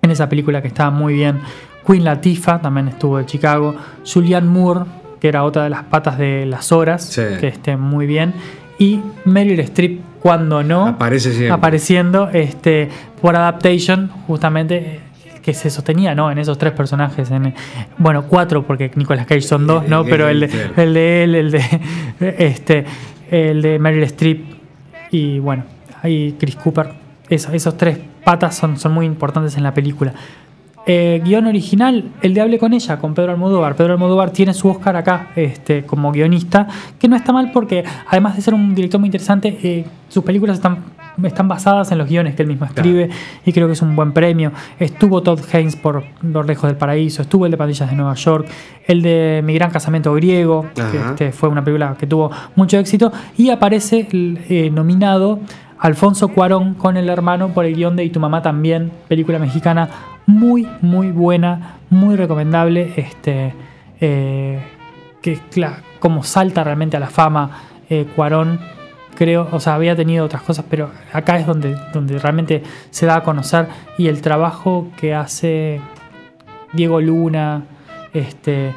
En 0.02 0.10
esa 0.10 0.28
película 0.28 0.62
que 0.62 0.68
estaba 0.68 0.90
muy 0.90 1.14
bien. 1.14 1.40
Queen 1.86 2.04
Latifah 2.04 2.60
también 2.60 2.88
estuvo 2.88 3.18
de 3.18 3.26
Chicago. 3.26 3.74
Julianne 4.10 4.48
Moore, 4.48 4.80
que 5.20 5.28
era 5.28 5.44
otra 5.44 5.64
de 5.64 5.70
las 5.70 5.84
patas 5.84 6.16
de 6.18 6.46
las 6.46 6.72
horas, 6.72 7.04
Sí. 7.04 7.22
que 7.38 7.48
esté 7.48 7.76
muy 7.76 8.06
bien. 8.06 8.32
Y 8.78 9.00
Meryl 9.26 9.60
Streep, 9.60 10.00
cuando 10.20 10.62
no, 10.62 10.86
Aparece 10.88 11.30
siempre. 11.32 11.50
apareciendo 11.52 12.28
este, 12.30 12.88
por 13.20 13.36
Adaptation, 13.36 14.08
justamente 14.26 15.00
que 15.43 15.55
se 15.55 15.70
sostenía 15.70 16.14
¿no? 16.14 16.30
en 16.30 16.38
esos 16.38 16.59
tres 16.59 16.72
personajes. 16.72 17.30
En, 17.30 17.55
bueno, 17.99 18.24
cuatro, 18.26 18.62
porque 18.66 18.91
Nicolas 18.95 19.26
Cage 19.26 19.43
son 19.43 19.66
dos, 19.66 19.88
¿no? 19.88 20.05
Pero 20.05 20.28
el 20.28 20.41
de, 20.41 20.70
el 20.76 20.95
de 20.95 21.24
él, 21.24 21.34
el 21.34 21.51
de, 21.51 21.61
este, 22.38 22.84
el 23.30 23.62
de 23.62 23.78
Meryl 23.78 24.03
Streep 24.05 24.45
y 25.11 25.38
bueno, 25.38 25.64
ahí 26.03 26.36
Chris 26.38 26.57
Cooper. 26.57 26.91
Esos, 27.28 27.55
esos 27.55 27.76
tres 27.76 27.99
patas 28.24 28.57
son, 28.57 28.76
son 28.76 28.93
muy 28.93 29.07
importantes 29.07 29.57
en 29.57 29.62
la 29.62 29.72
película. 29.72 30.12
Eh, 30.86 31.20
guion 31.24 31.47
original, 31.47 32.05
El 32.22 32.32
de 32.32 32.41
Hable 32.41 32.59
con 32.59 32.72
ella, 32.72 32.99
con 32.99 33.14
Pedro 33.14 33.32
Almodóvar. 33.32 33.76
Pedro 33.76 33.93
Almodóvar 33.93 34.30
tiene 34.30 34.55
su 34.55 34.68
Oscar 34.68 34.97
acá 34.97 35.28
este, 35.36 35.84
como 35.84 36.11
guionista, 36.11 36.66
que 36.99 37.07
no 37.07 37.16
está 37.16 37.32
mal 37.32 37.53
porque 37.53 37.84
además 38.09 38.36
de 38.36 38.43
ser 38.43 38.55
un 38.55 38.74
director 38.74 38.99
muy 38.99 39.09
interesante, 39.09 39.59
eh, 39.62 39.84
sus 40.09 40.24
películas 40.24 40.57
están, 40.57 40.78
están 41.28 41.48
basadas 41.48 41.92
en 41.92 41.98
los 41.98 42.08
guiones 42.08 42.34
que 42.34 42.42
él 42.42 42.48
mismo 42.48 42.66
escribe 42.66 43.10
y 43.44 43.52
creo 43.52 43.66
que 43.66 43.74
es 43.74 43.82
un 43.82 43.96
buen 43.96 44.12
premio. 44.12 44.52
Estuvo 44.78 45.22
Todd 45.22 45.40
Haynes 45.52 45.76
por 45.76 46.04
Los 46.22 46.46
Lejos 46.46 46.68
del 46.68 46.76
Paraíso, 46.76 47.22
estuvo 47.22 47.46
el 47.46 47.50
de 47.50 47.56
Pandillas 47.56 47.90
de 47.90 47.96
Nueva 47.96 48.14
York, 48.14 48.46
el 48.86 49.02
de 49.02 49.42
Mi 49.44 49.54
Gran 49.54 49.70
Casamiento 49.70 50.12
Griego, 50.14 50.66
que 50.74 50.98
este, 50.98 51.32
fue 51.32 51.48
una 51.48 51.64
película 51.64 51.96
que 51.98 52.06
tuvo 52.06 52.30
mucho 52.56 52.78
éxito, 52.78 53.12
y 53.36 53.50
aparece 53.50 54.08
eh, 54.12 54.70
nominado 54.70 55.40
Alfonso 55.78 56.28
Cuarón 56.28 56.74
con 56.74 56.96
el 56.96 57.08
hermano 57.08 57.48
por 57.48 57.64
el 57.64 57.74
guion 57.74 57.96
de 57.96 58.04
Y 58.04 58.10
tu 58.10 58.20
mamá 58.20 58.42
también, 58.42 58.90
película 59.08 59.38
mexicana 59.38 59.88
muy, 60.26 60.66
muy 60.80 61.10
buena, 61.10 61.78
muy 61.90 62.16
recomendable, 62.16 62.92
este, 62.96 63.54
eh, 64.00 64.62
que 65.20 65.38
como 65.98 66.22
salta 66.22 66.64
realmente 66.64 66.96
a 66.96 67.00
la 67.00 67.08
fama 67.08 67.50
eh, 67.88 68.06
Cuarón, 68.14 68.60
creo, 69.20 69.48
o 69.52 69.60
sea, 69.60 69.74
había 69.74 69.94
tenido 69.94 70.24
otras 70.24 70.40
cosas, 70.40 70.64
pero 70.70 70.88
acá 71.12 71.38
es 71.38 71.46
donde, 71.46 71.76
donde 71.92 72.18
realmente 72.18 72.62
se 72.88 73.04
da 73.04 73.16
a 73.16 73.22
conocer. 73.22 73.66
Y 73.98 74.08
el 74.08 74.22
trabajo 74.22 74.88
que 74.96 75.14
hace 75.14 75.78
Diego 76.72 77.02
Luna, 77.02 77.64
este, 78.14 78.72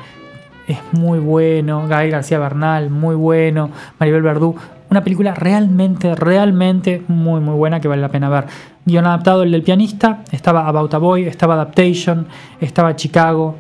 es 0.68 0.80
muy 0.92 1.20
bueno, 1.20 1.88
Gael 1.88 2.12
García 2.12 2.40
Bernal, 2.40 2.90
muy 2.90 3.16
bueno, 3.16 3.72
Maribel 3.98 4.22
Verdú, 4.22 4.54
una 4.92 5.02
película 5.02 5.34
realmente, 5.34 6.14
realmente 6.14 7.02
muy, 7.08 7.40
muy 7.40 7.56
buena 7.56 7.80
que 7.80 7.88
vale 7.88 8.02
la 8.02 8.10
pena 8.10 8.28
ver. 8.28 8.48
Guión 8.84 9.06
adaptado, 9.06 9.44
el 9.44 9.52
del 9.54 9.64
pianista, 9.64 10.24
estaba 10.34 10.68
About 10.68 10.94
a 10.94 10.98
Boy, 10.98 11.24
estaba 11.24 11.54
Adaptation, 11.54 12.28
estaba 12.60 12.98
Chicago, 12.98 13.56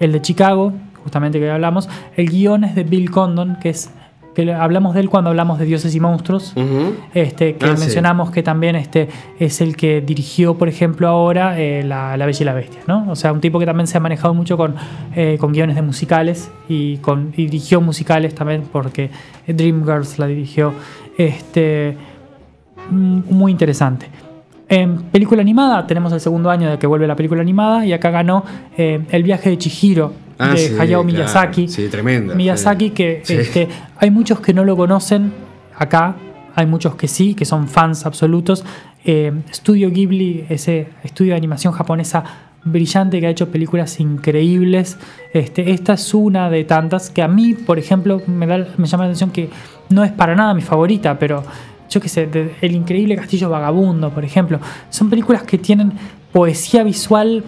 el 0.00 0.12
de 0.12 0.20
Chicago, 0.20 0.74
justamente 1.02 1.40
que 1.40 1.50
hablamos, 1.50 1.88
el 2.14 2.28
guion 2.28 2.64
es 2.64 2.74
de 2.74 2.84
Bill 2.84 3.10
Condon, 3.10 3.56
que 3.58 3.70
es 3.70 3.90
que 4.36 4.52
hablamos 4.52 4.94
de 4.94 5.00
él 5.00 5.08
cuando 5.08 5.30
hablamos 5.30 5.58
de 5.58 5.64
dioses 5.64 5.94
y 5.94 5.98
monstruos, 6.00 6.52
este, 7.14 7.56
que 7.56 7.64
Ah, 7.66 7.74
sí. 7.74 7.80
mencionamos 7.84 8.30
que 8.30 8.42
también 8.42 8.76
este, 8.76 9.08
es 9.40 9.62
el 9.62 9.76
que 9.76 10.02
dirigió, 10.02 10.56
por 10.58 10.68
ejemplo, 10.68 11.08
ahora 11.08 11.58
eh, 11.58 11.82
la, 11.82 12.16
la 12.18 12.26
Bella 12.26 12.38
y 12.42 12.44
la 12.44 12.52
Bestia, 12.52 12.80
¿no? 12.86 13.06
O 13.10 13.16
sea, 13.16 13.32
un 13.32 13.40
tipo 13.40 13.58
que 13.58 13.64
también 13.64 13.86
se 13.86 13.96
ha 13.96 14.00
manejado 14.00 14.34
mucho 14.34 14.58
con, 14.58 14.74
eh, 15.14 15.38
con 15.40 15.52
guiones 15.52 15.74
de 15.74 15.80
musicales 15.82 16.50
y, 16.68 16.98
con, 16.98 17.32
y 17.34 17.46
dirigió 17.46 17.80
musicales 17.80 18.34
también 18.34 18.64
porque 18.70 19.10
Dreamgirls 19.48 20.18
la 20.18 20.26
dirigió. 20.26 20.74
Este, 21.16 21.96
mm, 22.90 23.20
muy 23.30 23.50
interesante. 23.52 24.06
En 24.68 24.96
película 25.04 25.40
animada 25.40 25.86
tenemos 25.86 26.12
el 26.12 26.20
segundo 26.20 26.50
año 26.50 26.68
de 26.68 26.78
que 26.78 26.86
vuelve 26.86 27.06
la 27.06 27.16
película 27.16 27.40
animada 27.40 27.86
y 27.86 27.92
acá 27.92 28.10
ganó 28.10 28.44
eh, 28.76 29.00
El 29.12 29.22
viaje 29.22 29.48
de 29.48 29.58
Chihiro 29.58 30.12
Ah, 30.38 30.50
de 30.50 30.58
sí, 30.58 30.74
Hayao 30.74 31.02
claro. 31.02 31.04
Miyazaki. 31.04 31.68
Sí, 31.68 31.88
tremenda. 31.88 32.34
Miyazaki 32.34 32.88
sí. 32.88 32.90
que 32.92 33.22
este, 33.28 33.68
hay 33.98 34.10
muchos 34.10 34.40
que 34.40 34.52
no 34.52 34.64
lo 34.64 34.76
conocen 34.76 35.32
acá, 35.76 36.16
hay 36.54 36.66
muchos 36.66 36.94
que 36.96 37.08
sí, 37.08 37.34
que 37.34 37.44
son 37.44 37.68
fans 37.68 38.06
absolutos. 38.06 38.64
Eh, 39.04 39.32
Studio 39.52 39.90
Ghibli, 39.90 40.44
ese 40.48 40.88
estudio 41.04 41.32
de 41.32 41.36
animación 41.38 41.72
japonesa 41.72 42.24
brillante 42.64 43.20
que 43.20 43.26
ha 43.28 43.30
hecho 43.30 43.48
películas 43.50 44.00
increíbles. 44.00 44.98
Este, 45.32 45.70
esta 45.70 45.92
es 45.94 46.12
una 46.14 46.50
de 46.50 46.64
tantas 46.64 47.10
que 47.10 47.22
a 47.22 47.28
mí, 47.28 47.54
por 47.54 47.78
ejemplo, 47.78 48.20
me, 48.26 48.46
da, 48.46 48.66
me 48.76 48.86
llama 48.86 49.04
la 49.04 49.08
atención 49.10 49.30
que 49.30 49.48
no 49.90 50.02
es 50.02 50.10
para 50.12 50.34
nada 50.34 50.52
mi 50.54 50.62
favorita, 50.62 51.18
pero 51.18 51.44
yo 51.88 52.00
qué 52.00 52.08
sé, 52.08 52.26
de- 52.26 52.56
El 52.60 52.74
Increíble 52.74 53.14
Castillo 53.16 53.48
Vagabundo, 53.48 54.10
por 54.10 54.24
ejemplo, 54.24 54.58
son 54.90 55.08
películas 55.08 55.44
que 55.44 55.58
tienen 55.58 55.92
poesía 56.32 56.82
visual 56.82 57.44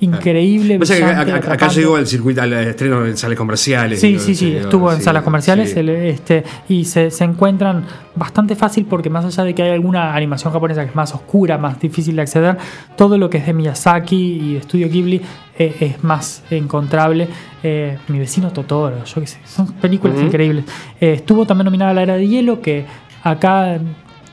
increíble. 0.00 0.78
Pasa 0.78 0.96
que 0.96 1.02
brillante, 1.04 1.32
acá, 1.32 1.52
acá 1.54 1.68
llegó 1.68 1.96
al 1.96 2.06
circuito, 2.06 2.40
al 2.42 2.52
estreno 2.52 3.04
en 3.06 3.16
sales 3.16 3.36
comerciales. 3.36 4.00
Sí, 4.00 4.18
sí, 4.18 4.34
sí, 4.34 4.54
estuvo 4.56 4.90
en 4.92 4.98
sí, 4.98 5.04
salas 5.04 5.22
comerciales 5.22 5.72
sí. 5.72 5.80
el- 5.80 5.88
este, 5.88 6.44
y 6.68 6.84
se, 6.84 7.10
se 7.10 7.24
encuentran 7.24 7.84
bastante 8.14 8.54
fácil 8.56 8.84
porque 8.86 9.10
más 9.10 9.24
allá 9.24 9.44
de 9.44 9.54
que 9.54 9.62
hay 9.62 9.70
alguna 9.70 10.14
animación 10.14 10.52
japonesa 10.52 10.82
que 10.82 10.90
es 10.90 10.94
más 10.96 11.14
oscura, 11.14 11.58
más 11.58 11.78
difícil 11.80 12.16
de 12.16 12.22
acceder, 12.22 12.56
todo 12.96 13.18
lo 13.18 13.28
que 13.30 13.38
es 13.38 13.46
de 13.46 13.52
Miyazaki 13.54 14.16
y 14.16 14.54
de 14.54 14.62
Studio 14.62 14.88
Ghibli 14.88 15.20
eh, 15.58 15.76
es 15.80 16.04
más 16.04 16.42
encontrable. 16.50 17.28
Eh, 17.62 17.98
Mi 18.08 18.18
vecino 18.18 18.50
Totoro, 18.52 19.04
yo 19.04 19.20
qué 19.20 19.26
sé, 19.26 19.38
son 19.46 19.72
películas 19.74 20.20
increíbles. 20.20 20.64
Eh, 21.00 21.14
estuvo 21.14 21.44
también 21.46 21.64
nominada 21.64 21.92
la 21.94 22.02
Era 22.02 22.14
de 22.16 22.26
Hielo, 22.28 22.60
que 22.60 22.84
acá 23.24 23.78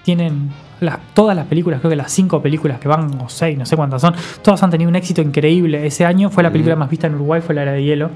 tienen 0.03 0.49
todas 1.13 1.35
las 1.35 1.45
películas, 1.47 1.79
creo 1.79 1.89
que 1.89 1.95
las 1.95 2.11
cinco 2.11 2.41
películas 2.41 2.79
que 2.79 2.87
van, 2.87 3.11
o 3.21 3.29
seis, 3.29 3.57
no 3.57 3.65
sé 3.65 3.75
cuántas 3.75 4.01
son, 4.01 4.13
todas 4.41 4.61
han 4.63 4.69
tenido 4.71 4.89
un 4.89 4.95
éxito 4.95 5.21
increíble. 5.21 5.85
Ese 5.85 6.05
año 6.05 6.29
fue 6.29 6.43
la 6.43 6.51
película 6.51 6.75
más 6.75 6.89
vista 6.89 7.07
en 7.07 7.15
Uruguay, 7.15 7.41
fue 7.41 7.55
La 7.55 7.61
Era 7.63 7.71
de 7.73 7.83
Hielo. 7.83 8.09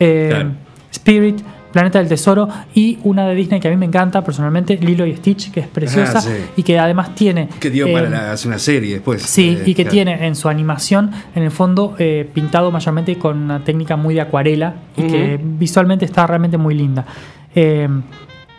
Eh, 0.00 0.28
Claro. 0.30 0.50
Spirit, 0.90 1.40
Planeta 1.72 1.98
del 1.98 2.06
Tesoro 2.08 2.48
y 2.72 2.98
una 3.02 3.26
de 3.26 3.34
Disney 3.34 3.58
que 3.58 3.66
a 3.66 3.70
mí 3.72 3.76
me 3.76 3.86
encanta 3.86 4.22
personalmente, 4.22 4.76
Lilo 4.76 5.04
y 5.06 5.16
Stitch, 5.16 5.50
que 5.50 5.58
es 5.58 5.66
preciosa 5.66 6.18
Ah, 6.18 6.20
sí. 6.20 6.30
y 6.56 6.62
que 6.62 6.78
además 6.78 7.16
tiene... 7.16 7.48
Que 7.58 7.68
dio 7.68 7.88
eh, 7.88 7.92
para 7.92 8.08
la- 8.08 8.32
hacer 8.32 8.46
una 8.48 8.60
serie 8.60 8.94
después. 8.94 9.20
Sí, 9.22 9.58
Eh, 9.60 9.62
y 9.66 9.74
que 9.74 9.82
claro. 9.82 9.90
tiene 9.92 10.26
en 10.26 10.36
su 10.36 10.48
animación, 10.48 11.10
en 11.34 11.42
el 11.42 11.50
fondo, 11.50 11.96
eh, 11.98 12.30
pintado 12.32 12.70
mayormente 12.70 13.18
con 13.18 13.42
una 13.42 13.64
técnica 13.64 13.96
muy 13.96 14.14
de 14.14 14.20
acuarela 14.20 14.74
y 14.96 15.02
que 15.02 15.40
visualmente 15.42 16.04
está 16.04 16.24
realmente 16.28 16.58
muy 16.58 16.74
linda. 16.76 17.04
Eh, 17.56 17.88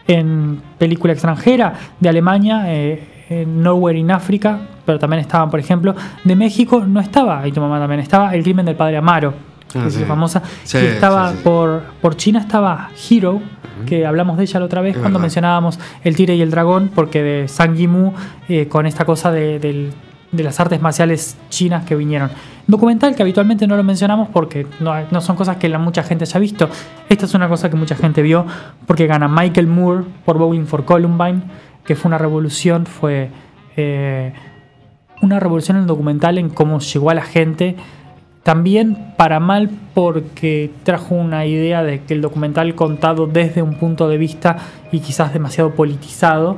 en 0.08 0.62
película 0.78 1.14
extranjera 1.14 1.74
de 2.00 2.10
Alemania, 2.10 2.66
eh, 2.68 3.02
en 3.30 3.62
Nowhere 3.64 3.98
in 3.98 4.12
Africa, 4.12 4.60
pero 4.86 5.00
también 5.00 5.20
estaban, 5.22 5.50
por 5.50 5.60
ejemplo, 5.60 5.96
de 6.24 6.36
México 6.36 6.84
no 6.86 7.00
estaba, 7.00 7.48
y 7.48 7.52
tu 7.52 7.62
mamá 7.62 7.80
también 7.80 8.00
estaba, 8.02 8.34
El 8.36 8.44
crimen 8.44 8.66
del 8.66 8.76
padre 8.76 8.98
Amaro. 8.98 9.34
Ah, 9.70 9.82
que 9.82 9.88
es 9.88 9.94
sí. 9.96 10.04
famosa. 10.06 10.42
Sí, 10.64 10.78
y 10.78 10.86
estaba 10.86 11.32
sí. 11.32 11.40
Por, 11.44 11.82
por 12.02 12.16
China 12.16 12.40
estaba 12.40 12.90
Hero, 13.10 13.42
que 13.86 14.06
hablamos 14.06 14.38
de 14.38 14.44
ella 14.44 14.60
la 14.62 14.66
otra 14.68 14.80
vez 14.82 14.92
Es 14.96 15.02
cuando 15.02 15.18
verdad. 15.20 15.24
mencionábamos 15.26 15.80
El 16.04 16.16
Tigre 16.16 16.36
y 16.36 16.42
el 16.42 16.50
Dragón, 16.52 16.92
porque 16.96 17.22
de 17.24 17.48
Sang 17.50 17.76
Yimou, 17.76 18.14
eh, 18.48 18.68
con 18.70 18.86
esta 18.86 19.04
cosa 19.06 19.32
de, 19.32 19.60
del- 19.60 19.92
de 20.32 20.44
las 20.44 20.60
artes 20.60 20.82
marciales 20.82 21.38
chinas 21.50 21.84
que 21.86 21.96
vinieron. 21.96 22.30
Documental 22.68 23.16
que 23.16 23.22
habitualmente 23.22 23.68
no 23.68 23.76
lo 23.78 23.84
mencionamos 23.84 24.28
porque 24.30 24.66
no, 24.80 24.94
no 25.12 25.22
son 25.22 25.36
cosas 25.36 25.58
que 25.58 25.68
la 25.70 25.78
mucha 25.78 26.04
gente 26.04 26.24
haya 26.24 26.40
visto. 26.40 26.68
Esta 27.10 27.26
es 27.26 27.34
una 27.36 27.48
cosa 27.50 27.70
que 27.70 27.76
mucha 27.76 27.96
gente 27.96 28.22
vio 28.22 28.46
porque 28.88 29.08
gana 29.08 29.28
Michael 29.28 29.68
Moore 29.68 30.04
por 30.26 30.38
Bowling 30.38 30.66
for 30.66 30.84
Columbine, 30.86 31.42
que 31.86 31.96
fue 31.96 32.10
una 32.10 32.18
revolución, 32.18 32.86
fue 32.86 33.30
eh, 33.78 34.34
una 35.22 35.40
revolución 35.40 35.78
en 35.78 35.84
el 35.84 35.88
documental 35.88 36.38
en 36.38 36.50
cómo 36.50 36.80
llegó 36.80 37.10
a 37.10 37.14
la 37.14 37.24
gente. 37.24 37.76
También 38.44 39.14
para 39.18 39.40
mal 39.40 39.70
porque 39.94 40.72
trajo 40.84 41.16
una 41.16 41.46
idea 41.46 41.84
de 41.84 42.04
que 42.04 42.14
el 42.14 42.22
documental 42.22 42.76
contado 42.76 43.26
desde 43.26 43.62
un 43.62 43.76
punto 43.76 44.08
de 44.08 44.18
vista 44.18 44.58
y 44.92 45.00
quizás 45.00 45.34
demasiado 45.34 45.72
politizado. 45.72 46.58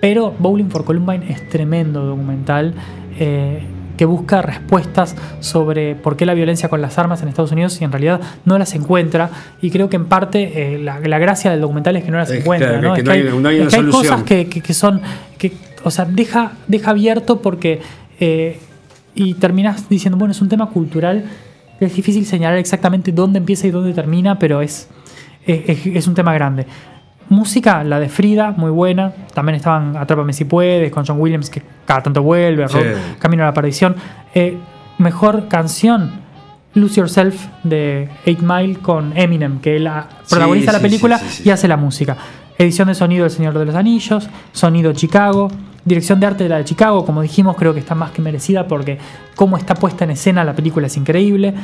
Pero 0.00 0.32
Bowling 0.38 0.70
for 0.70 0.84
Columbine 0.84 1.30
es 1.30 1.48
tremendo 1.48 2.04
documental 2.04 2.74
eh, 3.18 3.62
que 3.98 4.06
busca 4.06 4.40
respuestas 4.40 5.14
sobre 5.40 5.94
por 5.94 6.16
qué 6.16 6.24
la 6.24 6.32
violencia 6.32 6.70
con 6.70 6.80
las 6.80 6.96
armas 6.98 7.20
en 7.20 7.28
Estados 7.28 7.52
Unidos 7.52 7.78
y 7.80 7.84
en 7.84 7.92
realidad 7.92 8.20
no 8.46 8.56
las 8.58 8.74
encuentra. 8.74 9.28
Y 9.60 9.70
creo 9.70 9.90
que 9.90 9.96
en 9.96 10.06
parte 10.06 10.74
eh, 10.74 10.78
la, 10.78 11.00
la 11.00 11.18
gracia 11.18 11.50
del 11.50 11.60
documental 11.60 11.96
es 11.96 12.04
que 12.04 12.10
no 12.10 12.16
las 12.16 12.30
Es 12.30 12.40
encuentra. 12.40 12.68
claro, 12.70 12.88
¿no? 12.88 12.94
que 12.94 13.00
Es 13.00 13.04
no 13.04 13.12
que 13.12 13.18
hay- 13.18 13.24
no 13.24 13.48
hay 13.48 13.56
es 13.56 13.60
una 13.62 13.68
que 13.70 13.76
hay 13.76 13.90
cosas 13.90 14.22
que, 14.22 14.48
que- 14.48 14.72
son. 14.74 15.02
Que, 15.36 15.52
o 15.84 15.90
sea, 15.90 16.06
deja, 16.06 16.52
deja 16.66 16.90
abierto 16.92 17.42
porque. 17.42 17.80
eh, 18.20 18.58
y 19.14 19.34
terminas 19.34 19.88
diciendo, 19.88 20.16
bueno, 20.16 20.30
es 20.32 20.40
un 20.40 20.48
tema 20.48 20.70
cultural. 20.70 21.24
Es 21.80 21.94
difícil 21.96 22.24
señalar 22.24 22.56
exactamente 22.58 23.10
dónde 23.10 23.38
empieza 23.40 23.66
y 23.66 23.72
dónde 23.72 23.92
termina, 23.92 24.38
pero 24.38 24.62
es- 24.62 24.88
es 25.46 26.06
un 26.06 26.14
tema 26.14 26.32
grande. 26.34 26.66
Música, 27.30 27.84
la 27.84 28.00
de 28.00 28.08
Frida, 28.08 28.52
muy 28.56 28.70
buena. 28.70 29.12
También 29.34 29.56
estaban 29.56 29.96
Atrápame 29.96 30.32
si 30.32 30.44
puedes, 30.44 30.90
con 30.90 31.04
John 31.06 31.20
Williams, 31.20 31.50
que 31.50 31.62
cada 31.84 32.02
tanto 32.02 32.22
vuelve, 32.22 32.66
Sí. 32.68 32.78
Rock, 32.78 33.18
Camino 33.18 33.42
a 33.42 33.46
la 33.46 33.54
Perdición. 33.54 33.96
Eh, 34.34 34.56
mejor 34.98 35.48
canción, 35.48 36.20
Lose 36.74 36.96
Yourself 36.96 37.46
de 37.64 38.08
8 38.26 38.38
Mile 38.42 38.78
con 38.78 39.16
Eminem, 39.16 39.60
que 39.60 39.76
él 39.76 39.90
protagoniza 40.28 40.72
la 40.72 40.78
sí, 40.78 40.84
película 40.84 41.20
y 41.44 41.50
hace 41.50 41.68
la 41.68 41.76
música. 41.76 42.16
Edición 42.56 42.88
de 42.88 42.94
sonido 42.94 43.24
del 43.24 43.30
Señor 43.30 43.58
de 43.58 43.64
los 43.64 43.74
Anillos, 43.74 44.28
sonido 44.52 44.92
Chicago, 44.92 45.48
dirección 45.84 46.20
de 46.20 46.26
arte 46.26 46.44
de 46.44 46.50
la 46.50 46.56
de 46.58 46.64
Chicago, 46.64 47.04
como 47.04 47.22
dijimos, 47.22 47.56
creo 47.56 47.72
que 47.72 47.80
está 47.80 47.94
más 47.94 48.10
que 48.10 48.22
merecida 48.22 48.66
porque 48.66 48.98
cómo 49.34 49.56
está 49.56 49.74
puesta 49.74 50.04
en 50.04 50.10
escena 50.10 50.44
la 50.44 50.54
película 50.54 50.86
es 50.86 50.96
increíble. 50.96 51.54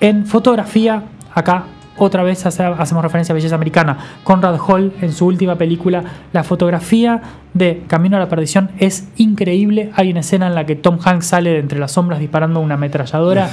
En 0.00 0.26
fotografía, 0.26 1.02
acá 1.34 1.64
otra 1.98 2.22
vez 2.22 2.44
hace- 2.46 2.62
hacemos 2.64 3.02
referencia 3.02 3.32
a 3.32 3.34
Belleza 3.34 3.54
Americana. 3.54 3.98
Conrad 4.24 4.58
Hall, 4.66 4.92
en 5.00 5.12
su 5.12 5.26
última 5.26 5.56
película, 5.56 6.02
la 6.32 6.42
fotografía 6.44 7.20
de 7.54 7.82
Camino 7.86 8.16
a 8.16 8.20
la 8.20 8.28
Perdición 8.28 8.70
es 8.78 9.08
increíble. 9.16 9.90
Hay 9.94 10.10
una 10.10 10.20
escena 10.20 10.46
en 10.46 10.54
la 10.54 10.64
que 10.66 10.74
Tom 10.76 10.98
Hanks 11.04 11.26
sale 11.26 11.50
de 11.50 11.58
entre 11.58 11.78
las 11.78 11.92
sombras 11.92 12.18
disparando 12.18 12.60
una 12.60 12.74
ametralladora 12.74 13.50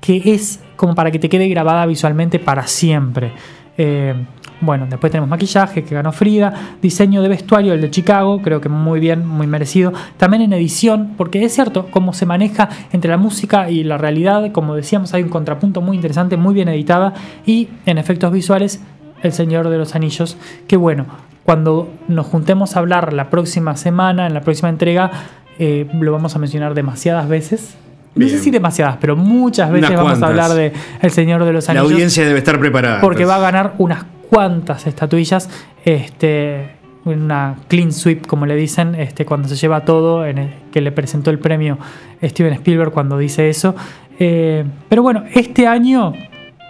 que 0.00 0.22
es 0.34 0.60
como 0.76 0.94
para 0.94 1.10
que 1.10 1.18
te 1.18 1.28
quede 1.28 1.48
grabada 1.48 1.86
visualmente 1.86 2.38
para 2.38 2.66
siempre. 2.66 3.32
Eh, 3.78 4.14
bueno, 4.62 4.86
después 4.88 5.10
tenemos 5.10 5.28
maquillaje 5.28 5.82
que 5.82 5.94
ganó 5.94 6.12
Frida, 6.12 6.76
diseño 6.80 7.20
de 7.20 7.28
vestuario, 7.28 7.74
el 7.74 7.80
de 7.80 7.90
Chicago, 7.90 8.40
creo 8.40 8.60
que 8.60 8.68
muy 8.68 9.00
bien, 9.00 9.26
muy 9.26 9.46
merecido. 9.46 9.92
También 10.16 10.42
en 10.42 10.52
edición, 10.52 11.14
porque 11.16 11.44
es 11.44 11.52
cierto 11.52 11.88
cómo 11.90 12.14
se 12.14 12.26
maneja 12.26 12.68
entre 12.92 13.10
la 13.10 13.16
música 13.16 13.68
y 13.68 13.82
la 13.82 13.98
realidad, 13.98 14.52
como 14.52 14.74
decíamos, 14.74 15.12
hay 15.14 15.24
un 15.24 15.28
contrapunto 15.28 15.80
muy 15.80 15.96
interesante, 15.96 16.36
muy 16.36 16.54
bien 16.54 16.68
editada. 16.68 17.12
Y 17.44 17.68
en 17.86 17.98
efectos 17.98 18.32
visuales, 18.32 18.80
El 19.22 19.32
Señor 19.32 19.68
de 19.68 19.78
los 19.78 19.94
Anillos, 19.96 20.36
que 20.68 20.76
bueno, 20.76 21.06
cuando 21.44 21.90
nos 22.06 22.26
juntemos 22.26 22.76
a 22.76 22.78
hablar 22.78 23.12
la 23.12 23.28
próxima 23.28 23.76
semana, 23.76 24.28
en 24.28 24.34
la 24.34 24.42
próxima 24.42 24.68
entrega, 24.68 25.10
eh, 25.58 25.88
lo 25.92 26.12
vamos 26.12 26.36
a 26.36 26.38
mencionar 26.38 26.74
demasiadas 26.74 27.28
veces. 27.28 27.74
No 28.14 28.28
sé 28.28 28.38
si 28.38 28.50
demasiadas, 28.50 28.98
pero 29.00 29.16
muchas 29.16 29.70
veces 29.72 29.88
Unas 29.90 30.04
vamos 30.04 30.22
a 30.22 30.26
hablar 30.26 30.50
de 30.50 30.72
El 31.00 31.10
Señor 31.10 31.44
de 31.44 31.52
los 31.52 31.66
La 31.66 31.72
Anillos. 31.72 31.92
audiencia 31.92 32.26
debe 32.26 32.38
estar 32.38 32.60
preparada. 32.60 33.00
Porque 33.00 33.24
va 33.24 33.36
a 33.36 33.40
ganar 33.40 33.74
unas 33.78 34.04
cuantas 34.32 34.86
estatuillas. 34.86 35.50
Este, 35.84 36.70
una 37.04 37.56
clean 37.68 37.92
sweep, 37.92 38.26
como 38.26 38.46
le 38.46 38.56
dicen, 38.56 38.94
este, 38.94 39.26
cuando 39.26 39.46
se 39.46 39.56
lleva 39.56 39.84
todo, 39.84 40.24
en 40.24 40.38
el, 40.38 40.50
que 40.72 40.80
le 40.80 40.90
presentó 40.90 41.30
el 41.30 41.38
premio 41.38 41.76
Steven 42.22 42.54
Spielberg 42.54 42.92
cuando 42.92 43.18
dice 43.18 43.50
eso. 43.50 43.74
Eh, 44.18 44.64
pero 44.88 45.02
bueno, 45.02 45.24
este 45.34 45.66
año 45.66 46.14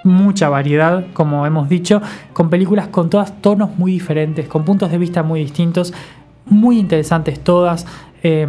mucha 0.03 0.49
variedad, 0.49 1.07
como 1.13 1.47
hemos 1.47 1.69
dicho, 1.69 2.03
con 2.33 2.51
películas 2.51 2.89
con 2.89 3.09
todas 3.09 3.41
tonos 3.41 3.79
muy 3.79 3.93
diferentes, 3.93 4.49
con 4.49 4.65
puntos 4.65 4.91
de 4.91 4.99
vista 4.99 5.23
muy 5.23 5.39
distintos, 5.39 5.95
muy 6.47 6.81
interesantes 6.81 7.39
todas. 7.39 7.87
Eh, 8.25 8.49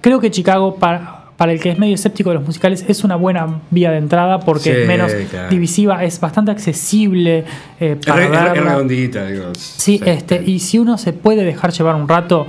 creo 0.00 0.18
que 0.18 0.32
Chicago, 0.32 0.74
para, 0.74 1.19
para 1.40 1.52
el 1.52 1.58
que 1.60 1.70
es 1.70 1.78
medio 1.78 1.94
escéptico 1.94 2.28
de 2.28 2.34
los 2.34 2.44
musicales, 2.44 2.84
es 2.86 3.02
una 3.02 3.16
buena 3.16 3.60
vía 3.70 3.90
de 3.90 3.96
entrada 3.96 4.40
porque 4.40 4.64
Sí, 4.64 4.70
es 4.82 4.86
menos 4.86 5.10
claro. 5.30 5.48
divisiva, 5.48 6.04
es 6.04 6.20
bastante 6.20 6.50
accesible 6.50 7.44
eh, 7.80 7.96
Es, 7.98 8.06
para 8.06 8.24
es 8.24 8.30
re- 8.30 8.36
es 8.36 8.42
verla. 8.52 8.70
redondita, 8.72 9.26
digo. 9.26 9.44
Sí, 9.56 9.98
este, 10.04 10.42
y 10.44 10.58
si 10.58 10.78
uno 10.78 10.98
se 10.98 11.14
puede 11.14 11.42
dejar 11.44 11.72
llevar 11.72 11.94
un 11.94 12.06
rato, 12.06 12.46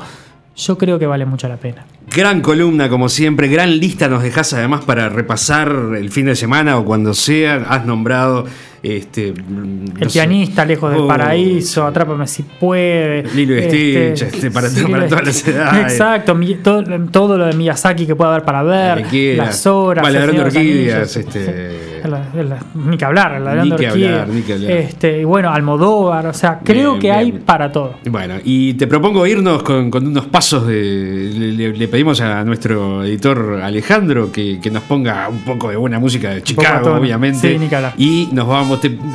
yo 0.57 0.77
creo 0.77 0.99
que 0.99 1.07
vale 1.07 1.25
mucho 1.25 1.47
la 1.47 1.55
pena. 1.55 1.85
Gran 2.13 2.41
columna, 2.41 2.89
como 2.89 3.07
siempre. 3.07 3.47
Gran 3.47 3.79
lista 3.79 4.09
nos 4.09 4.23
dejas 4.23 4.51
además 4.51 4.83
para 4.83 5.07
repasar 5.07 5.73
el 5.97 6.09
fin 6.11 6.25
de 6.25 6.35
semana 6.35 6.77
o 6.77 6.83
cuando 6.83 7.13
sea. 7.13 7.63
Has 7.69 7.85
nombrado. 7.85 8.45
Este, 8.83 9.27
El 9.27 10.07
pianista, 10.11 10.65
lejos 10.65 10.91
del 10.91 11.01
Oh, 11.01 11.07
paraíso, 11.07 11.85
Atrápame 11.85 12.25
si 12.25 12.41
puede. 12.41 13.23
Lilo 13.35 13.55
y 13.55 13.61
Stitch, 13.63 14.21
este, 14.23 14.49
para- 14.49 14.69
para 14.69 14.87
Lilo 14.87 15.05
y 15.05 15.09
todas 15.09 15.25
las 15.27 15.47
edades. 15.47 15.91
Exacto, 15.93 16.35
todo, 16.63 16.83
todo 17.11 17.37
lo 17.37 17.45
de 17.45 17.53
Miyazaki 17.53 18.07
que 18.07 18.15
pueda 18.15 18.31
haber 18.31 18.43
para 18.43 18.63
ver, 18.63 19.05
las 19.37 19.67
horas. 19.67 20.01
Vale, 20.03 20.17
El 20.17 20.25
Ladrón 20.25 20.35
de 20.37 20.59
Orquídeas, 20.59 21.15
este- 21.15 21.91
la- 22.09 22.43
la- 22.43 22.59
ni 22.73 22.97
que 22.97 23.05
hablar, 23.05 23.39
ladrón 23.39 23.69
Ni 23.69 23.75
que 23.75 23.87
orquídeas. 23.87 24.11
hablar, 24.21 24.27
ni 24.35 24.41
que 24.41 24.53
hablar. 24.53 24.71
Este, 24.71 25.19
y 25.21 25.23
bueno, 25.25 25.51
Almodóvar, 25.51 26.25
o 26.25 26.33
sea, 26.33 26.59
creo 26.63 26.93
Bien, 26.93 27.01
que 27.01 27.07
bien, 27.07 27.19
hay 27.19 27.31
para 27.33 27.71
todo. 27.71 27.93
Bueno, 28.09 28.35
y 28.43 28.73
te 28.73 28.87
propongo 28.87 29.27
irnos 29.27 29.61
con, 29.61 29.91
con 29.91 30.07
unos 30.07 30.25
pasos 30.25 30.65
de. 30.65 31.73
Le, 31.77 31.87
pedimos 31.87 32.19
a 32.21 32.43
nuestro 32.43 33.03
editor 33.03 33.59
Alejandro 33.61 34.31
que, 34.31 34.59
que 34.59 34.71
nos 34.71 34.81
ponga 34.83 35.29
un 35.29 35.39
poco 35.41 35.69
de 35.69 35.75
buena 35.75 35.99
música 35.99 36.31
de 36.31 36.41
Chicago, 36.41 36.95
obviamente. 36.95 37.51
Sí, 37.53 37.59
ni 37.59 37.67
que 37.67 37.75
hablar. 37.75 37.93
y 37.97 38.27
nos 38.31 38.47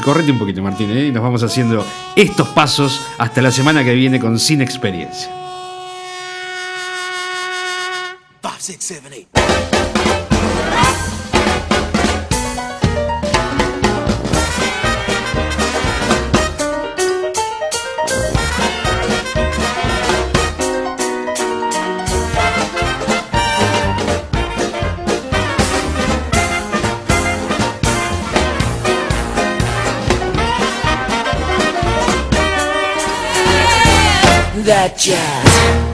correte 0.05 0.31
un 0.31 0.39
poquito, 0.39 0.63
Martín, 0.63 0.91
¿eh? 0.91 1.07
y 1.07 1.13
nos 1.13 1.23
vamos 1.23 1.43
haciendo 1.43 1.85
estos 2.15 2.49
pasos 2.49 3.01
hasta 3.19 3.43
la 3.43 3.51
semana 3.51 3.85
que 3.85 3.95
viene 3.95 4.21
con 4.21 4.39
Sin 4.39 4.61
Experiencia. 4.61 5.31
Five, 8.43 8.61
six, 8.61 8.85
seven, 8.85 9.13
eight. 9.13 9.76
That 34.67 34.99
jazz. 34.99 35.86